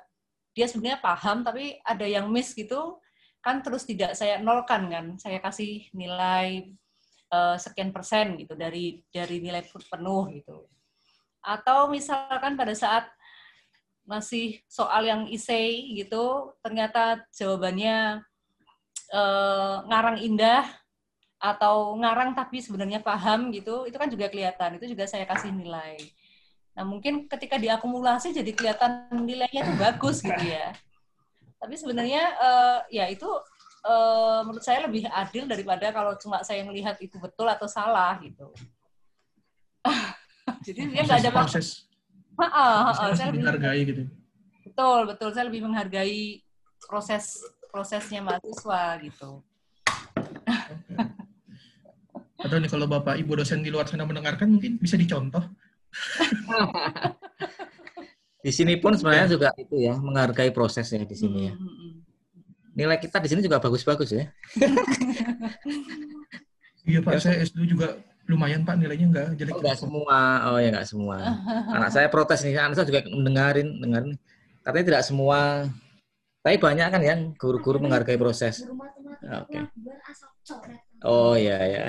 dia 0.54 0.66
sebenarnya 0.70 1.02
paham 1.02 1.42
tapi 1.42 1.82
ada 1.82 2.06
yang 2.06 2.30
miss 2.30 2.54
gitu 2.54 3.02
kan 3.42 3.64
terus 3.64 3.82
tidak 3.82 4.14
saya 4.14 4.38
nolkan 4.38 4.86
kan 4.86 5.06
saya 5.16 5.42
kasih 5.42 5.88
nilai 5.90 6.70
eh, 7.30 7.56
sekian 7.56 7.94
persen 7.94 8.34
gitu 8.36 8.58
dari 8.58 9.00
dari 9.14 9.38
nilai 9.38 9.62
penuh 9.64 10.22
gitu. 10.34 10.66
Atau 11.40 11.88
misalkan 11.88 12.58
pada 12.58 12.74
saat 12.76 13.08
masih 14.04 14.58
soal 14.66 15.06
yang 15.06 15.30
isei 15.30 15.94
gitu 15.94 16.50
ternyata 16.60 17.22
jawabannya 17.30 18.20
eh, 19.14 19.76
ngarang 19.86 20.18
indah 20.18 20.66
atau 21.40 21.96
ngarang 21.96 22.36
tapi 22.36 22.60
sebenarnya 22.60 23.00
paham 23.00 23.48
gitu 23.54 23.88
itu 23.88 23.96
kan 23.96 24.12
juga 24.12 24.28
kelihatan 24.28 24.76
itu 24.76 24.92
juga 24.92 25.08
saya 25.08 25.24
kasih 25.24 25.54
nilai. 25.54 25.96
Nah 26.76 26.84
mungkin 26.84 27.30
ketika 27.30 27.56
diakumulasi 27.56 28.34
jadi 28.36 28.52
kelihatan 28.52 29.08
nilainya 29.24 29.64
itu 29.64 29.74
bagus 29.80 30.20
gitu 30.20 30.44
ya. 30.44 30.74
Tapi 31.60 31.74
sebenarnya 31.76 32.24
eh, 32.36 32.78
ya 33.00 33.04
itu 33.08 33.28
eh, 33.84 34.40
menurut 34.44 34.64
saya 34.64 34.84
lebih 34.84 35.08
adil 35.08 35.44
daripada 35.48 35.92
kalau 35.92 36.12
cuma 36.20 36.44
saya 36.44 36.64
melihat 36.64 36.96
itu 37.00 37.16
betul 37.16 37.48
atau 37.48 37.68
salah 37.68 38.20
gitu. 38.20 38.52
Jadi 40.66 40.80
dia 40.92 41.02
nggak 41.06 41.20
ada 41.24 41.32
proses 41.32 41.90
Ha, 42.40 42.48
ha, 42.48 42.88
ha, 42.88 43.12
saya 43.12 43.28
lebih 43.28 43.44
dihargai 43.44 43.80
gitu. 43.84 44.08
Betul 44.64 45.12
betul. 45.12 45.28
Saya 45.36 45.44
lebih 45.52 45.60
menghargai 45.60 46.40
proses 46.88 47.36
prosesnya 47.68 48.24
mahasiswa 48.24 48.96
gitu. 49.04 49.44
atau 52.40 52.56
nih 52.56 52.72
kalau 52.72 52.88
bapak 52.88 53.20
ibu 53.20 53.36
dosen 53.36 53.60
di 53.60 53.68
luar 53.68 53.84
sana 53.84 54.08
mendengarkan 54.08 54.48
mungkin 54.48 54.80
bisa 54.80 54.96
dicontoh. 54.96 55.44
Di 58.40 58.48
sini 58.48 58.80
pun 58.80 58.96
sebenarnya 58.96 59.36
juga 59.36 59.52
itu 59.60 59.76
ya 59.84 60.00
menghargai 60.00 60.48
prosesnya 60.48 61.04
di 61.04 61.12
sini 61.12 61.52
ya. 61.52 61.54
Hmm, 61.54 61.60
hmm, 61.60 61.76
hmm. 61.76 61.92
Nilai 62.80 62.96
kita 62.96 63.20
di 63.20 63.28
sini 63.28 63.44
juga 63.44 63.60
bagus-bagus 63.60 64.08
ya. 64.16 64.24
iya 66.88 67.04
pak 67.04 67.12
Ya. 67.12 67.20
saya 67.20 67.36
S2 67.44 67.68
juga 67.68 68.00
lumayan 68.24 68.64
pak 68.64 68.80
nilainya 68.80 69.06
nggak 69.12 69.26
jelek 69.36 69.52
Oh, 69.52 69.60
enggak 69.60 69.76
semua. 69.76 70.18
Oh 70.48 70.56
ya 70.56 70.72
enggak 70.72 70.88
semua. 70.88 71.16
Anak 71.76 71.90
saya 71.92 72.08
protes 72.08 72.40
nih, 72.40 72.56
anak 72.56 72.80
saya 72.80 72.88
juga 72.88 73.04
mendengarin, 73.12 73.68
dengarin. 73.78 74.16
Katanya 74.64 74.84
tidak 74.96 75.04
semua 75.04 75.68
Tapi 76.40 76.56
banyak 76.56 76.88
kan 76.88 77.02
yang 77.04 77.20
guru-guru 77.36 77.84
menghargai 77.84 78.16
proses. 78.16 78.64
Oke. 78.64 79.60
Okay. 79.60 79.62
Oh 81.04 81.36
iya 81.36 81.60
ya. 81.76 81.84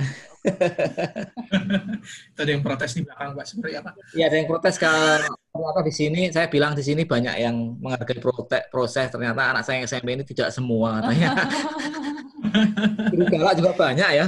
Tadi 2.35 2.49
yang 2.51 2.59
protes 2.59 2.91
di 2.91 3.07
belakang 3.07 3.31
Pak 3.31 3.47
seperti 3.47 3.79
apa? 3.79 3.95
Iya 4.11 4.27
ada 4.27 4.35
yang 4.35 4.51
protes 4.51 4.75
kalau 4.75 5.23
apa 5.51 5.83
di 5.83 5.91
sini 5.91 6.31
saya 6.31 6.47
bilang 6.47 6.71
di 6.71 6.83
sini 6.83 7.03
banyak 7.03 7.35
yang 7.43 7.75
menghargai 7.83 8.23
proses, 8.23 8.63
proses 8.71 9.07
ternyata 9.11 9.51
anak 9.51 9.63
saya 9.67 9.83
yang 9.83 9.87
SMP 9.87 10.15
ini 10.15 10.23
tidak 10.23 10.49
semua 10.55 11.03
katanya. 11.03 11.35
guru 13.11 13.25
galak 13.27 13.53
juga 13.59 13.71
banyak 13.75 14.09
ya. 14.15 14.25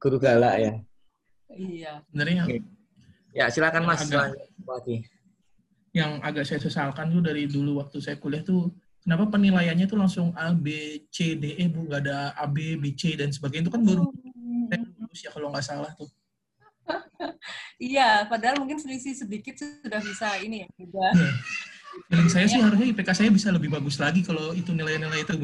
Guru 0.00 0.16
galak 0.16 0.54
ya. 0.56 0.72
Iya. 1.52 1.92
Sebenarnya 2.08 2.42
Ya 3.36 3.52
silakan 3.52 3.84
Mas 3.84 4.00
agak, 4.08 4.32
lagi. 4.64 5.04
Yang 5.92 6.12
agak 6.24 6.44
saya 6.48 6.60
sesalkan 6.64 7.12
tuh 7.12 7.20
dari 7.20 7.44
dulu 7.44 7.84
waktu 7.84 8.00
saya 8.00 8.16
kuliah 8.16 8.40
tuh 8.40 8.72
kenapa 9.04 9.28
penilaiannya 9.36 9.84
tuh 9.84 10.00
langsung 10.00 10.32
A, 10.32 10.56
B, 10.56 11.04
C, 11.12 11.36
D, 11.36 11.52
E, 11.60 11.68
Bu. 11.68 11.84
Gak 11.84 12.08
ada 12.08 12.32
A, 12.32 12.48
B, 12.48 12.80
B, 12.80 12.96
C, 12.96 13.12
dan 13.12 13.28
sebagainya. 13.28 13.68
Itu 13.68 13.72
kan 13.76 13.84
baru 13.84 14.08
Hmm. 14.66 14.72
lulus 14.98 15.20
ya 15.22 15.30
kalau 15.30 15.52
nggak 15.52 15.62
salah 15.62 15.92
tuh. 15.94 16.08
Iya, 17.76 18.24
padahal 18.28 18.56
mungkin 18.60 18.80
selisih 18.80 19.12
sedikit 19.12 19.56
sudah 19.60 20.00
bisa 20.00 20.40
ini 20.40 20.64
ya. 20.64 20.68
Juga. 20.80 21.06
Iya. 21.12 21.30
Feeling 22.06 22.30
saya 22.30 22.46
sih 22.46 22.60
harusnya 22.60 22.86
IPK 22.92 23.10
saya 23.16 23.30
bisa 23.32 23.48
lebih 23.50 23.72
bagus 23.72 23.96
lagi 23.96 24.20
kalau 24.22 24.52
itu 24.52 24.70
nilai-nilai 24.70 25.24
itu. 25.24 25.34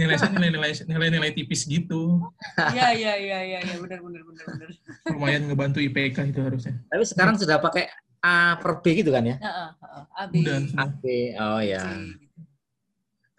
nilai 0.00 0.16
saya 0.16 0.30
nilai-nilai 0.32 0.72
nilai-nilai 0.86 1.30
tipis 1.34 1.66
gitu. 1.66 2.30
Iya, 2.72 2.94
iya, 2.94 3.12
iya, 3.16 3.38
iya, 3.42 3.58
ya, 3.64 3.76
benar 3.80 3.98
benar 4.00 4.22
benar 4.24 4.44
benar. 4.54 4.68
Lumayan 5.08 5.42
ngebantu 5.48 5.78
IPK 5.82 6.18
itu 6.30 6.40
harusnya. 6.40 6.74
Tapi 6.88 7.04
sekarang 7.08 7.36
sudah 7.40 7.58
pakai 7.58 7.90
A 8.22 8.54
per 8.60 8.80
B 8.80 8.84
gitu 9.02 9.10
kan 9.10 9.24
ya? 9.26 9.36
Heeh, 9.40 9.68
heeh. 9.82 10.04
A, 10.14 10.22
B, 10.30 10.34
Udah. 10.38 10.58
A 10.78 10.84
B. 10.86 11.04
Oh 11.34 11.60
ya. 11.60 11.82
C, 11.82 11.86
gitu. 12.22 12.38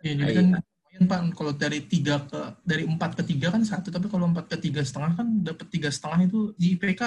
Ya, 0.03 0.13
jadi 0.19 0.31
kan 0.35 0.47
Pak 1.05 1.35
kalau 1.37 1.51
dari 1.53 1.83
tiga 1.85 2.23
ke 2.25 2.39
dari 2.63 2.83
empat 2.83 3.15
ke 3.19 3.23
tiga 3.25 3.51
kan 3.53 3.61
satu, 3.63 3.89
tapi 3.93 4.07
kalau 4.07 4.27
empat 4.29 4.47
ke 4.51 4.57
tiga 4.69 4.81
setengah 4.83 5.17
kan 5.17 5.27
dapat 5.41 5.67
tiga 5.69 5.89
setengah 5.89 6.27
itu 6.27 6.39
di 6.55 6.75
IPK 6.75 7.01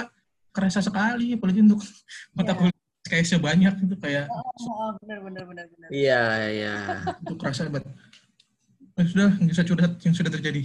kerasa 0.51 0.81
sekali, 0.81 1.37
apalagi 1.37 1.61
untuk 1.61 1.81
mata 2.33 2.53
Iya. 2.53 2.59
kuliah 2.59 2.75
kayak 3.07 3.25
sebanyak 3.29 3.73
itu 3.87 3.95
kayak 4.03 4.25
Oh, 4.27 4.91
benar 4.99 5.23
benar 5.23 5.43
benar 5.47 5.65
benar. 5.71 5.87
Iya, 5.93 6.23
iya. 6.51 6.73
itu 7.23 7.33
kerasa 7.39 7.71
banget. 7.71 7.87
Eh, 8.97 9.05
sudah 9.05 9.29
nggak 9.37 9.53
usah 9.53 9.65
curhat 9.69 9.93
yang 10.01 10.13
sudah 10.17 10.31
terjadi. 10.33 10.61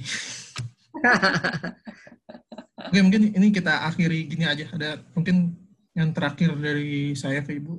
Oke 2.89 2.99
mungkin 3.01 3.31
ini 3.33 3.49
kita 3.55 3.87
akhiri 3.89 4.27
gini 4.27 4.45
aja. 4.49 4.67
Ada 4.73 5.01
mungkin 5.15 5.55
yang 5.93 6.11
terakhir 6.17 6.57
dari 6.57 7.13
saya 7.15 7.45
ke 7.45 7.57
Ibu 7.57 7.79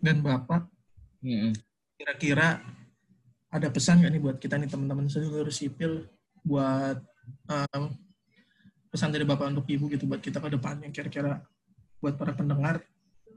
dan 0.00 0.22
Bapak. 0.22 0.70
Kira-kira 1.98 2.62
ada 3.54 3.70
pesan 3.70 4.02
nggak 4.02 4.12
nih 4.18 4.22
buat 4.22 4.36
kita 4.42 4.58
nih 4.58 4.66
teman-teman 4.66 5.06
sedulur 5.06 5.46
sipil 5.54 6.10
buat 6.42 6.98
um, 7.46 7.94
pesan 8.90 9.14
dari 9.14 9.22
Bapak 9.22 9.54
untuk 9.54 9.66
Ibu 9.70 9.86
gitu 9.94 10.10
buat 10.10 10.18
kita 10.18 10.42
ke 10.42 10.50
depannya 10.50 10.90
kira-kira 10.90 11.38
buat 12.02 12.18
para 12.18 12.34
pendengar 12.34 12.82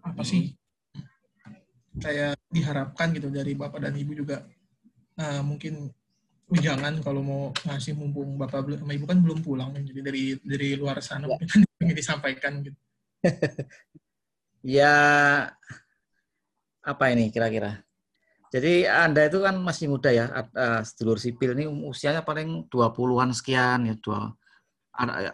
apa 0.01 0.21
sih 0.25 0.57
kayak 2.01 2.33
diharapkan 2.49 3.13
gitu 3.13 3.29
dari 3.29 3.53
Bapak 3.53 3.85
dan 3.85 3.93
Ibu 3.93 4.17
juga 4.17 4.41
uh, 5.21 5.41
mungkin 5.45 5.93
jangan 6.47 6.97
kalau 7.03 7.21
mau 7.21 7.41
ngasih 7.53 7.93
mumpung 7.93 8.41
Bapak 8.41 8.65
sama 8.73 8.97
Ibu 8.97 9.05
kan 9.05 9.21
belum 9.21 9.39
pulang 9.45 9.69
nih. 9.77 9.93
jadi 9.93 10.01
dari 10.01 10.23
dari 10.41 10.67
luar 10.73 10.97
sana 11.03 11.29
Ya. 11.29 11.37
mungkin 11.37 11.61
ingin 11.85 11.95
disampaikan 11.97 12.53
gitu. 12.65 12.77
Ya 14.67 14.91
apa 16.83 17.03
ini 17.13 17.31
kira-kira? 17.31 17.86
Jadi 18.47 18.87
Anda 18.87 19.27
itu 19.27 19.43
kan 19.43 19.59
masih 19.59 19.91
muda 19.91 20.07
ya, 20.07 20.31
eh, 20.31 20.81
sedulur 20.87 21.19
sipil 21.19 21.51
ini 21.59 21.67
um- 21.67 21.91
usianya 21.91 22.23
paling 22.23 22.71
20-an 22.71 23.35
sekian 23.35 23.83
ya, 23.91 23.95
dua 23.99 24.31
ada 24.95 25.13
ya. 25.19 25.33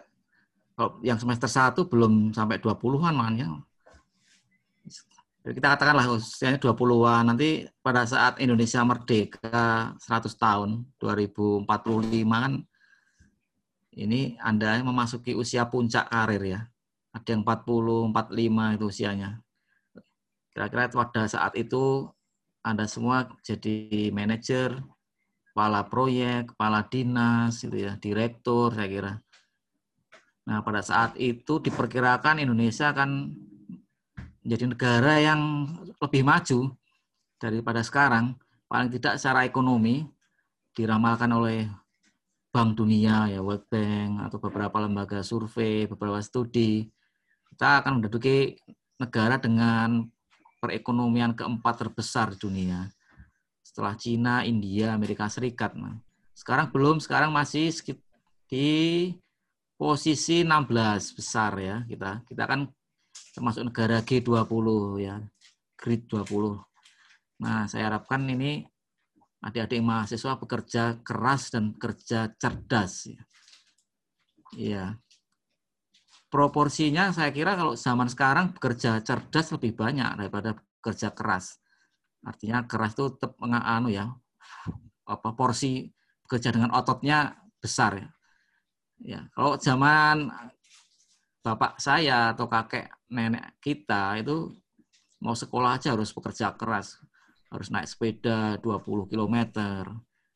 Kalau 0.74 0.98
yang 1.06 1.18
semester 1.22 1.46
1 1.46 1.86
belum 1.86 2.34
sampai 2.34 2.58
20-an 2.58 3.14
malah 3.14 3.34
ya. 3.38 3.48
Kita 5.44 5.76
katakanlah 5.76 6.08
usianya 6.18 6.58
20-an, 6.58 7.30
nanti 7.30 7.68
pada 7.84 8.02
saat 8.08 8.42
Indonesia 8.42 8.80
merdeka 8.82 9.94
100 10.00 10.34
tahun, 10.34 10.82
2045 10.98 12.36
kan 12.42 12.54
ini 13.94 14.34
Anda 14.42 14.82
memasuki 14.82 15.38
usia 15.38 15.70
puncak 15.70 16.10
karir 16.10 16.42
ya. 16.42 16.60
Ada 17.14 17.38
yang 17.38 17.46
40, 17.46 18.10
45 18.10 18.74
itu 18.74 18.84
usianya. 18.90 19.38
Kira-kira 20.50 20.90
pada 20.90 21.22
saat 21.30 21.54
itu 21.54 22.10
Anda 22.64 22.88
semua 22.88 23.28
jadi 23.44 24.08
manajer, 24.08 24.80
kepala 25.52 25.84
proyek, 25.84 26.56
kepala 26.56 26.80
dinas, 26.88 27.60
gitu 27.60 27.76
ya, 27.76 28.00
direktur, 28.00 28.72
saya 28.72 28.88
kira. 28.88 29.12
Nah, 30.48 30.64
pada 30.64 30.80
saat 30.80 31.12
itu 31.20 31.60
diperkirakan 31.60 32.40
Indonesia 32.40 32.90
akan 32.90 33.36
menjadi 34.44 34.64
negara 34.64 35.14
yang 35.20 35.40
lebih 36.00 36.24
maju 36.24 36.72
daripada 37.36 37.84
sekarang, 37.84 38.36
paling 38.64 38.88
tidak 38.92 39.20
secara 39.20 39.44
ekonomi 39.44 40.04
diramalkan 40.72 41.30
oleh 41.32 41.68
Bank 42.48 42.80
Dunia, 42.80 43.28
ya 43.28 43.44
World 43.44 43.68
Bank 43.68 44.24
atau 44.24 44.38
beberapa 44.40 44.76
lembaga 44.80 45.20
survei, 45.20 45.84
beberapa 45.84 46.20
studi, 46.24 46.86
kita 47.52 47.84
akan 47.84 48.00
menduduki 48.00 48.56
negara 48.98 49.36
dengan 49.38 50.06
perekonomian 50.64 51.36
keempat 51.36 51.84
terbesar 51.84 52.32
dunia. 52.40 52.88
Setelah 53.60 54.00
Cina, 54.00 54.34
India, 54.48 54.96
Amerika 54.96 55.28
Serikat. 55.28 55.76
Nah, 55.76 56.00
sekarang 56.32 56.72
belum, 56.72 57.04
sekarang 57.04 57.28
masih 57.28 57.68
di 58.48 58.68
posisi 59.76 60.40
16 60.40 61.12
besar 61.12 61.52
ya 61.60 61.84
kita. 61.84 62.24
Kita 62.24 62.48
kan 62.48 62.64
termasuk 63.36 63.68
negara 63.68 64.00
G20 64.00 64.66
ya, 65.04 65.20
Grid 65.76 66.08
20. 66.08 66.56
Nah, 67.44 67.68
saya 67.68 67.92
harapkan 67.92 68.24
ini 68.24 68.64
adik-adik 69.44 69.84
mahasiswa 69.84 70.40
bekerja 70.40 71.04
keras 71.04 71.52
dan 71.52 71.76
kerja 71.76 72.32
cerdas. 72.40 73.12
Ya. 73.12 73.22
Iya. 74.56 74.84
Proporsinya 76.34 77.14
saya 77.14 77.30
kira 77.30 77.54
kalau 77.54 77.78
zaman 77.78 78.10
sekarang 78.10 78.50
bekerja 78.58 78.98
cerdas 79.06 79.54
lebih 79.54 79.78
banyak 79.78 80.18
daripada 80.18 80.58
bekerja 80.58 81.14
keras. 81.14 81.62
Artinya 82.26 82.66
keras 82.66 82.98
itu 82.98 83.14
tetap 83.14 83.38
anu 83.38 83.94
ya, 83.94 84.10
apa 85.06 85.30
porsi 85.38 85.94
bekerja 86.26 86.50
dengan 86.50 86.74
ototnya 86.74 87.38
besar 87.62 88.02
ya. 88.02 88.08
Ya, 88.98 89.20
kalau 89.30 89.54
zaman 89.62 90.34
bapak 91.46 91.78
saya 91.78 92.34
atau 92.34 92.50
kakek 92.50 92.90
nenek 93.14 93.54
kita 93.62 94.18
itu 94.18 94.50
mau 95.22 95.38
sekolah 95.38 95.78
aja 95.78 95.94
harus 95.94 96.10
bekerja 96.10 96.58
keras 96.58 96.98
harus 97.54 97.70
naik 97.70 97.86
sepeda 97.86 98.58
20 98.58 99.06
km, 99.06 99.36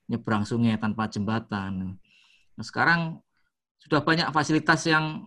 nyebrang 0.07 0.47
sungai 0.47 0.79
tanpa 0.79 1.11
jembatan. 1.11 1.99
Nah, 2.55 2.65
sekarang 2.65 3.19
sudah 3.83 4.07
banyak 4.07 4.31
fasilitas 4.31 4.87
yang 4.87 5.27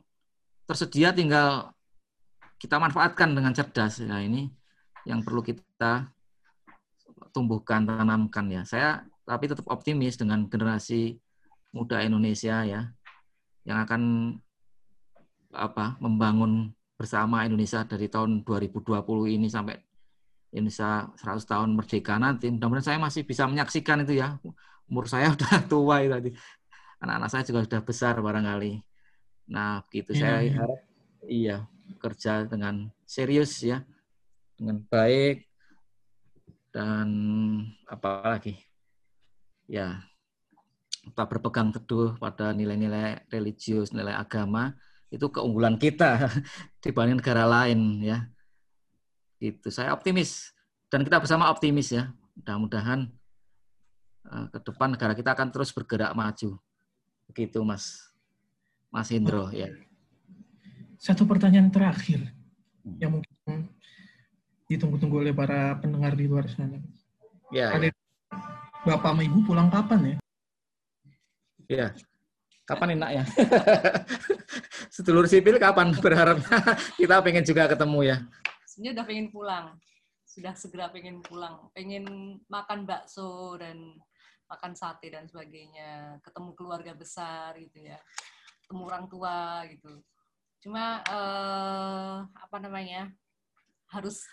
tersedia 0.72 1.11
tinggal 1.11 1.76
kita 2.55 2.80
manfaatkan 2.80 3.36
dengan 3.36 3.51
cerdas. 3.51 3.99
Ya, 3.99 4.24
ini 4.24 4.47
yang 5.03 5.19
perlu 5.19 5.43
kita 5.43 6.07
tumbuhkan, 7.36 7.84
tanamkan 7.84 8.47
ya. 8.47 8.63
Saya 8.63 9.03
tapi 9.28 9.51
tetap 9.51 9.67
optimis 9.67 10.15
dengan 10.15 10.47
generasi 10.47 11.19
muda 11.76 11.99
Indonesia 12.03 12.63
ya 12.63 12.91
yang 13.63 13.78
akan 13.84 14.01
apa 15.51 15.99
membangun 15.99 16.72
bersama 16.95 17.43
Indonesia 17.43 17.84
dari 17.84 18.07
tahun 18.07 18.43
2020 18.47 19.03
ini 19.36 19.47
sampai 19.51 19.76
Indonesia 20.51 21.07
100 21.15 21.43
tahun 21.47 21.69
merdeka 21.76 22.19
nanti. 22.19 22.51
Mudah-mudahan 22.51 22.95
saya 22.95 22.99
masih 22.99 23.24
bisa 23.24 23.47
menyaksikan 23.47 24.03
itu 24.03 24.19
ya. 24.19 24.36
Umur 24.88 25.07
saya 25.07 25.32
udah 25.36 25.63
tua 25.67 26.03
itu 26.03 26.11
tadi. 26.11 26.30
Anak-anak 27.01 27.30
saya 27.32 27.43
juga 27.47 27.59
sudah 27.65 27.82
besar 27.82 28.13
barangkali. 28.19 28.91
Nah, 29.52 29.84
begitu 29.86 30.16
saya 30.16 30.39
iya. 30.39 30.56
harap 30.56 30.80
iya 31.28 31.58
bekerja 31.91 32.47
dengan 32.47 32.88
serius 33.04 33.60
ya. 33.60 33.84
Dengan 34.56 34.88
baik 34.88 35.43
dan 36.72 37.10
apa 37.91 38.32
lagi? 38.39 38.56
Ya, 39.68 40.08
kita 41.04 41.28
berpegang 41.28 41.76
teguh 41.76 42.16
pada 42.16 42.56
nilai-nilai 42.56 43.28
religius, 43.28 43.91
nilai 43.91 44.16
agama 44.16 44.72
itu 45.12 45.28
keunggulan 45.28 45.76
kita 45.76 46.32
dibanding 46.84 47.20
negara 47.20 47.43
lain 47.43 47.99
ya 47.99 48.32
itu 49.43 49.68
saya 49.68 49.91
optimis 49.91 50.56
dan 50.88 51.04
kita 51.04 51.20
bersama 51.20 51.52
optimis 51.52 51.91
ya 51.91 52.16
mudah-mudahan 52.39 53.12
eh, 54.32 54.45
ke 54.56 54.60
depan 54.64 54.95
negara 54.95 55.12
kita 55.12 55.36
akan 55.36 55.52
terus 55.52 55.76
bergerak 55.76 56.16
maju 56.16 56.56
begitu 57.28 57.60
mas 57.60 58.11
mas 58.92 59.10
Indro 59.10 59.48
ya 59.56 59.72
Satu 61.02 61.26
pertanyaan 61.26 61.74
terakhir 61.74 62.30
yang 63.02 63.18
mungkin 63.18 63.74
ditunggu-tunggu 64.70 65.26
oleh 65.26 65.34
para 65.36 65.76
pendengar 65.82 66.16
di 66.16 66.30
luar 66.30 66.48
sana. 66.48 66.80
Ya, 67.52 67.76
Ada 67.76 67.89
ya. 67.89 67.94
Bapak 68.88 69.12
sama 69.12 69.22
Ibu 69.26 69.39
pulang 69.44 69.68
kapan 69.68 70.00
ya? 70.06 70.18
ya. 71.68 71.88
Kapan 72.64 72.96
enaknya? 72.96 73.24
Sedulur 74.96 75.28
sipil 75.28 75.60
kapan 75.60 75.92
berharapnya 75.98 76.58
kita 77.02 77.20
pengen 77.20 77.44
juga 77.44 77.68
ketemu 77.68 78.00
ya. 78.08 78.18
Sebenarnya 78.64 78.92
udah 78.96 79.06
pengen 79.10 79.28
pulang. 79.34 79.66
Sudah 80.24 80.54
segera 80.56 80.88
pengen 80.88 81.20
pulang. 81.20 81.68
Pengen 81.76 82.06
makan 82.48 82.88
bakso 82.88 83.60
dan 83.60 84.00
makan 84.48 84.72
sate 84.72 85.12
dan 85.12 85.28
sebagainya. 85.28 86.24
Ketemu 86.24 86.56
keluarga 86.56 86.96
besar 86.96 87.60
gitu 87.60 87.84
ya. 87.84 88.00
Ketemu 88.72 88.88
orang 88.88 89.05
tua 89.11 89.67
gitu. 89.67 89.99
Cuma 90.63 91.03
eh, 91.03 92.15
apa 92.24 92.57
namanya? 92.63 93.11
Harus 93.91 94.24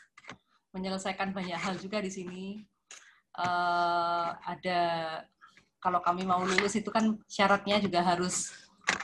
menyelesaikan 0.71 1.35
banyak 1.35 1.59
hal 1.59 1.75
juga 1.83 1.99
di 1.99 2.07
sini. 2.07 2.63
Eh, 3.35 4.29
ada 4.39 4.83
kalau 5.83 5.99
kami 5.99 6.23
mau 6.23 6.39
lulus 6.47 6.79
itu 6.79 6.87
kan 6.87 7.19
syaratnya 7.27 7.83
juga 7.83 7.99
harus 8.07 8.55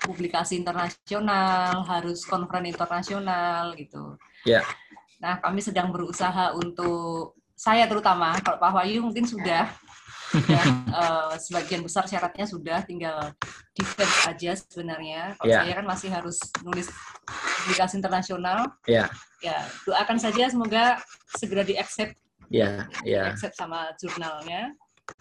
publikasi 0.06 0.54
internasional, 0.62 1.82
harus 1.82 2.22
konferensi 2.22 2.70
internasional 2.70 3.74
gitu. 3.74 4.14
Ya. 4.46 4.62
Nah, 5.18 5.42
kami 5.42 5.66
sedang 5.66 5.90
berusaha 5.90 6.54
untuk 6.54 7.34
saya 7.58 7.90
terutama, 7.90 8.38
kalau 8.38 8.62
Pak 8.62 8.70
Wahyu 8.70 9.02
mungkin 9.02 9.26
sudah, 9.26 9.66
sudah 10.34 10.62
eh, 10.90 11.32
sebagian 11.38 11.82
besar 11.86 12.04
syaratnya 12.04 12.46
sudah, 12.46 12.78
tinggal 12.82 13.30
defense 13.72 14.16
aja 14.26 14.50
sebenarnya. 14.58 15.38
Kalau 15.38 15.50
Ya. 15.50 15.62
saya 15.62 15.72
kan 15.78 15.86
masih 15.86 16.08
harus 16.10 16.36
nulis 16.66 16.90
publikasi 17.62 17.94
internasional. 17.98 18.66
Ya, 18.90 19.06
Ya, 19.38 19.60
doakan 19.84 20.16
saja 20.16 20.48
semoga 20.48 20.96
segera 21.36 21.60
di-accept, 21.62 22.16
ya, 22.48 22.88
ya, 23.04 23.28
di-accept 23.28 23.52
sama 23.54 23.92
jurnalnya. 24.00 24.72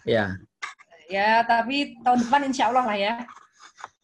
ya. 0.08 0.32
Ya, 1.12 1.44
tapi 1.44 2.00
tahun 2.00 2.24
depan 2.24 2.48
insya 2.48 2.72
Allah 2.72 2.88
lah 2.88 2.96
ya. 2.96 3.14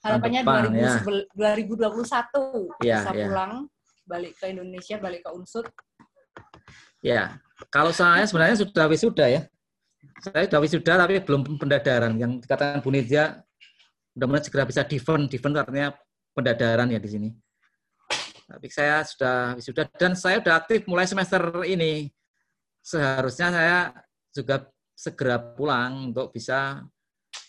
Harapannya 0.05 0.45
depan, 0.45 0.69
2000 0.69 1.25
2021 1.33 2.69
Ya, 2.85 3.01
bisa 3.01 3.11
ya. 3.17 3.25
pulang, 3.25 3.53
balik 4.05 4.37
ke 4.37 4.53
Indonesia, 4.53 5.01
balik 5.01 5.25
ke 5.25 5.33
Unsur. 5.33 5.65
Ya, 7.01 7.41
kalau 7.73 7.89
saya 7.97 8.29
sebenarnya 8.29 8.61
sudah 8.61 8.85
wisuda 8.93 9.25
ya. 9.25 9.43
Saya 10.21 10.45
sudah 10.47 10.61
wisuda 10.61 10.93
tapi 11.01 11.21
belum 11.25 11.57
pendadaran. 11.57 12.13
Yang 12.21 12.45
dikatakan 12.45 12.85
Bu 12.85 12.93
Nidia, 12.93 13.41
mudah-mudahan 14.17 14.45
segera 14.45 14.65
bisa 14.69 14.83
defend. 14.85 15.33
Defend 15.33 15.57
artinya 15.57 15.97
pendadaran 16.37 16.93
ya 16.93 17.01
di 17.01 17.11
sini. 17.11 17.29
Tapi 18.51 18.67
saya 18.69 19.01
sudah 19.07 19.57
wisuda 19.57 19.89
dan 19.97 20.13
saya 20.13 20.45
sudah 20.45 20.55
aktif 20.61 20.85
mulai 20.85 21.07
semester 21.09 21.41
ini. 21.65 22.13
Seharusnya 22.85 23.49
saya 23.53 23.79
juga 24.33 24.57
segera 24.93 25.41
pulang 25.41 26.13
untuk 26.13 26.35
bisa 26.35 26.85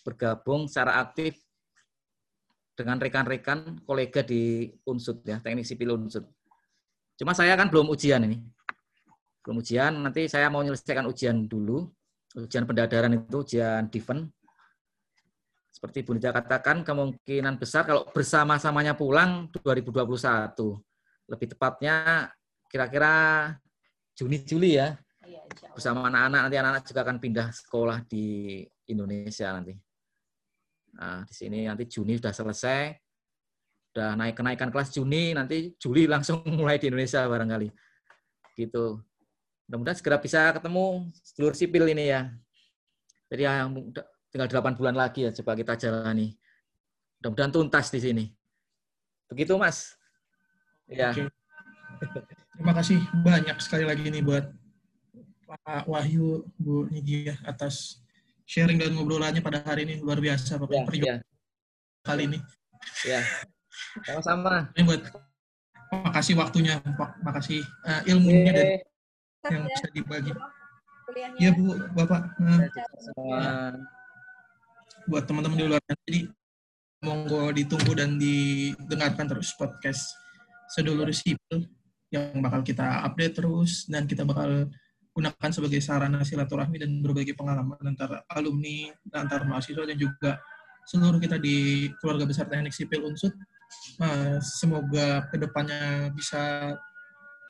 bergabung 0.08 0.72
secara 0.72 1.04
aktif 1.04 1.38
dengan 2.74 2.98
rekan-rekan 2.98 3.84
kolega 3.84 4.24
di 4.24 4.72
Unsud 4.88 5.22
ya, 5.28 5.44
Teknik 5.44 5.68
Sipil 5.68 5.92
Unsud. 5.92 6.24
Cuma 7.20 7.36
saya 7.38 7.54
kan 7.54 7.70
belum 7.70 7.92
ujian 7.92 8.24
ini 8.26 8.42
belum 9.42 9.58
ujian, 9.62 9.94
nanti 10.06 10.30
saya 10.30 10.48
mau 10.54 10.62
menyelesaikan 10.62 11.10
ujian 11.10 11.50
dulu. 11.50 11.90
Ujian 12.38 12.64
pendadaran 12.64 13.12
itu 13.12 13.44
ujian 13.44 13.92
defense. 13.92 14.32
Seperti 15.72 16.06
Bu 16.06 16.16
Nida 16.16 16.32
katakan, 16.32 16.86
kemungkinan 16.86 17.58
besar 17.58 17.84
kalau 17.84 18.08
bersama-samanya 18.12 18.96
pulang 18.96 19.50
2021. 19.50 20.78
Lebih 21.28 21.48
tepatnya 21.56 22.28
kira-kira 22.70 23.14
Juni-Juli 24.16 24.78
ya. 24.78 24.96
Iya. 25.26 25.42
Bersama 25.74 26.08
anak-anak, 26.08 26.40
nanti 26.48 26.58
anak-anak 26.60 26.84
juga 26.86 27.02
akan 27.04 27.18
pindah 27.18 27.48
sekolah 27.52 27.98
di 28.08 28.62
Indonesia 28.88 29.52
nanti. 29.52 29.74
Nah, 30.96 31.24
di 31.24 31.34
sini 31.34 31.66
nanti 31.68 31.88
Juni 31.88 32.20
sudah 32.20 32.36
selesai. 32.36 32.94
Udah 33.92 34.16
naik 34.16 34.40
kenaikan 34.40 34.72
kelas 34.72 34.92
Juni, 34.96 35.36
nanti 35.36 35.76
Juli 35.76 36.08
langsung 36.08 36.44
mulai 36.60 36.80
di 36.80 36.88
Indonesia 36.88 37.28
barangkali. 37.28 37.68
Gitu. 38.56 39.02
Mudah-mudahan 39.72 39.96
segera 39.96 40.20
bisa 40.20 40.52
ketemu 40.52 41.08
sedulur 41.24 41.56
sipil 41.56 41.88
ini 41.88 42.12
ya. 42.12 42.28
Jadi 43.32 43.48
yang 43.48 43.72
tinggal 44.28 44.52
8 44.52 44.76
bulan 44.76 45.00
lagi 45.00 45.24
ya 45.24 45.32
coba 45.32 45.56
kita 45.56 45.80
jalani. 45.80 46.36
Mudah-mudahan 47.24 47.56
tuntas 47.56 47.88
di 47.88 48.04
sini. 48.04 48.26
Begitu 49.32 49.56
Mas. 49.56 49.96
Ya, 50.92 51.16
Oke. 51.16 51.32
Terima 52.52 52.76
kasih 52.76 53.00
banyak 53.24 53.56
sekali 53.64 53.88
lagi 53.88 54.12
nih 54.12 54.20
buat 54.20 54.52
Pak 55.48 55.88
Wahyu, 55.88 56.44
Bu 56.60 56.92
Nidia 56.92 57.40
atas 57.48 58.04
sharing 58.44 58.76
dan 58.76 58.92
ngobrolannya 58.92 59.40
pada 59.40 59.64
hari 59.64 59.88
ini 59.88 60.04
luar 60.04 60.20
biasa 60.20 60.60
Bapak 60.60 60.92
ya, 61.00 61.16
ya, 61.16 61.16
kali 62.04 62.28
ini. 62.28 62.44
ya. 63.08 63.24
Sama-sama. 64.04 64.68
Ini 64.76 64.84
buat 64.84 65.08
makasih 65.96 66.36
waktunya, 66.36 66.84
Pak. 66.84 67.24
Makasih 67.24 67.64
eh, 67.64 68.12
ilmunya 68.12 68.52
dan 68.52 68.68
yang 69.50 69.66
ya, 69.66 69.70
bisa 69.74 69.88
dibagi. 69.90 70.32
Iya 71.42 71.52
Bu, 71.58 71.76
Bapak. 71.98 72.22
Semua. 73.02 73.74
buat 75.10 75.26
teman-teman 75.26 75.58
di 75.58 75.66
luar. 75.66 75.82
Jadi 76.06 76.30
monggo 77.02 77.50
ditunggu 77.50 77.92
dan 77.98 78.22
didengarkan 78.22 79.26
terus 79.26 79.58
podcast 79.58 80.14
Sedulur 80.70 81.10
Sipil 81.10 81.66
yang 82.14 82.38
bakal 82.38 82.62
kita 82.62 83.02
update 83.10 83.42
terus 83.42 83.90
dan 83.90 84.06
kita 84.06 84.22
bakal 84.22 84.70
gunakan 85.12 85.50
sebagai 85.52 85.82
sarana 85.84 86.22
silaturahmi 86.22 86.78
dan 86.80 87.02
berbagi 87.02 87.34
pengalaman 87.34 87.82
antara 87.82 88.24
alumni, 88.32 88.94
antar 89.12 89.44
mahasiswa 89.44 89.84
dan 89.84 89.98
juga 89.98 90.40
seluruh 90.88 91.20
kita 91.20 91.42
di 91.42 91.90
keluarga 92.00 92.30
besar 92.30 92.48
teknik 92.48 92.72
sipil 92.72 93.10
unsut. 93.10 93.34
Nah, 94.00 94.40
semoga 94.40 95.28
ke 95.32 95.36
depannya 95.42 96.14
bisa 96.14 96.76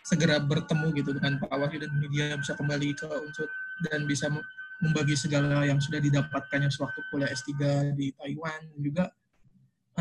segera 0.01 0.41
bertemu 0.41 0.87
gitu 0.97 1.11
dengan 1.13 1.37
Pak 1.37 1.51
Wahyu 1.51 1.81
dan 1.81 1.91
media 1.97 2.33
bisa 2.37 2.57
kembali 2.57 2.97
ke 2.97 3.05
unsut 3.05 3.49
dan 3.89 4.05
bisa 4.09 4.29
membagi 4.81 5.13
segala 5.13 5.61
yang 5.61 5.77
sudah 5.77 6.01
didapatkannya 6.01 6.73
sewaktu 6.73 6.99
kuliah 7.13 7.29
S3 7.29 7.53
di 7.93 8.09
Taiwan 8.17 8.65
juga 8.81 9.13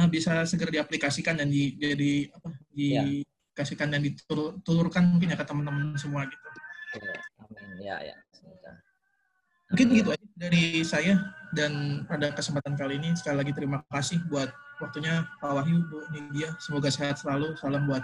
uh, 0.00 0.08
bisa 0.08 0.40
segera 0.48 0.72
diaplikasikan 0.72 1.36
dan 1.36 1.52
di, 1.52 1.76
jadi 1.76 2.32
apa 2.32 2.48
Ya. 2.80 3.04
dikasihkan 3.04 3.92
dan 3.92 4.00
ditulurkan 4.00 5.04
mungkin 5.04 5.34
ya 5.34 5.36
ke 5.36 5.44
teman-teman 5.44 5.92
semua 6.00 6.24
gitu. 6.24 6.48
Ya, 6.96 7.12
amin. 7.44 7.68
Ya, 7.76 7.96
ya. 8.00 8.16
Mungkin 9.70 9.86
gitu 9.94 10.10
aja 10.10 10.26
dari 10.34 10.82
saya 10.82 11.14
dan 11.54 12.02
pada 12.10 12.34
kesempatan 12.34 12.74
kali 12.74 12.98
ini 12.98 13.14
sekali 13.14 13.38
lagi 13.38 13.52
terima 13.54 13.84
kasih 13.92 14.18
buat 14.26 14.50
waktunya 14.82 15.28
Pak 15.38 15.50
Wahyu, 15.60 15.86
Bu 15.86 16.02
Nidia. 16.10 16.58
Semoga 16.58 16.90
sehat 16.90 17.22
selalu. 17.22 17.54
Salam 17.54 17.86
buat 17.86 18.02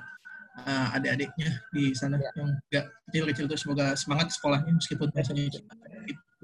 uh, 0.64 0.96
adik-adiknya 0.96 1.50
di 1.72 1.92
sana 1.92 2.16
Ya. 2.16 2.30
yang 2.36 2.48
enggak 2.56 2.84
kecil-kecil 3.10 3.44
itu 3.48 3.56
semoga 3.60 3.92
semangat 3.98 4.32
sekolahnya 4.32 4.72
meskipun 4.72 5.08
biasanya 5.12 5.42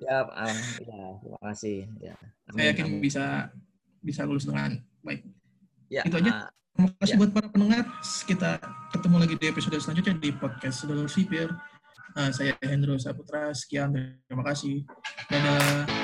Ya, 0.02 0.26
ya, 0.82 1.06
terima 1.22 1.38
kasih. 1.46 1.86
Ya. 2.02 2.14
saya 2.50 2.74
yakin 2.74 2.98
bisa 2.98 3.54
bisa 4.02 4.26
lulus 4.26 4.42
dengan 4.42 4.82
baik. 5.06 5.22
Ya, 5.86 6.02
Itu 6.02 6.18
aja. 6.18 6.48
ah, 6.48 6.50
Terima 6.74 6.88
kasih 6.98 7.14
Ya. 7.14 7.18
buat 7.22 7.30
para 7.36 7.48
pendengar. 7.52 7.84
Kita 8.26 8.50
ketemu 8.90 9.16
lagi 9.22 9.34
di 9.38 9.46
episode 9.46 9.78
selanjutnya 9.78 10.16
di 10.18 10.34
podcast 10.34 10.82
Sedulur 10.82 11.06
Sipir. 11.06 11.52
Uh, 12.18 12.32
saya 12.34 12.58
Hendro 12.66 12.98
Saputra. 12.98 13.54
Sekian. 13.54 13.94
Terima 14.26 14.42
kasih. 14.42 14.82
Dadah. 15.30 16.01